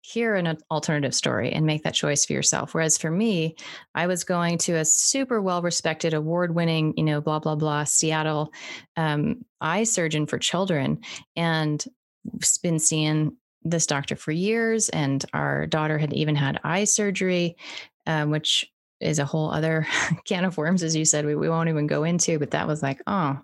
hear 0.00 0.34
an 0.34 0.58
alternative 0.70 1.14
story 1.14 1.52
and 1.52 1.66
make 1.66 1.82
that 1.82 1.94
choice 1.94 2.24
for 2.24 2.32
yourself. 2.32 2.74
Whereas 2.74 2.96
for 2.96 3.10
me, 3.10 3.56
I 3.94 4.06
was 4.06 4.24
going 4.24 4.58
to 4.58 4.74
a 4.76 4.84
super 4.84 5.40
well 5.40 5.62
respected, 5.62 6.14
award 6.14 6.54
winning, 6.54 6.94
you 6.96 7.04
know, 7.04 7.20
blah, 7.20 7.38
blah, 7.38 7.56
blah, 7.56 7.84
Seattle 7.84 8.52
um, 8.96 9.44
eye 9.60 9.84
surgeon 9.84 10.26
for 10.26 10.38
children 10.38 11.00
and 11.36 11.84
been 12.62 12.78
seeing 12.78 13.36
this 13.62 13.86
doctor 13.86 14.16
for 14.16 14.32
years. 14.32 14.88
And 14.88 15.24
our 15.34 15.66
daughter 15.66 15.98
had 15.98 16.12
even 16.12 16.36
had 16.36 16.60
eye 16.64 16.84
surgery, 16.84 17.56
um, 18.06 18.30
which 18.30 18.70
is 19.00 19.18
a 19.18 19.24
whole 19.24 19.50
other 19.50 19.86
can 20.24 20.44
of 20.44 20.56
worms, 20.56 20.82
as 20.82 20.96
you 20.96 21.04
said, 21.04 21.24
we, 21.24 21.34
we 21.34 21.48
won't 21.48 21.68
even 21.68 21.86
go 21.86 22.04
into, 22.04 22.38
but 22.38 22.50
that 22.50 22.66
was 22.66 22.82
like, 22.82 23.00
oh, 23.06 23.38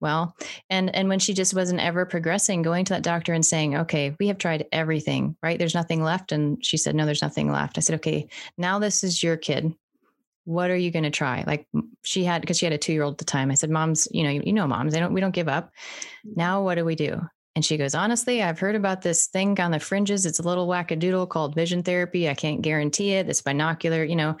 well, 0.00 0.36
and, 0.70 0.94
and 0.94 1.08
when 1.08 1.18
she 1.18 1.34
just 1.34 1.54
wasn't 1.54 1.80
ever 1.80 2.04
progressing, 2.04 2.62
going 2.62 2.84
to 2.84 2.94
that 2.94 3.02
doctor 3.02 3.32
and 3.32 3.44
saying, 3.44 3.76
okay, 3.76 4.14
we 4.20 4.28
have 4.28 4.38
tried 4.38 4.66
everything, 4.70 5.36
right? 5.42 5.58
There's 5.58 5.74
nothing 5.74 6.02
left. 6.02 6.32
And 6.32 6.64
she 6.64 6.76
said, 6.76 6.94
no, 6.94 7.06
there's 7.06 7.22
nothing 7.22 7.50
left. 7.50 7.78
I 7.78 7.80
said, 7.80 7.96
okay, 7.96 8.28
now 8.58 8.78
this 8.78 9.02
is 9.02 9.22
your 9.22 9.36
kid. 9.36 9.74
What 10.44 10.70
are 10.70 10.76
you 10.76 10.90
going 10.90 11.04
to 11.04 11.10
try? 11.10 11.42
Like 11.46 11.66
she 12.02 12.22
had, 12.22 12.42
because 12.42 12.58
she 12.58 12.66
had 12.66 12.74
a 12.74 12.78
two 12.78 12.92
year 12.92 13.02
old 13.02 13.14
at 13.14 13.18
the 13.18 13.24
time. 13.24 13.50
I 13.50 13.54
said, 13.54 13.70
moms, 13.70 14.06
you 14.10 14.24
know, 14.24 14.30
you, 14.30 14.42
you 14.44 14.52
know, 14.52 14.66
moms, 14.66 14.92
they 14.92 15.00
don't, 15.00 15.14
we 15.14 15.22
don't 15.22 15.34
give 15.34 15.48
up. 15.48 15.72
Mm-hmm. 16.26 16.32
Now 16.36 16.62
what 16.62 16.74
do 16.74 16.84
we 16.84 16.96
do? 16.96 17.20
And 17.56 17.64
she 17.64 17.76
goes, 17.76 17.94
honestly, 17.94 18.42
I've 18.42 18.58
heard 18.58 18.74
about 18.74 19.00
this 19.00 19.28
thing 19.28 19.58
on 19.60 19.70
the 19.70 19.78
fringes. 19.78 20.26
It's 20.26 20.40
a 20.40 20.42
little 20.42 20.66
wackadoodle 20.66 21.28
called 21.28 21.54
vision 21.54 21.84
therapy. 21.84 22.28
I 22.28 22.34
can't 22.34 22.62
guarantee 22.62 23.12
it. 23.12 23.28
It's 23.28 23.42
binocular, 23.42 24.04
you 24.04 24.16
know 24.16 24.36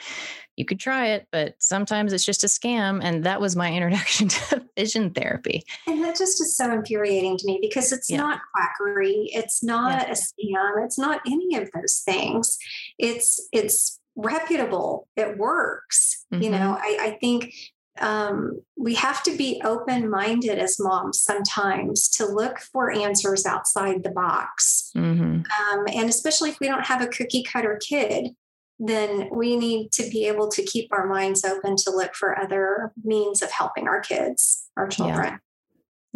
you 0.56 0.64
could 0.64 0.80
try 0.80 1.08
it, 1.08 1.26
but 1.30 1.54
sometimes 1.58 2.12
it's 2.12 2.24
just 2.24 2.44
a 2.44 2.46
scam. 2.46 3.00
And 3.02 3.24
that 3.24 3.40
was 3.40 3.56
my 3.56 3.72
introduction 3.74 4.28
to 4.28 4.64
vision 4.76 5.10
therapy. 5.10 5.64
And 5.86 6.02
that 6.04 6.16
just 6.16 6.40
is 6.40 6.56
so 6.56 6.72
infuriating 6.72 7.36
to 7.38 7.46
me 7.46 7.58
because 7.60 7.92
it's 7.92 8.10
yeah. 8.10 8.18
not 8.18 8.40
quackery, 8.54 9.30
it's 9.32 9.62
not 9.62 10.02
yeah. 10.02 10.12
a 10.12 10.14
scam, 10.14 10.84
it's 10.84 10.98
not 10.98 11.20
any 11.26 11.56
of 11.56 11.70
those 11.72 12.02
things. 12.04 12.58
It's 12.98 13.48
it's 13.52 14.00
reputable, 14.16 15.08
it 15.16 15.38
works. 15.38 16.24
Mm-hmm. 16.32 16.42
You 16.42 16.50
know. 16.50 16.78
I, 16.80 16.98
I 17.00 17.18
think 17.20 17.52
um, 18.00 18.60
we 18.76 18.94
have 18.94 19.22
to 19.22 19.36
be 19.36 19.60
open 19.64 20.10
minded 20.10 20.58
as 20.58 20.80
moms 20.80 21.20
sometimes 21.20 22.08
to 22.10 22.26
look 22.26 22.58
for 22.58 22.90
answers 22.90 23.46
outside 23.46 24.02
the 24.02 24.10
box. 24.10 24.90
Mm-hmm. 24.96 25.42
Um, 25.42 25.84
and 25.92 26.08
especially 26.08 26.50
if 26.50 26.58
we 26.60 26.66
don't 26.66 26.86
have 26.86 27.02
a 27.02 27.06
cookie 27.06 27.44
cutter 27.44 27.80
kid, 27.86 28.30
then 28.78 29.28
we 29.32 29.56
need 29.56 29.92
to 29.92 30.08
be 30.10 30.26
able 30.26 30.48
to 30.48 30.62
keep 30.62 30.92
our 30.92 31.06
minds 31.06 31.44
open 31.44 31.76
to 31.76 31.90
look 31.90 32.14
for 32.14 32.38
other 32.38 32.92
means 33.04 33.42
of 33.42 33.50
helping 33.50 33.86
our 33.86 34.00
kids, 34.00 34.68
our 34.76 34.88
children. 34.88 35.24
Yeah. 35.24 35.38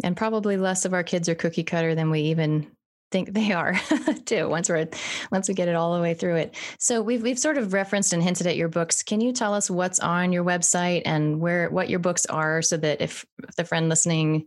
And 0.03 0.15
probably 0.15 0.57
less 0.57 0.85
of 0.85 0.93
our 0.93 1.03
kids 1.03 1.27
are 1.29 1.35
cookie 1.35 1.63
cutter 1.63 1.95
than 1.95 2.09
we 2.09 2.21
even 2.21 2.71
think 3.11 3.33
they 3.33 3.51
are 3.51 3.79
too 4.25 4.47
once 4.47 4.69
we're 4.69 4.87
once 5.31 5.47
we 5.47 5.53
get 5.53 5.67
it 5.67 5.75
all 5.75 5.95
the 5.95 6.01
way 6.01 6.13
through 6.13 6.35
it. 6.35 6.55
So 6.77 7.01
we've 7.01 7.21
we've 7.21 7.39
sort 7.39 7.57
of 7.57 7.73
referenced 7.73 8.13
and 8.13 8.21
hinted 8.21 8.47
at 8.47 8.55
your 8.55 8.67
books. 8.67 9.03
Can 9.03 9.21
you 9.21 9.31
tell 9.31 9.53
us 9.53 9.69
what's 9.69 9.99
on 9.99 10.31
your 10.31 10.43
website 10.43 11.01
and 11.05 11.39
where 11.39 11.69
what 11.69 11.89
your 11.89 11.99
books 11.99 12.25
are 12.27 12.61
so 12.61 12.77
that 12.77 13.01
if, 13.01 13.25
if 13.47 13.55
the 13.55 13.65
friend 13.65 13.89
listening 13.89 14.45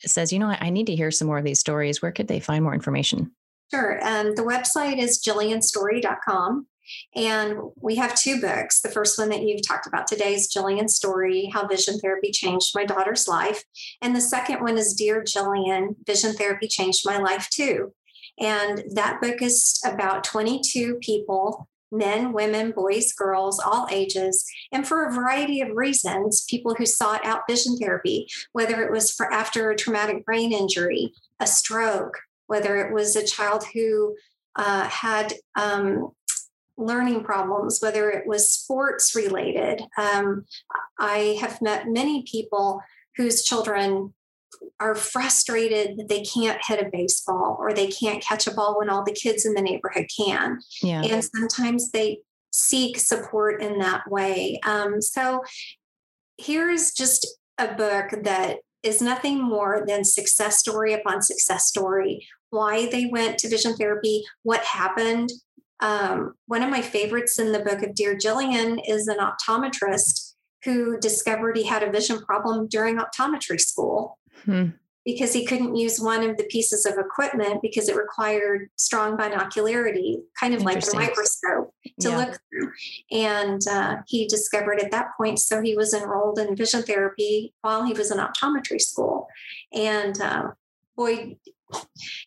says 0.00 0.32
you 0.32 0.38
know 0.38 0.48
I, 0.48 0.70
need 0.70 0.86
to 0.86 0.96
hear 0.96 1.10
some 1.10 1.28
more 1.28 1.38
of 1.38 1.44
these 1.44 1.60
stories 1.60 2.02
where 2.02 2.12
could 2.12 2.28
they 2.28 2.40
find 2.40 2.64
more 2.64 2.74
information? 2.74 3.32
Sure. 3.70 3.98
Um, 4.06 4.34
the 4.34 4.42
website 4.42 4.98
is 4.98 5.22
jillianstory.com 5.26 6.66
and 7.14 7.58
we 7.80 7.96
have 7.96 8.14
two 8.14 8.40
books. 8.40 8.80
The 8.80 8.90
first 8.90 9.18
one 9.18 9.28
that 9.30 9.42
you've 9.42 9.66
talked 9.66 9.86
about 9.86 10.06
today 10.06 10.34
is 10.34 10.52
Jillian's 10.52 10.96
Story 10.96 11.50
How 11.52 11.66
Vision 11.66 11.98
Therapy 11.98 12.30
Changed 12.30 12.72
My 12.74 12.84
Daughter's 12.84 13.28
Life. 13.28 13.64
And 14.00 14.14
the 14.14 14.20
second 14.20 14.60
one 14.60 14.78
is 14.78 14.94
Dear 14.94 15.22
Jillian 15.22 15.96
Vision 16.06 16.32
Therapy 16.32 16.68
Changed 16.68 17.02
My 17.04 17.18
Life 17.18 17.48
Too. 17.50 17.92
And 18.38 18.82
that 18.94 19.20
book 19.20 19.42
is 19.42 19.80
about 19.84 20.24
22 20.24 20.96
people 20.96 21.68
men, 21.92 22.32
women, 22.32 22.72
boys, 22.72 23.12
girls, 23.12 23.60
all 23.60 23.86
ages, 23.90 24.46
and 24.72 24.88
for 24.88 25.04
a 25.04 25.12
variety 25.12 25.60
of 25.60 25.76
reasons, 25.76 26.44
people 26.48 26.74
who 26.74 26.86
sought 26.86 27.24
out 27.24 27.42
vision 27.48 27.76
therapy, 27.76 28.26
whether 28.52 28.82
it 28.82 28.90
was 28.90 29.12
for 29.12 29.30
after 29.30 29.70
a 29.70 29.76
traumatic 29.76 30.24
brain 30.24 30.52
injury, 30.52 31.12
a 31.38 31.46
stroke, 31.46 32.18
whether 32.46 32.76
it 32.76 32.92
was 32.92 33.14
a 33.14 33.26
child 33.26 33.64
who 33.74 34.16
uh, 34.56 34.84
had 34.84 35.34
um, 35.54 36.10
learning 36.82 37.24
problems, 37.24 37.78
whether 37.80 38.10
it 38.10 38.26
was 38.26 38.50
sports 38.50 39.14
related. 39.14 39.82
Um, 39.96 40.44
I 40.98 41.38
have 41.40 41.62
met 41.62 41.88
many 41.88 42.24
people 42.30 42.80
whose 43.16 43.42
children 43.42 44.14
are 44.80 44.94
frustrated 44.94 45.96
that 45.96 46.08
they 46.08 46.22
can't 46.22 46.60
hit 46.66 46.80
a 46.80 46.90
baseball 46.90 47.56
or 47.58 47.72
they 47.72 47.88
can't 47.88 48.22
catch 48.22 48.46
a 48.46 48.54
ball 48.54 48.78
when 48.78 48.90
all 48.90 49.04
the 49.04 49.12
kids 49.12 49.44
in 49.44 49.54
the 49.54 49.62
neighborhood 49.62 50.06
can. 50.16 50.58
Yeah. 50.82 51.02
And 51.02 51.24
sometimes 51.24 51.90
they 51.90 52.18
seek 52.52 52.98
support 52.98 53.62
in 53.62 53.78
that 53.78 54.10
way. 54.10 54.60
Um, 54.64 55.00
so 55.00 55.42
here's 56.36 56.92
just 56.92 57.26
a 57.58 57.74
book 57.74 58.22
that 58.24 58.58
is 58.82 59.00
nothing 59.00 59.40
more 59.40 59.84
than 59.86 60.04
success 60.04 60.58
story 60.58 60.92
upon 60.92 61.22
success 61.22 61.66
story 61.66 62.26
why 62.50 62.86
they 62.90 63.06
went 63.06 63.38
to 63.38 63.48
vision 63.48 63.74
therapy, 63.74 64.22
what 64.42 64.62
happened, 64.62 65.30
um, 65.82 66.34
one 66.46 66.62
of 66.62 66.70
my 66.70 66.80
favorites 66.80 67.38
in 67.38 67.52
the 67.52 67.58
book 67.58 67.82
of 67.82 67.94
Dear 67.94 68.16
Jillian 68.16 68.80
is 68.88 69.08
an 69.08 69.18
optometrist 69.18 70.34
who 70.64 70.96
discovered 70.98 71.56
he 71.56 71.66
had 71.66 71.82
a 71.82 71.90
vision 71.90 72.20
problem 72.20 72.68
during 72.68 72.98
optometry 72.98 73.60
school 73.60 74.16
hmm. 74.44 74.68
because 75.04 75.32
he 75.32 75.44
couldn't 75.44 75.74
use 75.74 75.98
one 75.98 76.22
of 76.22 76.36
the 76.36 76.44
pieces 76.44 76.86
of 76.86 76.94
equipment 76.98 77.60
because 77.62 77.88
it 77.88 77.96
required 77.96 78.70
strong 78.76 79.16
binocularity, 79.16 80.18
kind 80.38 80.54
of 80.54 80.62
like 80.62 80.86
a 80.86 80.94
microscope 80.96 81.74
to 82.00 82.10
yeah. 82.10 82.16
look 82.16 82.38
through. 82.48 82.70
And 83.10 83.60
uh, 83.68 83.96
he 84.06 84.28
discovered 84.28 84.78
at 84.78 84.92
that 84.92 85.08
point, 85.16 85.40
so 85.40 85.60
he 85.60 85.74
was 85.74 85.92
enrolled 85.92 86.38
in 86.38 86.54
vision 86.54 86.82
therapy 86.82 87.54
while 87.62 87.84
he 87.84 87.92
was 87.92 88.12
in 88.12 88.18
optometry 88.18 88.80
school. 88.80 89.26
And 89.72 90.20
uh, 90.20 90.50
boy, 90.96 91.38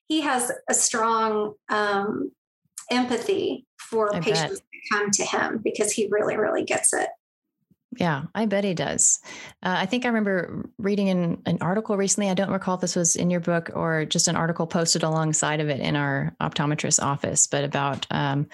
he 0.10 0.22
has 0.22 0.52
a 0.68 0.74
strong 0.74 1.54
um, 1.70 2.32
empathy 2.92 3.66
for 3.78 4.16
eye 4.16 4.20
patients 4.20 4.60
that 4.60 4.82
come 4.92 5.12
to 5.12 5.26
him 5.26 5.62
because 5.64 5.92
he 5.92 6.08
really, 6.12 6.38
really 6.38 6.64
gets 6.64 6.94
it. 6.94 7.10
Yeah, 7.98 8.24
I 8.34 8.46
bet 8.46 8.64
he 8.64 8.74
does. 8.74 9.20
Uh, 9.64 9.76
I 9.78 9.86
think 9.86 10.04
I 10.04 10.10
remember 10.10 10.70
reading 10.78 11.08
in 11.08 11.42
an 11.46 11.60
article 11.62 11.96
recently. 11.96 12.30
I 12.30 12.34
don't 12.34 12.52
recall 12.52 12.76
if 12.76 12.82
this 12.82 12.96
was 12.96 13.16
in 13.16 13.30
your 13.30 13.40
book 13.40 13.72
or 13.74 14.06
just 14.06 14.28
an 14.28 14.36
article 14.36 14.68
posted 14.68 15.04
alongside 15.04 15.62
of 15.62 15.70
it 15.70 15.80
in 15.80 15.96
our 15.96 16.36
optometrist 16.42 17.02
office, 17.02 17.48
but 17.48 17.64
about 17.64 18.06
um, 18.12 18.48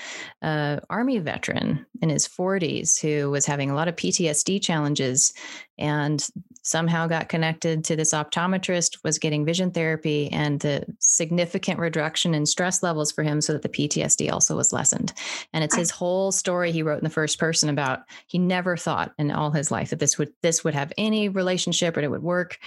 a 0.44 0.80
army 0.90 1.18
veteran 1.20 1.86
in 2.02 2.10
his 2.10 2.28
40s 2.28 3.00
who 3.00 3.32
was 3.32 3.46
having 3.46 3.72
a 3.72 3.76
lot 3.76 3.88
of 3.88 3.96
PTSD 3.96 4.62
challenges 4.62 5.34
and 5.82 6.26
somehow 6.62 7.08
got 7.08 7.28
connected 7.28 7.84
to 7.84 7.96
this 7.96 8.14
optometrist, 8.14 9.04
was 9.04 9.18
getting 9.18 9.44
vision 9.44 9.72
therapy, 9.72 10.32
and 10.32 10.60
the 10.60 10.86
significant 11.00 11.80
reduction 11.80 12.36
in 12.36 12.46
stress 12.46 12.84
levels 12.84 13.12
for 13.12 13.24
him 13.24 13.42
so 13.42 13.52
that 13.54 13.64
the 13.64 13.70
PTSD 13.70 14.32
also 14.32 14.56
was 14.56 14.72
lessened. 14.72 15.12
And 15.54 15.64
it's 15.64 15.76
his 15.76 15.90
whole 15.90 16.32
story 16.32 16.72
he 16.72 16.84
wrote 16.84 17.00
in 17.00 17.04
the 17.04 17.10
first 17.10 17.40
person 17.40 17.68
about 17.68 18.04
he 18.28 18.38
never 18.38 18.78
thought 18.78 19.12
in 19.18 19.32
all 19.32 19.52
his 19.52 19.72
life 19.72 19.90
that 19.90 20.00
this 20.00 20.18
would 20.18 20.32
this 20.44 20.64
would 20.64 20.76
have 20.76 20.94
any 20.98 21.30
relationship 21.30 21.98
or 21.98 22.02
it 22.02 22.12
would 22.12 22.24
work. 22.24 22.60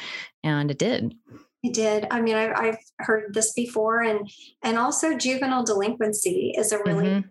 And 0.42 0.70
it 0.70 0.78
did. 0.78 1.14
It 1.62 1.72
did. 1.72 2.06
I 2.10 2.20
mean, 2.20 2.34
I've, 2.34 2.52
I've 2.56 2.78
heard 2.98 3.32
this 3.32 3.54
before, 3.54 4.02
and 4.02 4.28
and 4.62 4.76
also 4.76 5.16
juvenile 5.16 5.64
delinquency 5.64 6.52
is 6.58 6.72
a 6.72 6.78
really 6.84 7.06
mm-hmm 7.06 7.28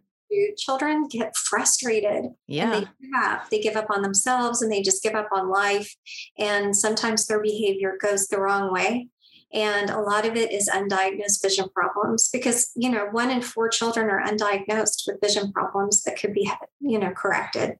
children 0.57 1.07
get 1.07 1.35
frustrated. 1.35 2.25
Yeah. 2.47 2.71
they 2.71 2.79
give 2.79 3.11
up. 3.15 3.49
They 3.49 3.59
give 3.59 3.75
up 3.75 3.89
on 3.89 4.01
themselves 4.01 4.61
and 4.61 4.71
they 4.71 4.81
just 4.81 5.03
give 5.03 5.15
up 5.15 5.29
on 5.31 5.49
life. 5.49 5.93
And 6.37 6.75
sometimes 6.75 7.25
their 7.25 7.41
behavior 7.41 7.97
goes 8.01 8.27
the 8.27 8.39
wrong 8.39 8.71
way. 8.71 9.09
And 9.53 9.91
a 9.91 10.01
lot 10.01 10.25
of 10.25 10.35
it 10.35 10.51
is 10.51 10.67
undiagnosed 10.67 11.41
vision 11.41 11.67
problems 11.75 12.29
because, 12.33 12.71
you 12.75 12.89
know, 12.89 13.07
one 13.11 13.29
in 13.29 13.41
four 13.41 13.69
children 13.69 14.09
are 14.09 14.25
undiagnosed 14.25 15.03
with 15.05 15.21
vision 15.21 15.51
problems 15.51 16.01
that 16.03 16.19
could 16.19 16.33
be, 16.33 16.49
you 16.79 16.97
know, 16.97 17.11
corrected. 17.11 17.77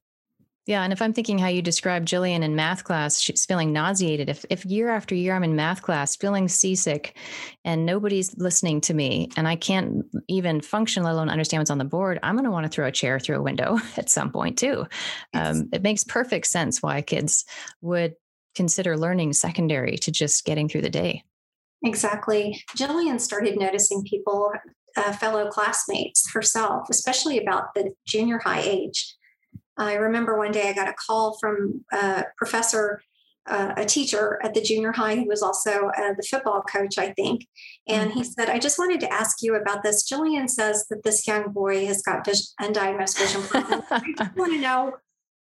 Yeah. 0.66 0.84
And 0.84 0.94
if 0.94 1.02
I'm 1.02 1.12
thinking 1.12 1.38
how 1.38 1.50
you 1.50 1.62
describe 1.62 2.06
Jillian 2.06 2.42
in 2.42 2.56
math 2.56 2.86
class, 2.86 3.20
she's 3.20 3.46
feeling 3.46 3.74
nauseated. 3.74 4.30
If, 4.30 4.46
if 4.50 4.66
year 4.66 4.90
after 4.90 5.14
year 5.14 5.36
I'm 5.36 5.44
in 5.44 5.58
math 5.58 5.82
class 5.82 6.16
feeling 6.16 6.48
seasick 6.48 7.18
and 7.66 7.86
nobody's 7.86 8.38
listening 8.38 8.80
to 8.82 8.94
me 8.94 9.30
and 9.36 9.46
I 9.46 9.58
can't 9.58 10.06
even 10.30 10.62
function, 10.62 11.04
let 11.04 11.14
alone 11.14 11.30
understand 11.30 11.60
what's 11.60 11.70
on 11.70 11.80
the 11.80 11.86
board, 11.86 12.18
I'm 12.24 12.36
going 12.36 12.46
to 12.46 12.52
want 12.52 12.64
to 12.64 12.70
throw 12.70 12.88
a 12.88 12.94
chair 12.94 13.20
through 13.20 13.38
a 13.38 13.42
window 13.42 13.78
at 13.98 14.10
some 14.10 14.32
point 14.32 14.58
too. 14.58 14.88
Um, 15.34 15.70
it 15.74 15.84
makes 15.84 16.06
perfect 16.06 16.48
sense 16.48 16.82
why 16.82 17.02
kids 17.02 17.44
would 17.82 18.16
consider 18.56 18.96
learning 18.96 19.34
secondary 19.34 19.98
to 19.98 20.12
just 20.12 20.46
getting 20.46 20.70
through 20.70 20.82
the 20.82 20.90
day. 20.90 21.24
Exactly. 21.84 22.64
Jillian 22.78 23.20
started 23.20 23.60
noticing 23.60 24.04
people, 24.04 24.54
uh, 24.96 25.12
fellow 25.12 25.50
classmates 25.50 26.32
herself, 26.32 26.88
especially 26.90 27.38
about 27.38 27.74
the 27.74 27.94
junior 28.06 28.38
high 28.38 28.62
age 28.62 29.18
I 29.78 29.96
remember 29.96 30.38
one 30.38 30.52
day 30.52 30.70
I 30.70 30.74
got 30.74 30.90
a 30.90 30.94
call 30.94 31.38
from 31.40 31.84
a 31.92 32.26
professor, 32.38 33.02
uh, 33.48 33.74
a 33.76 33.86
teacher 33.86 34.40
at 34.44 34.54
the 34.54 34.62
junior 34.62 34.92
high 34.92 35.16
who 35.16 35.28
was 35.28 35.42
also 35.42 35.88
uh, 35.98 36.14
the 36.16 36.26
football 36.30 36.62
coach, 36.62 36.98
I 36.98 37.12
think. 37.12 37.48
And 37.88 38.12
mm-hmm. 38.12 38.20
he 38.20 38.24
said, 38.24 38.50
I 38.50 38.60
just 38.60 38.78
wanted 38.78 39.00
to 39.02 39.12
ask 39.12 39.42
you 39.42 39.56
about 39.56 39.84
this. 39.84 40.10
Jillian 40.10 40.50
says 40.50 40.86
that 40.90 41.04
this 41.04 41.28
young 41.28 41.52
boy 41.52 41.86
has 41.86 42.02
got 42.02 42.26
vision, 42.26 42.46
undiagnosed 42.62 43.18
vision 43.18 43.42
problems. 43.42 43.84
I 43.92 44.14
just 44.18 44.36
want 44.36 44.54
to 44.54 44.60
know. 44.60 44.94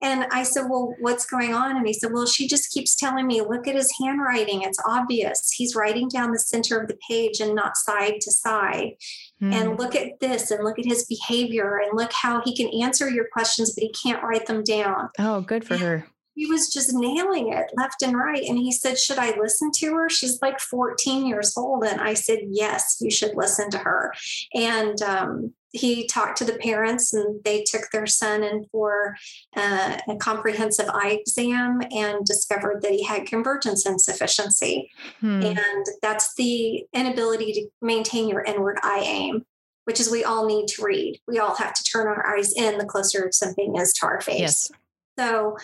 And 0.03 0.25
I 0.31 0.43
said, 0.43 0.65
Well, 0.69 0.95
what's 0.99 1.25
going 1.25 1.53
on? 1.53 1.77
And 1.77 1.87
he 1.87 1.93
said, 1.93 2.11
Well, 2.11 2.25
she 2.25 2.45
just 2.45 2.71
keeps 2.71 2.93
telling 2.93 3.25
me, 3.25 3.41
look 3.41 3.69
at 3.69 3.75
his 3.75 3.93
handwriting. 4.01 4.63
It's 4.63 4.79
obvious. 4.85 5.51
He's 5.51 5.75
writing 5.75 6.09
down 6.09 6.31
the 6.31 6.39
center 6.39 6.77
of 6.77 6.89
the 6.89 6.97
page 7.09 7.39
and 7.39 7.55
not 7.55 7.77
side 7.77 8.19
to 8.19 8.31
side 8.31 8.95
mm. 9.43 9.53
and 9.53 9.77
look 9.77 9.95
at 9.95 10.19
this 10.19 10.51
and 10.51 10.63
look 10.63 10.79
at 10.79 10.85
his 10.85 11.05
behavior 11.05 11.79
and 11.79 11.97
look 11.97 12.11
how 12.13 12.41
he 12.43 12.55
can 12.55 12.69
answer 12.81 13.09
your 13.09 13.27
questions, 13.31 13.73
but 13.73 13.83
he 13.83 13.91
can't 13.91 14.23
write 14.23 14.45
them 14.45 14.63
down. 14.63 15.09
Oh, 15.19 15.41
good 15.41 15.65
for 15.65 15.73
and 15.73 15.83
her. 15.83 16.07
He 16.35 16.47
was 16.47 16.73
just 16.73 16.93
nailing 16.93 17.53
it 17.53 17.71
left 17.75 18.01
and 18.01 18.17
right. 18.17 18.43
And 18.43 18.57
he 18.57 18.71
said, 18.71 18.97
Should 18.97 19.19
I 19.19 19.37
listen 19.37 19.71
to 19.75 19.93
her? 19.93 20.09
She's 20.09 20.41
like 20.41 20.59
14 20.59 21.27
years 21.27 21.55
old. 21.55 21.83
And 21.83 22.01
I 22.01 22.15
said, 22.15 22.39
Yes, 22.49 22.97
you 22.99 23.11
should 23.11 23.35
listen 23.35 23.69
to 23.69 23.77
her. 23.77 24.13
And 24.55 24.99
um, 25.03 25.53
he 25.73 26.05
talked 26.05 26.37
to 26.37 26.45
the 26.45 26.53
parents 26.53 27.13
and 27.13 27.43
they 27.43 27.63
took 27.63 27.89
their 27.91 28.05
son 28.05 28.43
in 28.43 28.65
for 28.71 29.17
uh, 29.55 29.97
a 30.07 30.15
comprehensive 30.17 30.87
eye 30.89 31.17
exam 31.19 31.81
and 31.91 32.23
discovered 32.25 32.81
that 32.83 32.91
he 32.91 33.03
had 33.03 33.25
convergence 33.25 33.85
insufficiency 33.85 34.89
hmm. 35.19 35.41
and 35.41 35.85
that's 36.01 36.35
the 36.35 36.85
inability 36.93 37.51
to 37.53 37.67
maintain 37.81 38.29
your 38.29 38.43
inward 38.43 38.77
eye 38.83 39.03
aim 39.03 39.45
which 39.85 39.99
is 39.99 40.09
we 40.09 40.23
all 40.23 40.45
need 40.45 40.67
to 40.67 40.83
read 40.83 41.19
we 41.27 41.39
all 41.39 41.55
have 41.55 41.73
to 41.73 41.83
turn 41.83 42.07
our 42.07 42.35
eyes 42.35 42.53
in 42.53 42.77
the 42.77 42.85
closer 42.85 43.29
something 43.31 43.75
is 43.75 43.91
to 43.93 44.05
our 44.05 44.21
face 44.21 44.39
yes. 44.39 44.71
so 45.17 45.57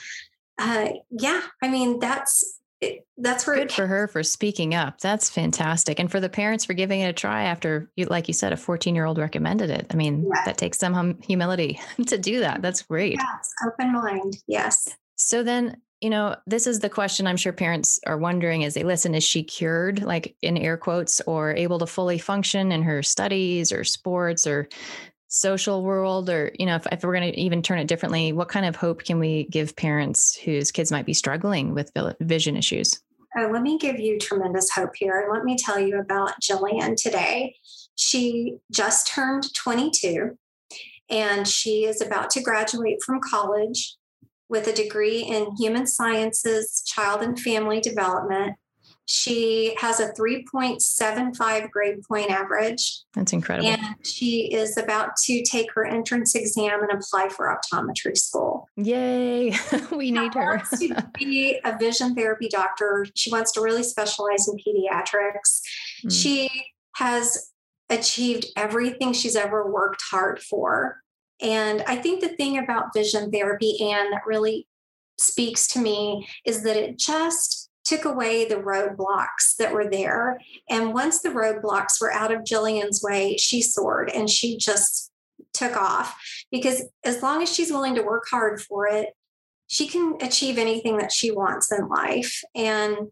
uh, 0.57 0.89
yeah 1.11 1.41
i 1.61 1.67
mean 1.67 1.99
that's 1.99 2.58
it, 2.81 3.05
that's 3.17 3.45
where 3.45 3.57
good 3.57 3.71
for 3.71 3.87
her 3.87 4.07
for 4.07 4.23
speaking 4.23 4.73
up. 4.73 4.99
That's 5.01 5.29
fantastic, 5.29 5.99
and 5.99 6.09
for 6.09 6.19
the 6.19 6.29
parents 6.29 6.65
for 6.65 6.73
giving 6.73 7.01
it 7.01 7.09
a 7.09 7.13
try 7.13 7.43
after, 7.43 7.91
you, 7.95 8.05
like 8.05 8.27
you 8.27 8.33
said, 8.33 8.53
a 8.53 8.57
14 8.57 8.95
year 8.95 9.05
old 9.05 9.17
recommended 9.17 9.69
it. 9.69 9.87
I 9.91 9.95
mean, 9.95 10.25
yes. 10.33 10.45
that 10.45 10.57
takes 10.57 10.77
some 10.77 10.93
hum- 10.93 11.19
humility 11.21 11.79
to 12.07 12.17
do 12.17 12.39
that. 12.39 12.55
Mm-hmm. 12.55 12.61
That's 12.61 12.81
great. 12.83 13.15
Yes, 13.15 13.53
open 13.65 13.91
mind. 13.91 14.37
Yes. 14.47 14.89
So 15.15 15.43
then, 15.43 15.77
you 15.99 16.09
know, 16.09 16.37
this 16.47 16.65
is 16.67 16.79
the 16.79 16.89
question 16.89 17.27
I'm 17.27 17.35
sure 17.35 17.51
parents 17.51 17.99
are 18.07 18.17
wondering 18.17 18.63
as 18.63 18.75
they 18.75 18.83
listen: 18.83 19.13
Is 19.13 19.23
she 19.23 19.43
cured, 19.43 20.01
like 20.01 20.35
in 20.41 20.57
air 20.57 20.77
quotes, 20.77 21.19
or 21.21 21.53
able 21.53 21.79
to 21.79 21.85
fully 21.85 22.17
function 22.17 22.71
in 22.71 22.83
her 22.83 23.03
studies 23.03 23.73
or 23.73 23.83
sports 23.83 24.47
or 24.47 24.69
social 25.29 25.83
world 25.83 26.29
or 26.29 26.51
you 26.59 26.65
know 26.65 26.75
if, 26.75 26.85
if 26.91 27.03
we're 27.03 27.13
going 27.13 27.31
to 27.31 27.39
even 27.39 27.61
turn 27.61 27.79
it 27.79 27.87
differently 27.87 28.33
what 28.33 28.49
kind 28.49 28.65
of 28.65 28.75
hope 28.75 29.03
can 29.03 29.19
we 29.19 29.45
give 29.45 29.75
parents 29.75 30.35
whose 30.35 30.71
kids 30.71 30.91
might 30.91 31.05
be 31.05 31.13
struggling 31.13 31.73
with 31.73 31.91
vision 32.19 32.57
issues 32.57 32.99
uh, 33.37 33.47
let 33.49 33.61
me 33.61 33.77
give 33.77 33.99
you 33.99 34.17
tremendous 34.17 34.71
hope 34.71 34.95
here. 34.95 35.29
Let 35.31 35.43
me 35.43 35.55
tell 35.55 35.79
you 35.79 35.99
about 35.99 36.41
Jillian 36.41 36.99
today. 36.99 37.55
She 37.95 38.55
just 38.71 39.07
turned 39.07 39.53
22 39.53 40.37
and 41.09 41.47
she 41.47 41.85
is 41.85 42.01
about 42.01 42.29
to 42.31 42.41
graduate 42.41 43.03
from 43.03 43.19
college 43.19 43.95
with 44.47 44.67
a 44.67 44.73
degree 44.73 45.21
in 45.21 45.55
human 45.57 45.85
sciences, 45.85 46.81
child 46.85 47.21
and 47.21 47.39
family 47.39 47.79
development. 47.79 48.55
She 49.11 49.73
has 49.79 49.99
a 49.99 50.11
3.75 50.11 51.71
grade 51.71 52.03
point 52.07 52.29
average. 52.29 53.01
That's 53.15 53.33
incredible. 53.33 53.67
And 53.67 53.95
she 54.05 54.53
is 54.53 54.77
about 54.77 55.15
to 55.23 55.41
take 55.41 55.73
her 55.73 55.83
entrance 55.83 56.35
exam 56.35 56.83
and 56.83 56.91
apply 56.91 57.29
for 57.29 57.47
optometry 57.47 58.15
school. 58.15 58.67
Yay, 58.75 59.55
we 59.91 60.11
need 60.11 60.35
her. 60.35 60.61
She 60.77 60.91
wants 60.91 61.01
to 61.01 61.09
be 61.17 61.59
a 61.65 61.75
vision 61.75 62.13
therapy 62.13 62.49
doctor. 62.49 63.07
She 63.15 63.31
wants 63.31 63.51
to 63.53 63.61
really 63.61 63.81
specialize 63.81 64.47
in 64.47 64.57
pediatrics. 64.57 65.61
Mm. 66.05 66.11
She 66.11 66.51
has 66.97 67.51
achieved 67.89 68.45
everything 68.55 69.13
she's 69.13 69.35
ever 69.35 69.71
worked 69.71 70.03
hard 70.11 70.39
for. 70.39 70.97
And 71.41 71.81
I 71.87 71.95
think 71.95 72.21
the 72.21 72.29
thing 72.29 72.59
about 72.59 72.93
vision 72.93 73.31
therapy, 73.31 73.89
Anne, 73.91 74.11
that 74.11 74.21
really 74.27 74.67
speaks 75.17 75.67
to 75.69 75.79
me, 75.79 76.27
is 76.45 76.61
that 76.61 76.77
it 76.77 76.99
just 76.99 77.68
took 77.83 78.05
away 78.05 78.45
the 78.45 78.55
roadblocks 78.55 79.55
that 79.57 79.73
were 79.73 79.89
there. 79.89 80.39
And 80.69 80.93
once 80.93 81.21
the 81.21 81.29
roadblocks 81.29 81.99
were 81.99 82.11
out 82.11 82.31
of 82.31 82.43
Jillian's 82.43 83.01
way, 83.01 83.37
she 83.37 83.61
soared 83.61 84.09
and 84.09 84.29
she 84.29 84.57
just 84.57 85.11
took 85.53 85.75
off 85.75 86.15
because 86.51 86.83
as 87.03 87.23
long 87.23 87.41
as 87.41 87.53
she's 87.53 87.71
willing 87.71 87.95
to 87.95 88.03
work 88.03 88.25
hard 88.29 88.61
for 88.61 88.87
it, 88.87 89.09
she 89.67 89.87
can 89.87 90.17
achieve 90.21 90.57
anything 90.57 90.97
that 90.97 91.11
she 91.11 91.31
wants 91.31 91.71
in 91.71 91.87
life. 91.87 92.43
And 92.55 93.11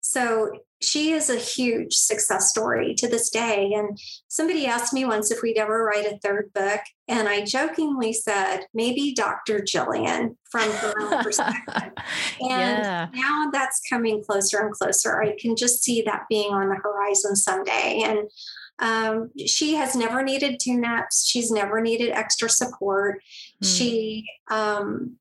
so 0.00 0.52
she 0.80 1.10
is 1.10 1.28
a 1.28 1.36
huge 1.36 1.94
success 1.94 2.50
story 2.50 2.94
to 2.94 3.08
this 3.08 3.30
day. 3.30 3.72
And 3.74 3.98
somebody 4.28 4.66
asked 4.66 4.92
me 4.92 5.04
once 5.04 5.30
if 5.30 5.42
we'd 5.42 5.58
ever 5.58 5.84
write 5.84 6.06
a 6.06 6.18
third 6.18 6.52
book. 6.54 6.80
And 7.08 7.28
I 7.28 7.44
jokingly 7.44 8.12
said, 8.12 8.66
maybe 8.72 9.12
Dr. 9.12 9.60
Jillian 9.60 10.36
from 10.50 10.70
her 10.70 10.94
own 11.00 11.22
perspective. 11.24 11.92
and 12.40 12.84
yeah. 12.84 13.08
now 13.12 13.50
that's 13.52 13.80
coming 13.88 14.22
closer 14.22 14.58
and 14.58 14.72
closer. 14.72 15.20
I 15.20 15.36
can 15.38 15.56
just 15.56 15.82
see 15.82 16.02
that 16.02 16.26
being 16.28 16.52
on 16.52 16.68
the 16.68 16.76
horizon 16.76 17.34
someday. 17.34 18.02
And 18.04 18.30
um, 18.78 19.30
she 19.46 19.74
has 19.74 19.96
never 19.96 20.22
needed 20.22 20.60
tune 20.60 20.84
ups, 20.84 21.26
she's 21.26 21.50
never 21.50 21.80
needed 21.80 22.10
extra 22.10 22.48
support. 22.48 23.20
Mm. 23.64 23.76
She, 23.76 24.26
um, 24.48 25.16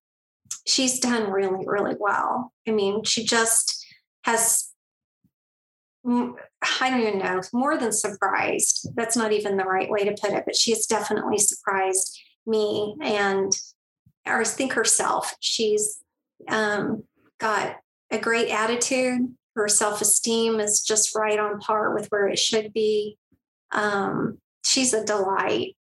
she's 0.68 1.00
done 1.00 1.32
really, 1.32 1.66
really 1.66 1.96
well. 2.00 2.54
I 2.68 2.72
mean, 2.72 3.04
she 3.04 3.26
just 3.26 3.84
has 4.26 4.67
I 6.08 6.90
don't 6.90 7.02
even 7.02 7.20
know, 7.20 7.42
more 7.54 7.78
than 7.78 7.92
surprised. 7.92 8.90
That's 8.96 9.18
not 9.18 9.34
even 9.34 9.58
the 9.58 9.66
right 9.66 9.90
way 9.90 10.06
to 10.06 10.16
put 10.20 10.32
it, 10.32 10.44
but 10.46 10.56
she 10.56 10.72
has 10.72 10.86
definitely 10.86 11.38
surprised 11.38 12.18
me 12.46 12.96
and 13.02 13.52
or 14.26 14.42
I 14.42 14.44
think 14.44 14.74
herself. 14.74 15.36
She's 15.40 16.00
um, 16.48 17.04
got 17.40 17.78
a 18.12 18.18
great 18.18 18.50
attitude. 18.50 19.34
Her 19.56 19.68
self 19.68 20.02
esteem 20.02 20.60
is 20.60 20.82
just 20.82 21.16
right 21.16 21.40
on 21.40 21.60
par 21.60 21.94
with 21.94 22.08
where 22.08 22.28
it 22.28 22.40
should 22.40 22.74
be. 22.74 23.18
Um, 23.72 24.38
she's 24.66 24.94
a 24.94 25.04
delight. 25.04 25.76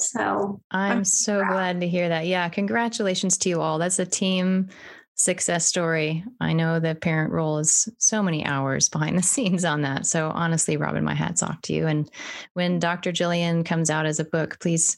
So 0.00 0.60
I'm, 0.70 0.98
I'm 0.98 1.04
so 1.04 1.40
proud. 1.40 1.52
glad 1.52 1.80
to 1.80 1.88
hear 1.88 2.08
that. 2.08 2.26
Yeah, 2.26 2.48
congratulations 2.48 3.38
to 3.38 3.48
you 3.48 3.60
all. 3.60 3.78
That's 3.78 3.98
a 3.98 4.06
team 4.06 4.68
success 5.14 5.66
story. 5.66 6.24
I 6.40 6.52
know 6.52 6.80
the 6.80 6.94
parent 6.94 7.32
role 7.32 7.58
is 7.58 7.88
so 7.98 8.22
many 8.22 8.44
hours 8.44 8.88
behind 8.88 9.16
the 9.16 9.22
scenes 9.34 9.64
on 9.64 9.82
that. 9.82 10.06
So 10.06 10.30
honestly, 10.30 10.76
Robin, 10.76 11.04
my 11.04 11.14
hat's 11.14 11.42
off 11.42 11.60
to 11.62 11.72
you. 11.72 11.86
And 11.86 12.10
when 12.54 12.78
Dr. 12.78 13.12
Jillian 13.12 13.64
comes 13.64 13.90
out 13.90 14.06
as 14.06 14.20
a 14.20 14.24
book, 14.24 14.58
please 14.60 14.96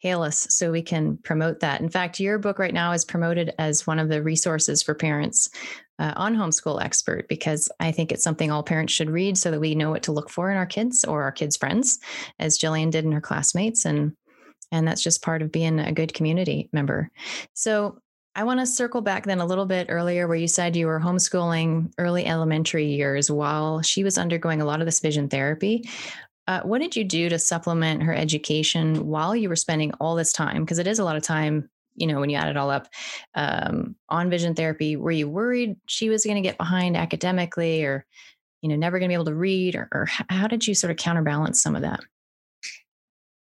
hail 0.00 0.22
us 0.22 0.46
so 0.50 0.70
we 0.70 0.82
can 0.82 1.16
promote 1.18 1.60
that. 1.60 1.80
In 1.80 1.88
fact, 1.88 2.20
your 2.20 2.38
book 2.38 2.58
right 2.58 2.72
now 2.72 2.92
is 2.92 3.04
promoted 3.04 3.52
as 3.58 3.86
one 3.86 3.98
of 3.98 4.08
the 4.08 4.22
resources 4.22 4.82
for 4.82 4.94
parents 4.94 5.50
uh, 5.98 6.12
on 6.16 6.36
Homeschool 6.36 6.80
Expert 6.80 7.28
because 7.28 7.68
I 7.80 7.90
think 7.90 8.12
it's 8.12 8.22
something 8.22 8.50
all 8.50 8.62
parents 8.62 8.92
should 8.92 9.10
read 9.10 9.36
so 9.36 9.50
that 9.50 9.60
we 9.60 9.74
know 9.74 9.90
what 9.90 10.04
to 10.04 10.12
look 10.12 10.30
for 10.30 10.50
in 10.50 10.56
our 10.56 10.66
kids 10.66 11.04
or 11.04 11.24
our 11.24 11.32
kids' 11.32 11.56
friends, 11.56 11.98
as 12.38 12.58
Jillian 12.58 12.92
did 12.92 13.04
in 13.04 13.12
her 13.12 13.20
classmates. 13.20 13.84
And 13.84 14.12
and 14.70 14.86
that's 14.86 15.02
just 15.02 15.22
part 15.22 15.40
of 15.40 15.50
being 15.50 15.80
a 15.80 15.92
good 15.92 16.12
community 16.12 16.68
member. 16.72 17.10
So 17.54 17.98
I 18.34 18.44
want 18.44 18.60
to 18.60 18.66
circle 18.66 19.00
back 19.00 19.24
then 19.24 19.40
a 19.40 19.46
little 19.46 19.66
bit 19.66 19.86
earlier 19.88 20.28
where 20.28 20.36
you 20.36 20.46
said 20.46 20.76
you 20.76 20.86
were 20.86 21.00
homeschooling 21.00 21.92
early 21.98 22.24
elementary 22.24 22.86
years 22.86 23.30
while 23.30 23.82
she 23.82 24.04
was 24.04 24.16
undergoing 24.16 24.60
a 24.60 24.64
lot 24.64 24.80
of 24.80 24.86
this 24.86 25.00
vision 25.00 25.28
therapy. 25.28 25.88
Uh, 26.46 26.62
what 26.62 26.80
did 26.80 26.96
you 26.96 27.04
do 27.04 27.28
to 27.28 27.38
supplement 27.38 28.02
her 28.02 28.14
education 28.14 29.06
while 29.06 29.36
you 29.36 29.48
were 29.48 29.56
spending 29.56 29.92
all 30.00 30.14
this 30.14 30.32
time? 30.32 30.64
Because 30.64 30.78
it 30.78 30.86
is 30.86 30.98
a 30.98 31.04
lot 31.04 31.16
of 31.16 31.22
time, 31.22 31.68
you 31.94 32.06
know, 32.06 32.20
when 32.20 32.30
you 32.30 32.36
add 32.36 32.48
it 32.48 32.56
all 32.56 32.70
up 32.70 32.88
um, 33.34 33.96
on 34.08 34.30
vision 34.30 34.54
therapy. 34.54 34.96
Were 34.96 35.10
you 35.10 35.28
worried 35.28 35.76
she 35.86 36.08
was 36.08 36.24
going 36.24 36.36
to 36.36 36.48
get 36.48 36.56
behind 36.56 36.96
academically 36.96 37.84
or, 37.84 38.06
you 38.62 38.68
know, 38.68 38.76
never 38.76 38.98
going 38.98 39.08
to 39.08 39.12
be 39.12 39.14
able 39.14 39.24
to 39.26 39.34
read? 39.34 39.74
Or, 39.74 39.88
or 39.92 40.06
how 40.06 40.46
did 40.46 40.66
you 40.66 40.74
sort 40.74 40.90
of 40.90 40.96
counterbalance 40.96 41.62
some 41.62 41.76
of 41.76 41.82
that? 41.82 42.00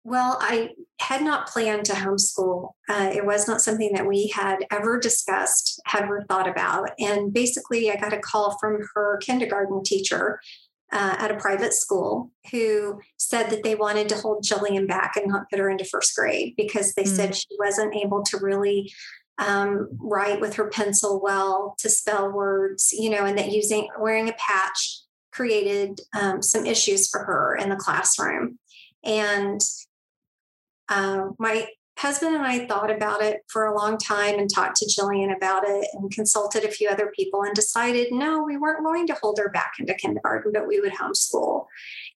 Well, 0.02 0.38
I 0.40 0.70
had 0.98 1.22
not 1.22 1.48
planned 1.48 1.84
to 1.86 1.92
homeschool. 1.92 2.70
Uh, 2.88 3.10
it 3.14 3.26
was 3.26 3.46
not 3.46 3.60
something 3.60 3.92
that 3.94 4.06
we 4.06 4.28
had 4.28 4.64
ever 4.70 4.98
discussed, 4.98 5.80
had 5.84 6.04
ever 6.04 6.24
thought 6.28 6.48
about. 6.48 6.90
And 6.98 7.32
basically, 7.32 7.90
I 7.90 7.96
got 7.96 8.14
a 8.14 8.18
call 8.18 8.56
from 8.58 8.80
her 8.94 9.18
kindergarten 9.18 9.82
teacher 9.82 10.40
uh, 10.92 11.16
at 11.18 11.30
a 11.30 11.36
private 11.36 11.74
school 11.74 12.30
who 12.50 13.00
said 13.18 13.50
that 13.50 13.62
they 13.62 13.74
wanted 13.74 14.08
to 14.08 14.16
hold 14.16 14.42
Jillian 14.44 14.88
back 14.88 15.16
and 15.16 15.26
not 15.28 15.48
put 15.50 15.58
her 15.58 15.68
into 15.68 15.84
first 15.84 16.16
grade 16.16 16.54
because 16.56 16.94
they 16.94 17.04
mm. 17.04 17.08
said 17.08 17.36
she 17.36 17.56
wasn't 17.58 17.94
able 17.94 18.22
to 18.24 18.38
really 18.38 18.90
um, 19.38 19.88
write 19.98 20.40
with 20.40 20.54
her 20.54 20.68
pencil 20.68 21.20
well, 21.22 21.74
to 21.78 21.88
spell 21.88 22.30
words, 22.30 22.92
you 22.92 23.10
know, 23.10 23.24
and 23.24 23.38
that 23.38 23.52
using 23.52 23.88
wearing 23.98 24.28
a 24.28 24.34
patch 24.34 25.02
created 25.32 26.00
um, 26.18 26.42
some 26.42 26.66
issues 26.66 27.08
for 27.08 27.24
her 27.24 27.56
in 27.56 27.68
the 27.68 27.76
classroom. 27.76 28.58
And 29.04 29.60
um, 30.90 31.34
my 31.38 31.66
husband 32.00 32.34
and 32.34 32.44
I 32.44 32.66
thought 32.66 32.90
about 32.90 33.22
it 33.22 33.42
for 33.48 33.66
a 33.66 33.76
long 33.76 33.98
time 33.98 34.38
and 34.38 34.48
talked 34.48 34.76
to 34.76 34.86
Jillian 34.86 35.36
about 35.36 35.64
it 35.66 35.86
and 35.92 36.10
consulted 36.10 36.64
a 36.64 36.70
few 36.70 36.88
other 36.88 37.12
people 37.14 37.42
and 37.42 37.54
decided 37.54 38.08
no, 38.10 38.42
we 38.42 38.56
weren't 38.56 38.84
going 38.84 39.06
to 39.08 39.18
hold 39.20 39.38
her 39.38 39.50
back 39.50 39.74
into 39.78 39.92
kindergarten, 39.92 40.50
but 40.52 40.66
we 40.66 40.80
would 40.80 40.94
homeschool 40.94 41.66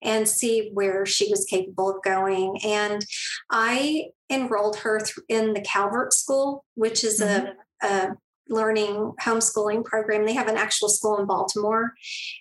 and 0.02 0.26
see 0.26 0.70
where 0.72 1.04
she 1.04 1.30
was 1.30 1.44
capable 1.44 1.90
of 1.90 2.02
going. 2.02 2.58
And 2.64 3.04
I 3.50 4.06
enrolled 4.30 4.76
her 4.76 5.02
in 5.28 5.52
the 5.52 5.60
Calvert 5.60 6.14
School, 6.14 6.64
which 6.76 7.04
is 7.04 7.20
mm-hmm. 7.20 7.48
a, 7.82 7.86
a 7.86 8.16
learning 8.48 9.12
homeschooling 9.22 9.84
program. 9.84 10.24
They 10.24 10.34
have 10.34 10.48
an 10.48 10.56
actual 10.56 10.88
school 10.88 11.18
in 11.18 11.26
Baltimore. 11.26 11.92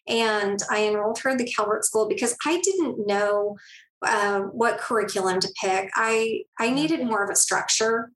And 0.08 0.60
I 0.70 0.86
enrolled 0.86 1.20
her 1.20 1.32
in 1.32 1.38
the 1.38 1.52
Calvert 1.52 1.84
School 1.84 2.08
because 2.08 2.38
I 2.46 2.62
didn't 2.62 3.06
know 3.06 3.58
uh, 4.06 4.42
what 4.42 4.78
curriculum 4.78 5.40
to 5.40 5.50
pick. 5.62 5.90
I 5.96 6.44
I 6.60 6.70
needed 6.70 7.06
more 7.06 7.24
of 7.24 7.30
a 7.30 7.36
structure 7.36 8.12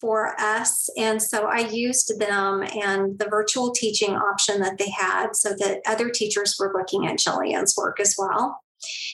for 0.00 0.38
us, 0.40 0.88
and 0.96 1.20
so 1.20 1.46
I 1.46 1.60
used 1.60 2.18
them 2.20 2.62
and 2.62 3.18
the 3.18 3.28
virtual 3.28 3.72
teaching 3.72 4.14
option 4.14 4.60
that 4.60 4.78
they 4.78 4.90
had, 4.90 5.34
so 5.34 5.50
that 5.58 5.80
other 5.86 6.10
teachers 6.10 6.56
were 6.58 6.72
looking 6.76 7.06
at 7.06 7.18
Jillian's 7.18 7.76
work 7.76 7.98
as 8.00 8.14
well. 8.18 8.60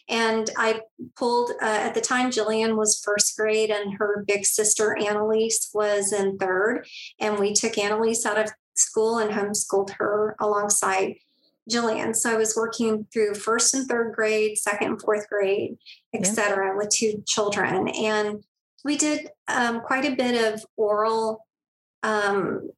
And 0.09 0.51
I 0.57 0.81
pulled 1.17 1.51
uh, 1.63 1.65
at 1.65 1.95
the 1.95 2.01
time 2.01 2.31
Jillian 2.31 2.77
was 2.77 3.01
first 3.05 3.37
grade, 3.37 3.71
and 3.71 3.95
her 3.99 4.25
big 4.27 4.45
sister 4.45 4.97
Annalise 4.97 5.71
was 5.73 6.13
in 6.13 6.39
third, 6.39 6.87
and 7.19 7.39
we 7.39 7.55
took 7.55 7.79
Annalise 7.79 8.27
out 8.27 8.39
of 8.39 8.51
school 8.75 9.19
and 9.19 9.31
homeschooled 9.31 9.91
her 9.91 10.37
alongside 10.41 11.15
Jillian. 11.71 12.15
So 12.15 12.33
I 12.33 12.37
was 12.37 12.57
working 12.57 13.07
through 13.13 13.35
first 13.35 13.75
and 13.75 13.89
third 13.89 14.15
grade, 14.15 14.59
second 14.59 14.89
and 14.89 15.01
fourth 15.01 15.29
grade, 15.29 15.77
et 16.15 16.23
yeah. 16.25 16.33
cetera, 16.33 16.77
with 16.77 16.91
two 16.91 17.23
children. 17.27 17.89
And 17.89 18.45
we 18.85 18.97
did 18.97 19.29
um, 19.49 19.81
quite 19.81 20.05
a 20.05 20.15
bit 20.15 20.53
of 20.53 20.65
oral. 20.77 21.47
Um, 22.03 22.71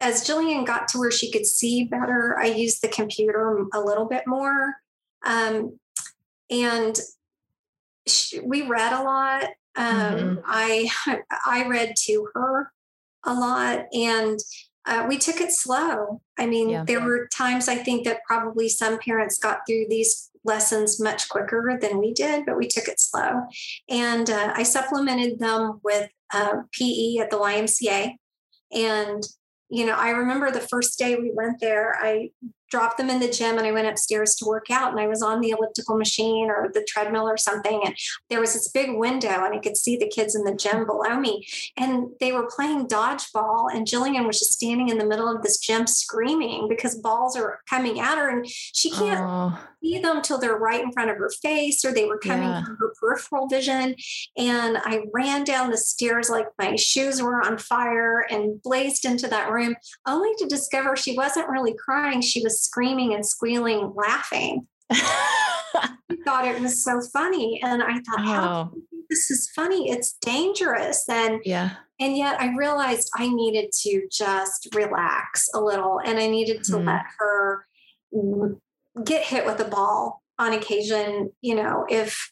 as 0.00 0.26
Jillian 0.26 0.66
got 0.66 0.88
to 0.88 0.98
where 0.98 1.10
she 1.10 1.30
could 1.30 1.46
see 1.46 1.84
better, 1.84 2.36
I 2.38 2.46
used 2.46 2.82
the 2.82 2.88
computer 2.88 3.64
a 3.72 3.80
little 3.80 4.06
bit 4.06 4.24
more. 4.26 4.74
Um, 5.24 5.78
and 6.50 6.98
she, 8.06 8.40
we 8.40 8.62
read 8.62 8.92
a 8.92 9.02
lot. 9.02 9.44
Um, 9.76 9.86
mm-hmm. 9.86 10.40
I 10.44 10.90
I 11.46 11.66
read 11.66 11.94
to 12.04 12.28
her 12.34 12.72
a 13.24 13.34
lot, 13.34 13.86
and 13.92 14.38
uh, 14.86 15.06
we 15.08 15.18
took 15.18 15.40
it 15.40 15.52
slow. 15.52 16.20
I 16.38 16.46
mean, 16.46 16.70
yeah. 16.70 16.84
there 16.86 17.00
were 17.00 17.28
times 17.34 17.68
I 17.68 17.76
think 17.76 18.04
that 18.04 18.24
probably 18.26 18.68
some 18.68 18.98
parents 18.98 19.38
got 19.38 19.60
through 19.66 19.86
these 19.88 20.30
lessons 20.44 21.00
much 21.00 21.28
quicker 21.28 21.78
than 21.80 21.98
we 21.98 22.12
did, 22.12 22.44
but 22.44 22.58
we 22.58 22.68
took 22.68 22.88
it 22.88 23.00
slow. 23.00 23.42
And 23.88 24.28
uh, 24.28 24.52
I 24.54 24.62
supplemented 24.62 25.38
them 25.38 25.80
with 25.82 26.10
uh, 26.32 26.62
PE 26.72 27.16
at 27.16 27.30
the 27.30 27.38
YMCA. 27.38 28.14
And 28.72 29.22
you 29.70 29.86
know, 29.86 29.94
I 29.94 30.10
remember 30.10 30.50
the 30.50 30.60
first 30.60 30.98
day 30.98 31.16
we 31.16 31.32
went 31.34 31.60
there, 31.60 31.96
I 32.00 32.30
dropped 32.74 32.98
them 32.98 33.08
in 33.08 33.20
the 33.20 33.30
gym 33.30 33.56
and 33.56 33.64
I 33.64 33.70
went 33.70 33.86
upstairs 33.86 34.34
to 34.34 34.46
work 34.46 34.68
out 34.68 34.90
and 34.90 34.98
I 34.98 35.06
was 35.06 35.22
on 35.22 35.40
the 35.40 35.50
elliptical 35.50 35.96
machine 35.96 36.50
or 36.50 36.72
the 36.74 36.84
treadmill 36.88 37.28
or 37.28 37.36
something. 37.36 37.80
And 37.84 37.94
there 38.30 38.40
was 38.40 38.52
this 38.52 38.66
big 38.66 38.96
window 38.96 39.44
and 39.44 39.54
I 39.54 39.58
could 39.58 39.76
see 39.76 39.96
the 39.96 40.08
kids 40.08 40.34
in 40.34 40.42
the 40.42 40.56
gym 40.56 40.84
below 40.84 41.20
me. 41.20 41.46
And 41.76 42.08
they 42.18 42.32
were 42.32 42.50
playing 42.50 42.88
dodgeball. 42.88 43.72
And 43.72 43.86
Jillian 43.86 44.26
was 44.26 44.40
just 44.40 44.54
standing 44.54 44.88
in 44.88 44.98
the 44.98 45.06
middle 45.06 45.32
of 45.32 45.42
this 45.42 45.58
gym 45.58 45.86
screaming 45.86 46.66
because 46.68 46.96
balls 46.96 47.36
are 47.36 47.60
coming 47.70 48.00
at 48.00 48.18
her 48.18 48.28
and 48.28 48.44
she 48.48 48.90
can't. 48.90 49.20
See 49.84 49.98
them 49.98 50.22
till 50.22 50.38
they're 50.38 50.56
right 50.56 50.82
in 50.82 50.92
front 50.92 51.10
of 51.10 51.18
her 51.18 51.30
face 51.42 51.84
or 51.84 51.92
they 51.92 52.06
were 52.06 52.18
coming 52.18 52.48
yeah. 52.48 52.64
from 52.64 52.76
her 52.76 52.94
peripheral 52.98 53.46
vision. 53.46 53.94
And 54.36 54.78
I 54.78 55.04
ran 55.12 55.44
down 55.44 55.70
the 55.70 55.76
stairs 55.76 56.30
like 56.30 56.46
my 56.58 56.76
shoes 56.76 57.22
were 57.22 57.44
on 57.44 57.58
fire 57.58 58.24
and 58.30 58.62
blazed 58.62 59.04
into 59.04 59.28
that 59.28 59.50
room, 59.50 59.76
only 60.06 60.30
to 60.38 60.46
discover 60.46 60.96
she 60.96 61.16
wasn't 61.16 61.48
really 61.48 61.74
crying. 61.74 62.20
She 62.20 62.42
was 62.42 62.60
screaming 62.60 63.14
and 63.14 63.26
squealing, 63.26 63.92
laughing. 63.94 64.66
I 64.90 65.90
thought 66.24 66.46
it 66.46 66.60
was 66.60 66.82
so 66.82 67.00
funny. 67.12 67.60
And 67.62 67.82
I 67.82 67.94
thought, 67.94 68.20
oh. 68.20 68.22
how 68.22 68.72
this 69.10 69.30
is 69.30 69.50
funny. 69.54 69.90
It's 69.90 70.14
dangerous. 70.20 71.04
And 71.08 71.40
yeah. 71.44 71.70
And 72.00 72.16
yet 72.16 72.40
I 72.40 72.56
realized 72.56 73.08
I 73.14 73.28
needed 73.28 73.70
to 73.82 74.08
just 74.10 74.74
relax 74.74 75.48
a 75.54 75.60
little 75.60 76.00
and 76.04 76.18
I 76.18 76.26
needed 76.26 76.64
to 76.64 76.72
mm. 76.72 76.86
let 76.86 77.04
her 77.18 77.66
get 79.02 79.24
hit 79.24 79.46
with 79.46 79.60
a 79.60 79.64
ball 79.64 80.22
on 80.38 80.52
occasion, 80.52 81.32
you 81.40 81.54
know, 81.54 81.86
if 81.88 82.30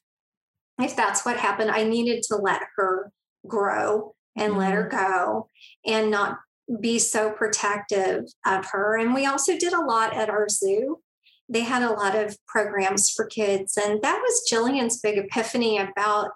if 0.80 0.96
that's 0.96 1.24
what 1.24 1.36
happened, 1.36 1.70
I 1.70 1.84
needed 1.84 2.22
to 2.24 2.36
let 2.36 2.62
her 2.76 3.12
grow 3.46 4.14
and 4.36 4.54
mm. 4.54 4.58
let 4.58 4.72
her 4.72 4.88
mm-hmm. 4.88 4.96
go 4.96 5.48
and 5.86 6.10
not 6.10 6.38
be 6.80 6.98
so 6.98 7.30
protective 7.30 8.24
of 8.46 8.66
her. 8.70 8.96
And 8.96 9.14
we 9.14 9.26
also 9.26 9.56
did 9.56 9.72
a 9.72 9.84
lot 9.84 10.14
at 10.14 10.30
our 10.30 10.48
zoo. 10.48 11.00
They 11.48 11.60
had 11.60 11.82
a 11.82 11.92
lot 11.92 12.14
of 12.14 12.36
programs 12.46 13.10
for 13.10 13.26
kids. 13.26 13.76
And 13.76 14.00
that 14.02 14.20
was 14.20 14.48
Jillian's 14.50 15.00
big 15.00 15.18
epiphany 15.18 15.78
about 15.78 16.30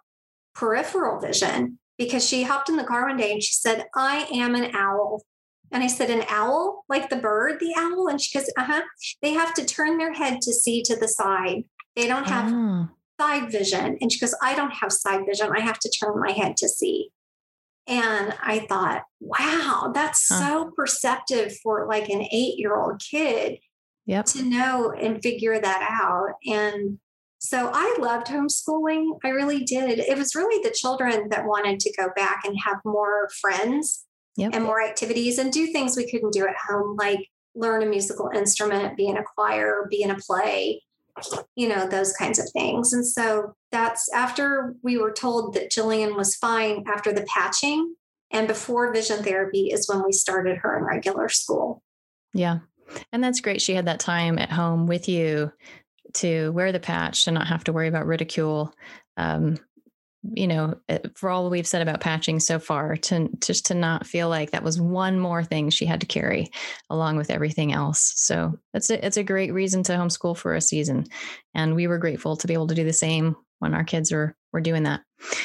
peripheral 0.54 1.20
vision 1.20 1.78
because 1.96 2.26
she 2.26 2.42
hopped 2.42 2.68
in 2.68 2.76
the 2.76 2.84
car 2.84 3.06
one 3.06 3.16
day 3.16 3.32
and 3.32 3.42
she 3.42 3.54
said, 3.54 3.86
I 3.94 4.28
am 4.32 4.54
an 4.54 4.74
owl. 4.74 5.22
And 5.72 5.82
I 5.82 5.88
said, 5.88 6.10
An 6.10 6.24
owl, 6.28 6.84
like 6.88 7.10
the 7.10 7.16
bird, 7.16 7.58
the 7.60 7.74
owl? 7.76 8.08
And 8.08 8.20
she 8.20 8.38
goes, 8.38 8.50
Uh 8.56 8.64
huh. 8.64 8.82
They 9.22 9.32
have 9.32 9.54
to 9.54 9.64
turn 9.64 9.98
their 9.98 10.12
head 10.12 10.40
to 10.42 10.52
see 10.52 10.82
to 10.84 10.96
the 10.96 11.08
side. 11.08 11.64
They 11.94 12.06
don't 12.06 12.26
have 12.26 12.52
oh. 12.52 12.88
side 13.20 13.50
vision. 13.50 13.98
And 14.00 14.12
she 14.12 14.20
goes, 14.20 14.34
I 14.42 14.54
don't 14.54 14.74
have 14.74 14.92
side 14.92 15.24
vision. 15.26 15.50
I 15.54 15.60
have 15.60 15.78
to 15.80 15.90
turn 15.90 16.20
my 16.20 16.32
head 16.32 16.56
to 16.58 16.68
see. 16.68 17.10
And 17.86 18.34
I 18.42 18.66
thought, 18.68 19.04
wow, 19.20 19.92
that's 19.94 20.28
huh. 20.28 20.38
so 20.38 20.70
perceptive 20.76 21.56
for 21.62 21.86
like 21.88 22.08
an 22.08 22.22
eight 22.22 22.58
year 22.58 22.76
old 22.76 23.00
kid 23.00 23.58
yep. 24.06 24.26
to 24.26 24.42
know 24.42 24.92
and 24.92 25.22
figure 25.22 25.58
that 25.58 25.88
out. 26.02 26.34
And 26.46 26.98
so 27.38 27.70
I 27.72 27.96
loved 28.00 28.26
homeschooling. 28.26 29.18
I 29.24 29.28
really 29.28 29.62
did. 29.62 29.98
It 30.00 30.18
was 30.18 30.34
really 30.34 30.62
the 30.62 30.74
children 30.74 31.28
that 31.28 31.46
wanted 31.46 31.78
to 31.80 31.92
go 31.96 32.08
back 32.16 32.42
and 32.44 32.56
have 32.64 32.78
more 32.84 33.28
friends 33.40 34.04
yep. 34.36 34.52
and 34.54 34.64
more 34.64 34.82
activities 34.82 35.38
and 35.38 35.52
do 35.52 35.66
things 35.68 35.96
we 35.96 36.10
couldn't 36.10 36.32
do 36.32 36.46
at 36.46 36.56
home, 36.68 36.96
like 36.96 37.28
learn 37.54 37.82
a 37.82 37.86
musical 37.86 38.30
instrument, 38.34 38.96
be 38.96 39.06
in 39.06 39.16
a 39.16 39.24
choir, 39.24 39.86
be 39.90 40.02
in 40.02 40.10
a 40.10 40.16
play, 40.16 40.82
you 41.54 41.68
know, 41.68 41.88
those 41.88 42.12
kinds 42.12 42.38
of 42.38 42.48
things. 42.52 42.92
And 42.92 43.06
so 43.06 43.54
that's 43.72 44.12
after 44.12 44.74
we 44.82 44.98
were 44.98 45.12
told 45.12 45.54
that 45.54 45.70
Jillian 45.70 46.16
was 46.16 46.36
fine 46.36 46.84
after 46.86 47.12
the 47.12 47.26
patching 47.32 47.94
and 48.30 48.46
before 48.46 48.92
vision 48.92 49.22
therapy 49.22 49.70
is 49.72 49.88
when 49.88 50.04
we 50.04 50.12
started 50.12 50.58
her 50.58 50.78
in 50.78 50.84
regular 50.84 51.28
school. 51.28 51.82
Yeah. 52.34 52.58
And 53.12 53.22
that's 53.24 53.40
great. 53.40 53.62
She 53.62 53.74
had 53.74 53.86
that 53.86 54.00
time 54.00 54.38
at 54.38 54.52
home 54.52 54.86
with 54.86 55.08
you 55.08 55.52
to 56.14 56.50
wear 56.52 56.72
the 56.72 56.80
patch 56.80 57.22
to 57.22 57.30
not 57.30 57.46
have 57.46 57.64
to 57.64 57.72
worry 57.72 57.88
about 57.88 58.06
ridicule. 58.06 58.72
Um, 59.16 59.58
you 60.34 60.46
know, 60.46 60.74
eh, 60.88 60.98
for 61.14 61.30
all 61.30 61.50
we've 61.50 61.66
said 61.66 61.82
about 61.82 62.00
patching 62.00 62.40
so 62.40 62.58
far, 62.58 62.96
to 62.96 63.28
just 63.40 63.66
to 63.66 63.74
not 63.74 64.06
feel 64.06 64.28
like 64.28 64.50
that 64.50 64.62
was 64.62 64.80
one 64.80 65.18
more 65.18 65.44
thing 65.44 65.70
she 65.70 65.86
had 65.86 66.00
to 66.00 66.06
carry 66.06 66.50
along 66.90 67.16
with 67.16 67.30
everything 67.30 67.72
else. 67.72 68.12
So 68.16 68.58
it's 68.74 68.90
a, 68.90 69.04
it's 69.04 69.16
a 69.16 69.24
great 69.24 69.52
reason 69.52 69.82
to 69.84 69.92
homeschool 69.92 70.36
for 70.36 70.54
a 70.54 70.60
season. 70.60 71.06
And 71.54 71.74
we 71.74 71.86
were 71.86 71.98
grateful 71.98 72.36
to 72.36 72.46
be 72.46 72.54
able 72.54 72.66
to 72.68 72.74
do 72.74 72.84
the 72.84 72.92
same 72.92 73.36
when 73.58 73.74
our 73.74 73.84
kids 73.84 74.12
were 74.12 74.36
were 74.56 74.60
doing 74.62 74.84
that. 74.84 75.02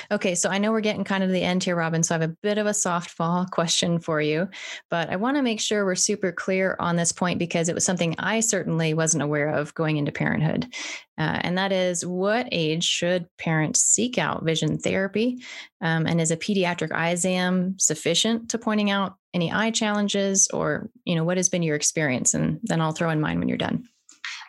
Okay, 0.09 0.35
so 0.35 0.49
I 0.49 0.57
know 0.57 0.71
we're 0.71 0.79
getting 0.79 1.03
kind 1.03 1.23
of 1.23 1.31
the 1.31 1.41
end 1.41 1.63
here, 1.63 1.75
Robin. 1.75 2.01
So 2.01 2.15
I 2.15 2.19
have 2.19 2.29
a 2.29 2.35
bit 2.41 2.57
of 2.57 2.65
a 2.65 2.71
softball 2.71 3.49
question 3.49 3.99
for 3.99 4.21
you, 4.21 4.47
but 4.89 5.09
I 5.09 5.17
want 5.17 5.35
to 5.35 5.43
make 5.43 5.59
sure 5.59 5.83
we're 5.83 5.95
super 5.95 6.31
clear 6.31 6.77
on 6.79 6.95
this 6.95 7.11
point 7.11 7.37
because 7.37 7.67
it 7.67 7.75
was 7.75 7.85
something 7.85 8.15
I 8.19 8.39
certainly 8.39 8.93
wasn't 8.93 9.23
aware 9.23 9.49
of 9.49 9.73
going 9.73 9.97
into 9.97 10.13
parenthood. 10.13 10.73
Uh, 11.17 11.39
and 11.41 11.57
that 11.57 11.73
is 11.73 12.05
what 12.05 12.47
age 12.51 12.85
should 12.85 13.27
parents 13.37 13.81
seek 13.81 14.17
out 14.17 14.45
vision 14.45 14.77
therapy? 14.77 15.39
Um, 15.81 16.05
and 16.05 16.21
is 16.21 16.31
a 16.31 16.37
pediatric 16.37 16.93
eye 16.93 17.09
exam 17.09 17.75
sufficient 17.79 18.49
to 18.51 18.57
pointing 18.57 18.91
out 18.91 19.15
any 19.33 19.51
eye 19.51 19.71
challenges 19.71 20.47
or, 20.53 20.89
you 21.03 21.15
know, 21.15 21.23
what 21.23 21.37
has 21.37 21.49
been 21.49 21.63
your 21.63 21.75
experience? 21.75 22.33
And 22.33 22.59
then 22.63 22.79
I'll 22.79 22.93
throw 22.93 23.09
in 23.09 23.19
mine 23.19 23.39
when 23.39 23.49
you're 23.49 23.57
done. 23.57 23.87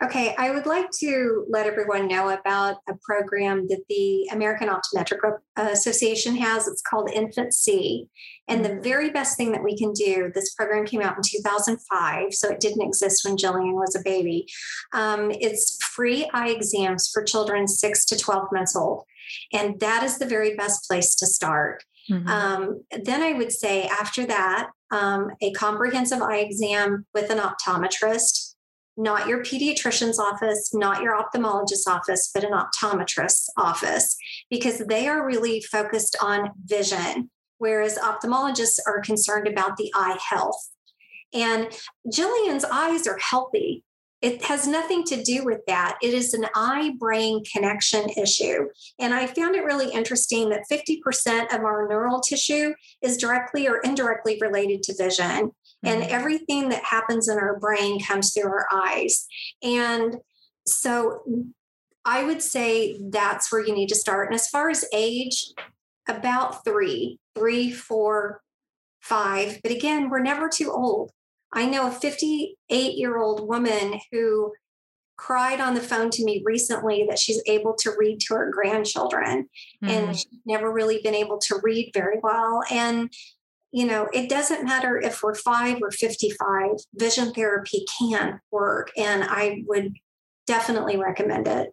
Okay, 0.03 0.35
I 0.37 0.51
would 0.51 0.67
like 0.67 0.91
to 0.99 1.47
let 1.49 1.67
everyone 1.67 2.09
know 2.09 2.31
about 2.31 2.79
a 2.89 2.95
program 3.03 3.69
that 3.69 3.85
the 3.89 4.29
American 4.33 4.69
Optometric 4.69 5.19
Association 5.57 6.35
has. 6.37 6.67
It's 6.67 6.83
called 6.83 7.09
InfantSEE. 7.09 8.09
And 8.49 8.65
the 8.65 8.71
mm-hmm. 8.71 8.83
very 8.83 9.11
best 9.11 9.37
thing 9.37 9.53
that 9.53 9.63
we 9.63 9.79
can 9.79 9.93
do, 9.93 10.33
this 10.35 10.55
program 10.55 10.87
came 10.87 11.03
out 11.03 11.17
in 11.17 11.23
2005, 11.25 12.35
so 12.35 12.51
it 12.51 12.59
didn't 12.59 12.83
exist 12.83 13.25
when 13.25 13.37
Jillian 13.37 13.75
was 13.75 13.95
a 13.95 14.03
baby. 14.03 14.47
Um, 14.93 15.31
it's 15.31 15.79
free 15.85 16.29
eye 16.35 16.51
exams 16.51 17.09
for 17.13 17.23
children 17.23 17.69
6 17.69 18.05
to 18.07 18.19
12 18.19 18.49
months 18.53 18.75
old. 18.75 19.05
And 19.53 19.79
that 19.79 20.03
is 20.03 20.19
the 20.19 20.27
very 20.27 20.57
best 20.57 20.89
place 20.89 21.15
to 21.17 21.27
start. 21.27 21.85
Mm-hmm. 22.11 22.29
Um, 22.29 22.83
then 23.05 23.23
I 23.23 23.35
would 23.35 23.53
say 23.53 23.85
after 23.85 24.27
that, 24.27 24.71
um, 24.91 25.31
a 25.41 25.53
comprehensive 25.53 26.21
eye 26.21 26.39
exam 26.39 27.07
with 27.15 27.31
an 27.31 27.39
optometrist 27.39 28.52
not 28.97 29.27
your 29.27 29.43
pediatrician's 29.43 30.19
office, 30.19 30.75
not 30.75 31.03
your 31.03 31.19
ophthalmologist's 31.19 31.87
office, 31.87 32.31
but 32.35 32.45
an 32.45 32.53
optometrist's 32.53 33.51
office, 33.57 34.17
because 34.51 34.79
they 34.79 35.09
are 35.09 35.27
really 35.27 35.61
focused 35.63 36.17
on 36.21 36.51
vision, 36.65 37.31
whereas 37.59 37.99
ophthalmologists 37.99 38.79
are 38.87 39.01
concerned 39.01 39.49
about 39.49 39.77
the 39.77 39.91
eye 39.95 40.19
health. 40.31 40.71
And 41.33 41.69
Jillian's 42.13 42.65
eyes 42.65 43.07
are 43.07 43.19
healthy. 43.19 43.85
It 44.21 44.45
has 44.45 44.69
nothing 44.69 45.03
to 45.05 45.21
do 45.21 45.45
with 45.45 45.61
that. 45.67 45.99
It 46.01 46.15
is 46.15 46.33
an 46.33 46.47
eye 46.55 46.93
brain 46.99 47.43
connection 47.51 48.09
issue. 48.11 48.69
And 49.01 49.13
I 49.13 49.27
found 49.27 49.57
it 49.57 49.65
really 49.65 49.91
interesting 49.91 50.51
that 50.51 50.63
50% 50.71 51.53
of 51.53 51.65
our 51.65 51.89
neural 51.89 52.21
tissue 52.21 52.73
is 53.03 53.17
directly 53.17 53.67
or 53.67 53.79
indirectly 53.79 54.39
related 54.41 54.85
to 54.85 54.95
vision. 54.97 55.51
And 55.85 56.03
mm-hmm. 56.03 56.15
everything 56.15 56.69
that 56.69 56.85
happens 56.85 57.29
in 57.29 57.39
our 57.39 57.59
brain 57.59 58.01
comes 58.01 58.33
through 58.33 58.51
our 58.51 58.67
eyes. 58.73 59.27
And 59.63 60.17
so 60.67 61.23
I 62.05 62.25
would 62.25 62.43
say 62.43 62.99
that's 63.11 63.53
where 63.53 63.65
you 63.65 63.75
need 63.75 63.89
to 63.89 63.95
start. 63.95 64.29
And 64.29 64.35
as 64.35 64.49
far 64.49 64.71
as 64.71 64.85
age, 64.93 65.53
about 66.09 66.65
three, 66.65 67.19
three, 67.35 67.71
four, 67.71 68.43
five. 69.01 69.61
But 69.63 69.73
again, 69.73 70.11
we're 70.11 70.21
never 70.21 70.49
too 70.49 70.71
old. 70.71 71.11
I 71.53 71.67
know 71.67 71.89
a 71.89 71.91
58 71.91 72.57
year 72.95 73.19
old 73.19 73.47
woman 73.47 74.01
who 74.11 74.53
cried 75.17 75.61
on 75.61 75.75
the 75.75 75.81
phone 75.81 76.11
to 76.11 76.25
me 76.25 76.43
recently 76.45 77.07
that 77.09 77.19
she's 77.19 77.43
able 77.47 77.75
to 77.75 77.93
read 77.97 78.19
to 78.19 78.35
her 78.35 78.51
grandchildren 78.51 79.49
mm-hmm. 79.85 79.89
and 79.89 80.17
she's 80.17 80.41
never 80.47 80.73
really 80.73 81.01
been 81.03 81.15
able 81.15 81.39
to 81.39 81.61
read 81.63 81.91
very 81.95 82.19
well. 82.23 82.63
And 82.71 83.13
you 83.73 83.87
know, 83.87 84.09
it 84.13 84.29
doesn't 84.29 84.65
matter 84.65 85.01
if 85.01 85.23
we're 85.23 85.35
five 85.35 85.79
or 85.83 85.91
55, 85.91 86.73
vision 86.95 87.33
therapy 87.33 87.87
can 87.99 88.39
work. 88.51 88.91
And 88.97 89.25
I 89.25 89.65
would 89.67 89.95
definitely 90.47 90.99
recommend 90.99 91.49
it. 91.49 91.71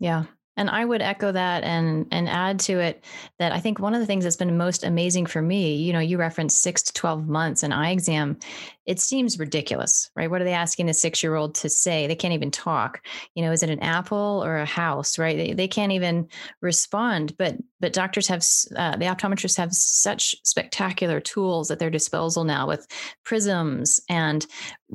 Yeah. 0.00 0.24
And 0.56 0.70
I 0.70 0.86
would 0.86 1.02
echo 1.02 1.32
that 1.32 1.64
and 1.64 2.06
and 2.10 2.30
add 2.30 2.60
to 2.60 2.80
it 2.80 3.04
that 3.38 3.52
I 3.52 3.60
think 3.60 3.78
one 3.78 3.92
of 3.92 4.00
the 4.00 4.06
things 4.06 4.24
that's 4.24 4.36
been 4.36 4.56
most 4.56 4.84
amazing 4.84 5.26
for 5.26 5.42
me, 5.42 5.76
you 5.76 5.92
know, 5.92 6.00
you 6.00 6.16
referenced 6.16 6.62
six 6.62 6.82
to 6.84 6.92
12 6.94 7.28
months 7.28 7.62
an 7.62 7.72
eye 7.72 7.90
exam 7.90 8.38
it 8.86 9.00
seems 9.00 9.38
ridiculous, 9.38 10.10
right? 10.14 10.30
What 10.30 10.40
are 10.40 10.44
they 10.44 10.52
asking 10.52 10.88
a 10.88 10.94
six 10.94 11.22
year 11.22 11.34
old 11.34 11.54
to 11.56 11.68
say? 11.68 12.06
They 12.06 12.14
can't 12.14 12.34
even 12.34 12.50
talk. 12.50 13.04
You 13.34 13.42
know, 13.44 13.52
is 13.52 13.62
it 13.62 13.70
an 13.70 13.80
apple 13.80 14.42
or 14.44 14.56
a 14.58 14.64
house, 14.64 15.18
right? 15.18 15.36
They, 15.36 15.52
they 15.52 15.68
can't 15.68 15.92
even 15.92 16.28
respond. 16.60 17.36
But 17.36 17.56
but 17.78 17.92
doctors 17.92 18.26
have, 18.28 18.42
uh, 18.76 18.96
the 18.96 19.04
optometrists 19.04 19.58
have 19.58 19.72
such 19.72 20.34
spectacular 20.44 21.20
tools 21.20 21.70
at 21.70 21.78
their 21.78 21.90
disposal 21.90 22.44
now 22.44 22.66
with 22.66 22.86
prisms 23.22 24.00
and 24.08 24.46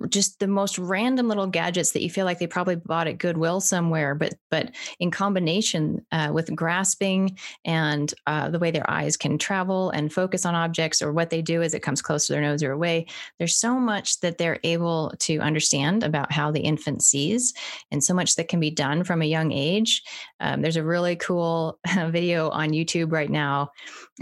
just 0.10 0.40
the 0.40 0.48
most 0.48 0.80
random 0.80 1.28
little 1.28 1.48
gadgets 1.48 1.92
that 1.92 2.02
you 2.02 2.10
feel 2.10 2.26
like 2.26 2.40
they 2.40 2.48
probably 2.48 2.78
bought 2.78 3.08
at 3.08 3.18
Goodwill 3.18 3.60
somewhere, 3.60 4.16
but 4.16 4.34
but 4.50 4.72
in 5.00 5.12
combination 5.12 6.06
uh, 6.12 6.32
with 6.34 6.56
grasping 6.56 7.38
and 7.66 8.14
uh, 8.26 8.50
the 8.50 8.60
way 8.60 8.72
their 8.72 8.90
eyes 8.90 9.18
can 9.18 9.38
travel 9.38 9.90
and 9.90 10.12
focus 10.12 10.46
on 10.46 10.56
objects, 10.56 11.02
or 11.02 11.12
what 11.12 11.30
they 11.30 11.42
do 11.42 11.62
as 11.62 11.74
it 11.74 11.82
comes 11.84 12.02
close 12.02 12.26
to 12.26 12.34
their 12.34 12.42
nose 12.42 12.64
or 12.64 12.72
away, 12.72 13.06
there's 13.38 13.58
so 13.58 13.80
much 13.82 14.20
that 14.22 14.38
they're 14.38 14.60
able 14.64 15.14
to 15.20 15.40
understand 15.40 16.04
about 16.04 16.32
how 16.32 16.52
the 16.52 16.62
infant 16.62 17.04
sees, 17.04 17.54
and 17.92 18.04
so 18.04 18.14
much 18.14 18.36
that 18.36 18.48
can 18.48 18.60
be 18.60 18.72
done 18.72 19.04
from 19.04 19.22
a 19.22 19.26
young 19.26 19.52
age. 19.52 20.02
Um, 20.40 20.62
there's 20.62 20.78
a 20.78 20.84
really 20.84 21.16
cool 21.18 21.80
video 22.08 22.50
on 22.50 22.70
YouTube 22.70 23.12
right 23.12 23.30
now 23.30 23.72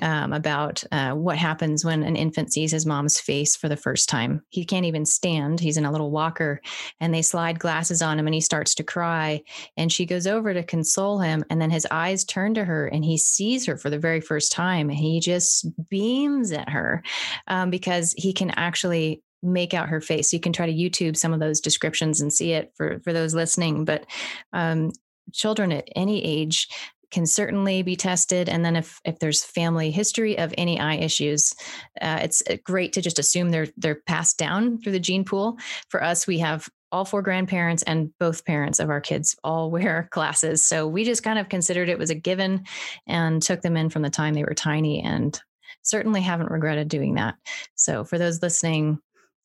um, 0.01 0.34
about 0.34 0.84
uh, 0.91 1.12
what 1.12 1.38
happens 1.38 1.86
when 1.86 2.03
an 2.03 2.16
infant 2.16 2.51
sees 2.51 2.72
his 2.72 2.86
mom's 2.86 3.20
face 3.20 3.55
for 3.55 3.70
the 3.70 3.78
first 3.78 4.10
time. 4.10 4.41
He 4.49 4.66
can't 4.66 4.86
even 4.86 5.05
stand 5.05 5.60
He's 5.60 5.78
in 5.78 5.86
a 5.86 5.91
little 5.91 6.12
walker 6.12 6.62
and 6.99 7.14
they 7.14 7.22
slide 7.22 7.60
glasses 7.60 8.01
on 8.01 8.20
him 8.20 8.28
and 8.28 8.34
he 8.34 8.41
starts 8.41 8.76
to 8.76 8.84
cry. 8.84 9.41
And 9.78 9.91
she 9.91 10.05
goes 10.05 10.28
over 10.28 10.53
to 10.53 10.64
console 10.64 11.20
him. 11.20 11.43
And 11.49 11.62
then 11.62 11.70
his 11.70 11.88
eyes 11.91 12.24
turn 12.24 12.53
to 12.55 12.66
her 12.66 12.88
and 12.88 13.03
he 13.03 13.18
sees 13.18 13.66
her 13.66 13.78
for 13.78 13.89
the 13.89 13.99
very 13.99 14.22
first 14.22 14.51
time. 14.51 14.89
And 14.89 14.97
he 14.97 15.20
just 15.20 15.68
beams 15.89 16.51
at 16.51 16.70
her 16.70 17.03
um, 17.47 17.70
because 17.70 18.14
he 18.18 18.34
can 18.34 18.51
actually 18.51 19.22
make 19.42 19.74
out 19.74 19.90
her 19.90 20.02
face. 20.02 20.34
You 20.34 20.40
can 20.40 20.54
try 20.54 20.66
to 20.66 20.74
YouTube 20.74 21.18
some 21.18 21.34
of 21.34 21.40
those 21.40 21.62
descriptions 21.62 22.22
and 22.22 22.32
see 22.32 22.54
it 22.54 22.72
for 22.76 23.00
for 23.00 23.14
those 23.14 23.34
listening. 23.34 23.86
But 23.86 24.06
um, 24.54 24.92
children 25.34 25.72
at 25.72 25.90
any 25.96 26.24
age 26.24 26.68
can 27.12 27.26
certainly 27.26 27.82
be 27.82 27.96
tested. 27.96 28.50
And 28.50 28.64
then 28.64 28.76
if 28.76 29.00
if 29.04 29.20
there's 29.20 29.44
family 29.44 29.92
history 29.92 30.38
of 30.38 30.54
any 30.58 30.80
eye 30.80 30.96
issues, 30.96 31.54
uh, 32.02 32.20
it's 32.22 32.44
uh, 32.50 32.58
great 32.64 32.94
to 32.94 33.02
just 33.02 33.20
assume 33.20 33.50
they're 33.50 33.68
they're 33.78 34.02
passed 34.08 34.38
down 34.38 34.80
through 34.80 34.92
the 34.94 35.00
gene 35.00 35.26
pool. 35.26 35.58
For 35.90 36.04
us, 36.04 36.28
we 36.28 36.40
have 36.40 36.70
all 36.92 37.06
four 37.06 37.22
grandparents 37.22 37.84
and 37.84 38.12
both 38.20 38.46
parents 38.46 38.80
of 38.80 38.90
our 38.90 39.02
kids 39.02 39.36
all 39.44 39.72
wear 39.72 40.08
glasses. 40.12 40.66
So 40.66 40.88
we 40.88 41.04
just 41.04 41.24
kind 41.24 41.40
of 41.40 41.50
considered 41.50 41.90
it 41.90 42.00
was 42.00 42.10
a 42.10 42.16
given 42.16 42.66
and 43.08 43.42
took 43.42 43.62
them 43.62 43.78
in 43.78 43.90
from 43.90 44.02
the 44.02 44.10
time 44.10 44.34
they 44.34 44.44
were 44.44 44.54
tiny 44.54 45.02
and 45.02 45.40
certainly 45.82 46.22
haven't 46.22 46.52
regretted 46.52 46.88
doing 46.88 47.16
that. 47.16 47.36
So 47.76 48.04
for 48.04 48.18
those 48.18 48.42
listening, 48.42 49.00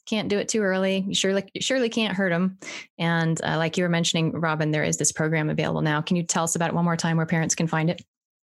can't 0.06 0.28
do 0.28 0.38
it 0.38 0.48
too 0.48 0.60
early. 0.60 1.04
You 1.08 1.14
surely 1.14 1.44
surely 1.60 1.88
can't 1.88 2.16
hurt 2.16 2.30
them. 2.30 2.58
And 2.98 3.40
uh, 3.42 3.56
like 3.56 3.76
you 3.76 3.84
were 3.84 3.90
mentioning, 3.90 4.32
Robin, 4.32 4.70
there 4.70 4.84
is 4.84 4.96
this 4.96 5.12
program 5.12 5.50
available 5.50 5.82
now. 5.82 6.00
Can 6.00 6.16
you 6.16 6.22
tell 6.22 6.44
us 6.44 6.56
about 6.56 6.70
it 6.70 6.74
one 6.74 6.84
more 6.84 6.96
time 6.96 7.16
where 7.16 7.26
parents 7.26 7.54
can 7.54 7.66
find 7.66 7.90
it? 7.90 8.02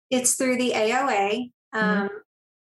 It's 0.09 0.36
through 0.36 0.57
the 0.57 0.72
AOA, 0.72 1.51
mm-hmm. 1.74 1.78
um, 1.78 2.09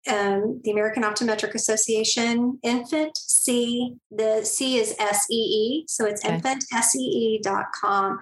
um, 0.07 0.61
the 0.63 0.71
American 0.71 1.03
Optometric 1.03 1.53
Association. 1.53 2.59
InfantSEE. 2.65 3.97
The 4.11 4.41
C 4.43 4.77
is 4.77 4.95
S 4.99 5.25
E 5.31 5.35
E, 5.35 5.85
so 5.87 6.05
it's 6.05 6.25
okay. 6.25 6.37
infantsee.com 6.39 8.19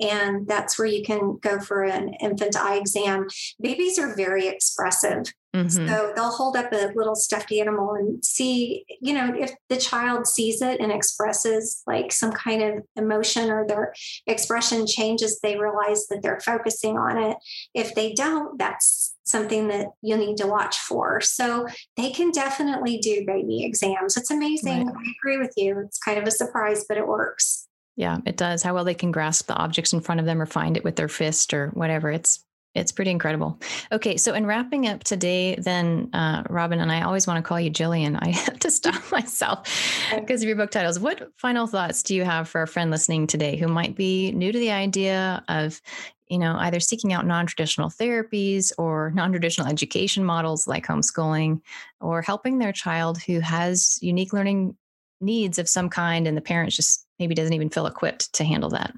and 0.00 0.46
that's 0.46 0.78
where 0.78 0.88
you 0.88 1.02
can 1.02 1.38
go 1.40 1.60
for 1.60 1.84
an 1.84 2.14
infant 2.20 2.56
eye 2.56 2.76
exam. 2.76 3.26
Babies 3.60 3.98
are 3.98 4.16
very 4.16 4.48
expressive. 4.48 5.32
Mm-hmm. 5.54 5.86
So 5.86 6.12
they'll 6.16 6.30
hold 6.30 6.56
up 6.56 6.72
a 6.72 6.90
little 6.96 7.14
stuffed 7.14 7.52
animal 7.52 7.94
and 7.94 8.24
see, 8.24 8.84
you 9.00 9.14
know, 9.14 9.32
if 9.38 9.52
the 9.68 9.76
child 9.76 10.26
sees 10.26 10.60
it 10.60 10.80
and 10.80 10.90
expresses 10.90 11.82
like 11.86 12.10
some 12.10 12.32
kind 12.32 12.60
of 12.60 12.82
emotion 12.96 13.50
or 13.50 13.64
their 13.66 13.94
expression 14.26 14.84
changes, 14.84 15.38
they 15.40 15.56
realize 15.56 16.08
that 16.08 16.22
they're 16.22 16.40
focusing 16.40 16.98
on 16.98 17.18
it. 17.18 17.36
If 17.72 17.94
they 17.94 18.14
don't, 18.14 18.58
that's 18.58 19.14
something 19.22 19.68
that 19.68 19.86
you'll 20.02 20.18
need 20.18 20.38
to 20.38 20.46
watch 20.48 20.76
for. 20.78 21.20
So 21.20 21.68
they 21.96 22.10
can 22.10 22.32
definitely 22.32 22.98
do 22.98 23.24
baby 23.24 23.64
exams. 23.64 24.16
It's 24.16 24.32
amazing. 24.32 24.88
Right. 24.88 24.96
I 24.96 25.12
agree 25.20 25.38
with 25.38 25.54
you. 25.56 25.78
It's 25.86 25.98
kind 25.98 26.18
of 26.18 26.24
a 26.24 26.32
surprise, 26.32 26.84
but 26.88 26.98
it 26.98 27.06
works. 27.06 27.68
Yeah, 27.96 28.18
it 28.26 28.36
does. 28.36 28.64
How 28.64 28.74
well 28.74 28.84
they 28.84 28.94
can 28.94 29.12
grasp 29.12 29.46
the 29.46 29.54
objects 29.54 29.92
in 29.92 30.00
front 30.00 30.18
of 30.18 30.26
them 30.26 30.42
or 30.42 30.46
find 30.46 30.76
it 30.76 30.82
with 30.82 30.96
their 30.96 31.08
fist 31.08 31.54
or 31.54 31.68
whatever. 31.68 32.10
It's 32.10 32.44
it's 32.74 32.90
pretty 32.90 33.12
incredible. 33.12 33.58
Okay, 33.92 34.16
so 34.16 34.34
in 34.34 34.46
wrapping 34.46 34.88
up 34.88 35.04
today, 35.04 35.54
then 35.56 36.10
uh, 36.12 36.42
Robin 36.50 36.80
and 36.80 36.90
I 36.90 37.02
always 37.02 37.26
want 37.26 37.42
to 37.42 37.48
call 37.48 37.60
you 37.60 37.70
Jillian. 37.70 38.18
I 38.20 38.28
have 38.30 38.58
to 38.60 38.70
stop 38.70 39.00
myself 39.12 39.68
because 40.10 40.42
of 40.42 40.48
your 40.48 40.56
book 40.56 40.70
titles. 40.70 40.98
What 40.98 41.30
final 41.36 41.66
thoughts 41.66 42.02
do 42.02 42.14
you 42.14 42.24
have 42.24 42.48
for 42.48 42.62
a 42.62 42.66
friend 42.66 42.90
listening 42.90 43.26
today 43.26 43.56
who 43.56 43.68
might 43.68 43.94
be 43.94 44.32
new 44.32 44.50
to 44.50 44.58
the 44.58 44.72
idea 44.72 45.44
of, 45.48 45.80
you 46.28 46.38
know, 46.38 46.56
either 46.58 46.80
seeking 46.80 47.12
out 47.12 47.26
non-traditional 47.26 47.90
therapies 47.90 48.72
or 48.76 49.12
non-traditional 49.14 49.68
education 49.68 50.24
models 50.24 50.66
like 50.66 50.86
homeschooling, 50.86 51.60
or 52.00 52.22
helping 52.22 52.58
their 52.58 52.72
child 52.72 53.22
who 53.22 53.38
has 53.38 53.98
unique 54.02 54.32
learning 54.32 54.76
needs 55.20 55.58
of 55.58 55.68
some 55.68 55.88
kind, 55.88 56.26
and 56.26 56.36
the 56.36 56.42
parents 56.42 56.74
just 56.74 57.06
maybe 57.20 57.34
doesn't 57.36 57.52
even 57.52 57.70
feel 57.70 57.86
equipped 57.86 58.32
to 58.32 58.42
handle 58.42 58.70
that? 58.70 58.92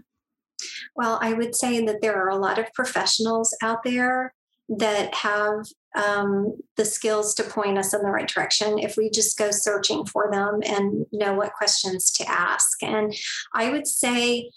Well, 0.94 1.18
I 1.20 1.32
would 1.32 1.54
say 1.54 1.84
that 1.84 2.00
there 2.00 2.16
are 2.16 2.30
a 2.30 2.38
lot 2.38 2.58
of 2.58 2.72
professionals 2.72 3.56
out 3.62 3.82
there 3.84 4.34
that 4.68 5.14
have 5.14 5.66
um, 5.96 6.58
the 6.76 6.84
skills 6.84 7.34
to 7.34 7.44
point 7.44 7.78
us 7.78 7.94
in 7.94 8.02
the 8.02 8.10
right 8.10 8.28
direction 8.28 8.78
if 8.78 8.96
we 8.96 9.08
just 9.10 9.38
go 9.38 9.50
searching 9.50 10.04
for 10.04 10.28
them 10.30 10.60
and 10.64 11.06
know 11.12 11.34
what 11.34 11.52
questions 11.52 12.10
to 12.12 12.28
ask. 12.28 12.82
And 12.82 13.14
I 13.54 13.70
would 13.70 13.86
say 13.86 14.50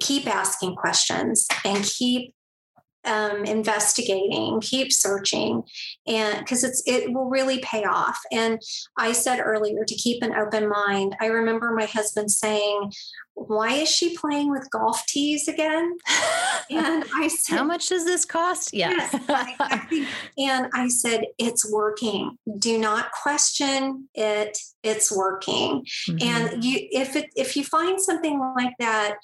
keep 0.00 0.26
asking 0.26 0.76
questions 0.76 1.46
and 1.64 1.84
keep 1.84 2.34
um, 3.08 3.44
investigating, 3.44 4.60
keep 4.60 4.92
searching, 4.92 5.62
and 6.06 6.38
because 6.38 6.62
it's 6.62 6.82
it 6.86 7.12
will 7.12 7.28
really 7.28 7.58
pay 7.60 7.84
off. 7.84 8.18
And 8.30 8.60
I 8.96 9.12
said 9.12 9.40
earlier 9.40 9.84
to 9.84 9.94
keep 9.94 10.22
an 10.22 10.34
open 10.34 10.68
mind. 10.68 11.16
I 11.20 11.26
remember 11.26 11.72
my 11.74 11.86
husband 11.86 12.30
saying, 12.30 12.92
"Why 13.34 13.72
is 13.72 13.88
she 13.88 14.16
playing 14.16 14.50
with 14.50 14.70
golf 14.70 15.04
tees 15.06 15.48
again?" 15.48 15.96
And 16.70 17.04
I 17.14 17.28
said, 17.28 17.56
"How 17.56 17.64
much 17.64 17.88
does 17.88 18.04
this 18.04 18.26
cost?" 18.26 18.74
Yeah, 18.74 18.90
yes, 18.90 19.14
exactly. 19.14 20.06
and 20.38 20.68
I 20.74 20.88
said, 20.88 21.24
"It's 21.38 21.70
working. 21.72 22.36
Do 22.58 22.76
not 22.76 23.10
question 23.12 24.08
it. 24.14 24.58
It's 24.82 25.10
working." 25.10 25.86
Mm-hmm. 26.08 26.28
And 26.28 26.62
you, 26.62 26.86
if 26.92 27.16
it 27.16 27.30
if 27.36 27.56
you 27.56 27.64
find 27.64 27.98
something 27.98 28.38
like 28.54 28.74
that 28.78 29.16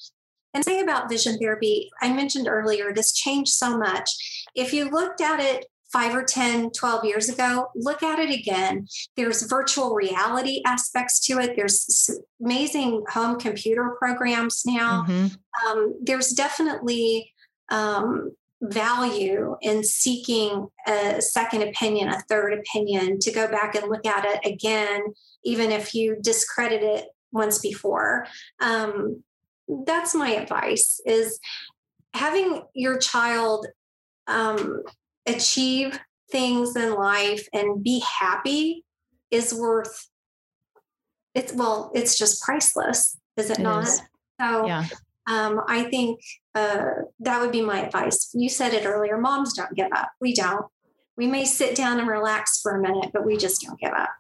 and 0.55 0.65
say 0.65 0.81
about 0.81 1.11
vision 1.11 1.37
therapy, 1.39 1.91
I 2.01 2.13
mentioned 2.13 2.49
earlier, 2.49 2.89
it 2.89 2.97
has 2.97 3.13
changed 3.13 3.53
so 3.53 3.77
much. 3.77 4.11
If 4.55 4.73
you 4.73 4.89
looked 4.89 5.21
at 5.21 5.41
it 5.41 5.67
five 5.93 6.15
or 6.15 6.25
10, 6.25 6.71
12 6.73 7.05
years 7.05 7.29
ago, 7.29 7.69
look 7.77 8.03
at 8.03 8.19
it 8.19 8.31
again. 8.31 8.89
There's 9.17 9.43
virtual 9.43 9.95
reality 9.95 10.61
aspects 10.67 11.21
to 11.27 11.39
it. 11.39 11.55
There's 11.57 12.11
amazing 12.43 13.05
home 13.11 13.39
computer 13.39 13.95
programs 13.99 14.63
now. 14.67 15.05
Mm-hmm. 15.09 15.69
Um, 15.69 15.95
there's 16.03 16.31
definitely 16.31 17.33
um, 17.71 18.33
value 18.61 19.57
in 19.63 19.85
seeking 19.85 20.67
a 20.87 21.23
second 21.23 21.63
opinion, 21.63 22.09
a 22.09 22.21
third 22.23 22.55
opinion, 22.55 23.21
to 23.21 23.31
go 23.31 23.47
back 23.49 23.77
and 23.77 23.89
look 23.89 24.05
at 24.05 24.25
it 24.25 24.41
again, 24.45 25.03
even 25.45 25.71
if 25.71 25.95
you 25.95 26.17
discredit 26.21 26.83
it 26.83 27.07
once 27.31 27.61
before. 27.61 28.27
Um, 28.61 29.23
that's 29.87 30.15
my 30.15 30.31
advice 30.31 31.01
is 31.07 31.39
having 32.15 32.63
your 32.75 32.99
child 32.99 33.67
um, 34.27 34.83
achieve 35.27 35.99
things 36.31 36.77
in 36.77 36.95
life 36.95 37.47
and 37.53 37.83
be 37.83 38.03
happy 38.21 38.85
is 39.31 39.55
worth 39.55 40.09
it's 41.35 41.53
well 41.53 41.91
it's 41.95 42.17
just 42.17 42.43
priceless 42.43 43.17
is 43.37 43.51
it, 43.51 43.59
it 43.59 43.63
not? 43.63 43.85
is. 43.85 44.01
so 44.41 44.67
yeah. 44.67 44.87
um, 45.27 45.61
i 45.69 45.85
think 45.85 46.21
uh, 46.55 46.85
that 47.19 47.41
would 47.41 47.51
be 47.51 47.63
my 47.63 47.85
advice. 47.85 48.31
You 48.33 48.49
said 48.49 48.75
it 48.75 48.87
earlier 48.87 49.19
moms 49.19 49.55
don't 49.55 49.75
give 49.75 49.91
up. 49.93 50.11
We 50.21 50.35
don't. 50.35 50.67
We 51.17 51.27
may 51.27 51.45
sit 51.45 51.77
down 51.77 51.99
and 51.99 52.09
relax 52.09 52.61
for 52.61 52.77
a 52.77 52.81
minute 52.81 53.11
but 53.13 53.25
we 53.25 53.37
just 53.37 53.63
don't 53.63 53.79
give 53.79 53.93
up 53.93 54.11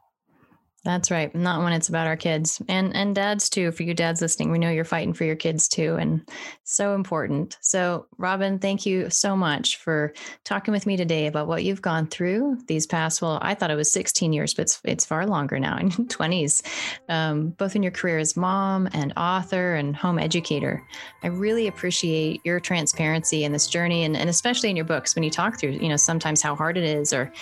that's 0.85 1.11
right. 1.11 1.35
Not 1.35 1.63
when 1.63 1.73
it's 1.73 1.89
about 1.89 2.07
our 2.07 2.17
kids 2.17 2.61
and 2.69 2.95
and 2.95 3.15
dads 3.15 3.49
too. 3.49 3.73
For 3.73 3.85
you 3.85 3.95
dads 3.95 4.21
listening, 4.21 4.53
we 4.53 4.59
know 4.59 4.71
you're 4.71 4.85
fighting 4.85 5.15
for 5.15 5.25
your 5.25 5.35
kids 5.35 5.67
too, 5.67 5.97
and 5.97 6.29
so 6.63 6.95
important. 6.95 7.57
So, 7.63 8.07
Robin, 8.19 8.59
thank 8.59 8.85
you 8.85 9.09
so 9.09 9.35
much 9.35 9.79
for 9.79 10.13
talking 10.45 10.73
with 10.73 10.87
me 10.87 10.99
today 10.99 11.27
about 11.27 11.47
what 11.47 11.65
you've 11.65 11.81
gone 11.81 12.07
through 12.07 12.59
these 12.67 12.87
past. 12.87 13.23
Well, 13.23 13.39
I 13.41 13.55
thought 13.55 13.71
it 13.71 13.77
was 13.77 13.93
16 13.93 14.33
years, 14.35 14.53
but 14.53 14.63
it's, 14.63 14.81
it's 14.85 15.07
far 15.07 15.27
longer 15.27 15.59
now 15.59 15.79
in 15.81 15.91
20s, 15.91 16.63
um, 17.09 17.51
both 17.51 17.75
in 17.75 17.83
your 17.83 17.93
career 17.93 18.19
as 18.19 18.37
mom 18.37 18.89
and 18.93 19.15
author 19.17 19.75
and 19.75 19.97
home 19.97 20.19
educator. 20.19 20.87
I 21.23 21.29
really 21.29 21.67
appreciate 21.67 22.43
your 22.45 22.61
transparency 22.61 23.45
in 23.45 23.53
this 23.53 23.69
journey, 23.69 24.05
and 24.05 24.17
and 24.17 24.29
especially 24.29 24.69
in 24.69 24.77
your 24.77 24.85
books 24.85 25.15
when 25.15 25.25
you 25.25 25.31
talk 25.31 25.59
through, 25.59 25.73
you 25.73 25.89
know, 25.89 25.97
sometimes 25.97 26.43
how 26.43 26.55
hard 26.55 26.77
it 26.77 26.85
is 26.85 27.13
or 27.15 27.33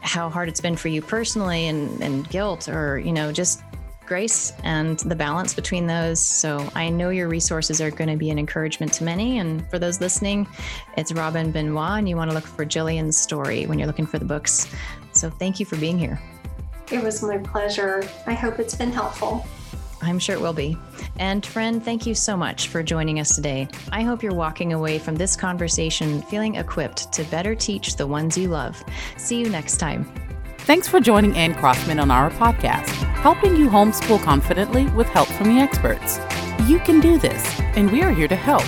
how 0.00 0.28
hard 0.28 0.48
it's 0.48 0.60
been 0.60 0.76
for 0.76 0.88
you 0.88 1.02
personally 1.02 1.68
and, 1.68 2.00
and 2.00 2.28
guilt 2.28 2.68
or, 2.68 2.98
you 2.98 3.12
know, 3.12 3.32
just 3.32 3.62
grace 4.06 4.52
and 4.64 4.98
the 5.00 5.14
balance 5.14 5.54
between 5.54 5.86
those. 5.86 6.20
So 6.20 6.68
I 6.74 6.88
know 6.88 7.10
your 7.10 7.28
resources 7.28 7.80
are 7.80 7.92
going 7.92 8.10
to 8.10 8.16
be 8.16 8.30
an 8.30 8.38
encouragement 8.40 8.92
to 8.94 9.04
many. 9.04 9.38
And 9.38 9.68
for 9.70 9.78
those 9.78 10.00
listening, 10.00 10.48
it's 10.96 11.12
Robin 11.12 11.52
Benoit, 11.52 11.98
and 11.98 12.08
you 12.08 12.16
want 12.16 12.28
to 12.30 12.34
look 12.34 12.46
for 12.46 12.66
Jillian's 12.66 13.16
story 13.16 13.66
when 13.66 13.78
you're 13.78 13.86
looking 13.86 14.06
for 14.06 14.18
the 14.18 14.24
books. 14.24 14.66
So 15.12 15.30
thank 15.30 15.60
you 15.60 15.66
for 15.66 15.76
being 15.76 15.96
here. 15.96 16.20
It 16.90 17.04
was 17.04 17.22
my 17.22 17.38
pleasure. 17.38 18.02
I 18.26 18.34
hope 18.34 18.58
it's 18.58 18.74
been 18.74 18.90
helpful. 18.90 19.46
I'm 20.02 20.18
sure 20.18 20.34
it 20.34 20.40
will 20.40 20.52
be. 20.52 20.76
And 21.18 21.44
friend, 21.44 21.84
thank 21.84 22.06
you 22.06 22.14
so 22.14 22.36
much 22.36 22.68
for 22.68 22.82
joining 22.82 23.20
us 23.20 23.34
today. 23.34 23.68
I 23.92 24.02
hope 24.02 24.22
you're 24.22 24.34
walking 24.34 24.72
away 24.72 24.98
from 24.98 25.16
this 25.16 25.36
conversation 25.36 26.22
feeling 26.22 26.54
equipped 26.56 27.12
to 27.12 27.24
better 27.24 27.54
teach 27.54 27.96
the 27.96 28.06
ones 28.06 28.38
you 28.38 28.48
love. 28.48 28.82
See 29.16 29.38
you 29.38 29.48
next 29.48 29.76
time. 29.76 30.10
Thanks 30.58 30.86
for 30.86 31.00
joining 31.00 31.34
Anne 31.36 31.54
Crossman 31.54 32.00
on 32.00 32.10
our 32.10 32.30
podcast, 32.30 32.88
helping 33.16 33.56
you 33.56 33.68
homeschool 33.68 34.22
confidently 34.22 34.86
with 34.88 35.08
help 35.08 35.28
from 35.28 35.48
the 35.48 35.60
experts. 35.60 36.18
You 36.68 36.78
can 36.78 37.00
do 37.00 37.18
this, 37.18 37.42
and 37.74 37.90
we 37.90 38.02
are 38.02 38.12
here 38.12 38.28
to 38.28 38.36
help. 38.36 38.64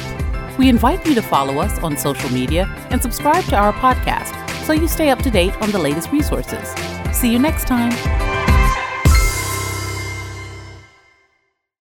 We 0.59 0.69
invite 0.69 1.07
you 1.07 1.15
to 1.15 1.23
follow 1.23 1.61
us 1.61 1.79
on 1.79 1.97
social 1.97 2.31
media 2.31 2.67
and 2.91 3.01
subscribe 3.01 3.45
to 3.45 3.57
our 3.57 3.73
podcast 3.75 4.35
so 4.65 4.73
you 4.73 4.89
stay 4.89 5.11
up 5.11 5.21
to 5.21 5.31
date 5.31 5.55
on 5.63 5.71
the 5.71 5.79
latest 5.79 6.11
resources. 6.13 6.69
See 7.13 7.31
you 7.31 7.39
next 7.39 7.67
time. 7.67 8.32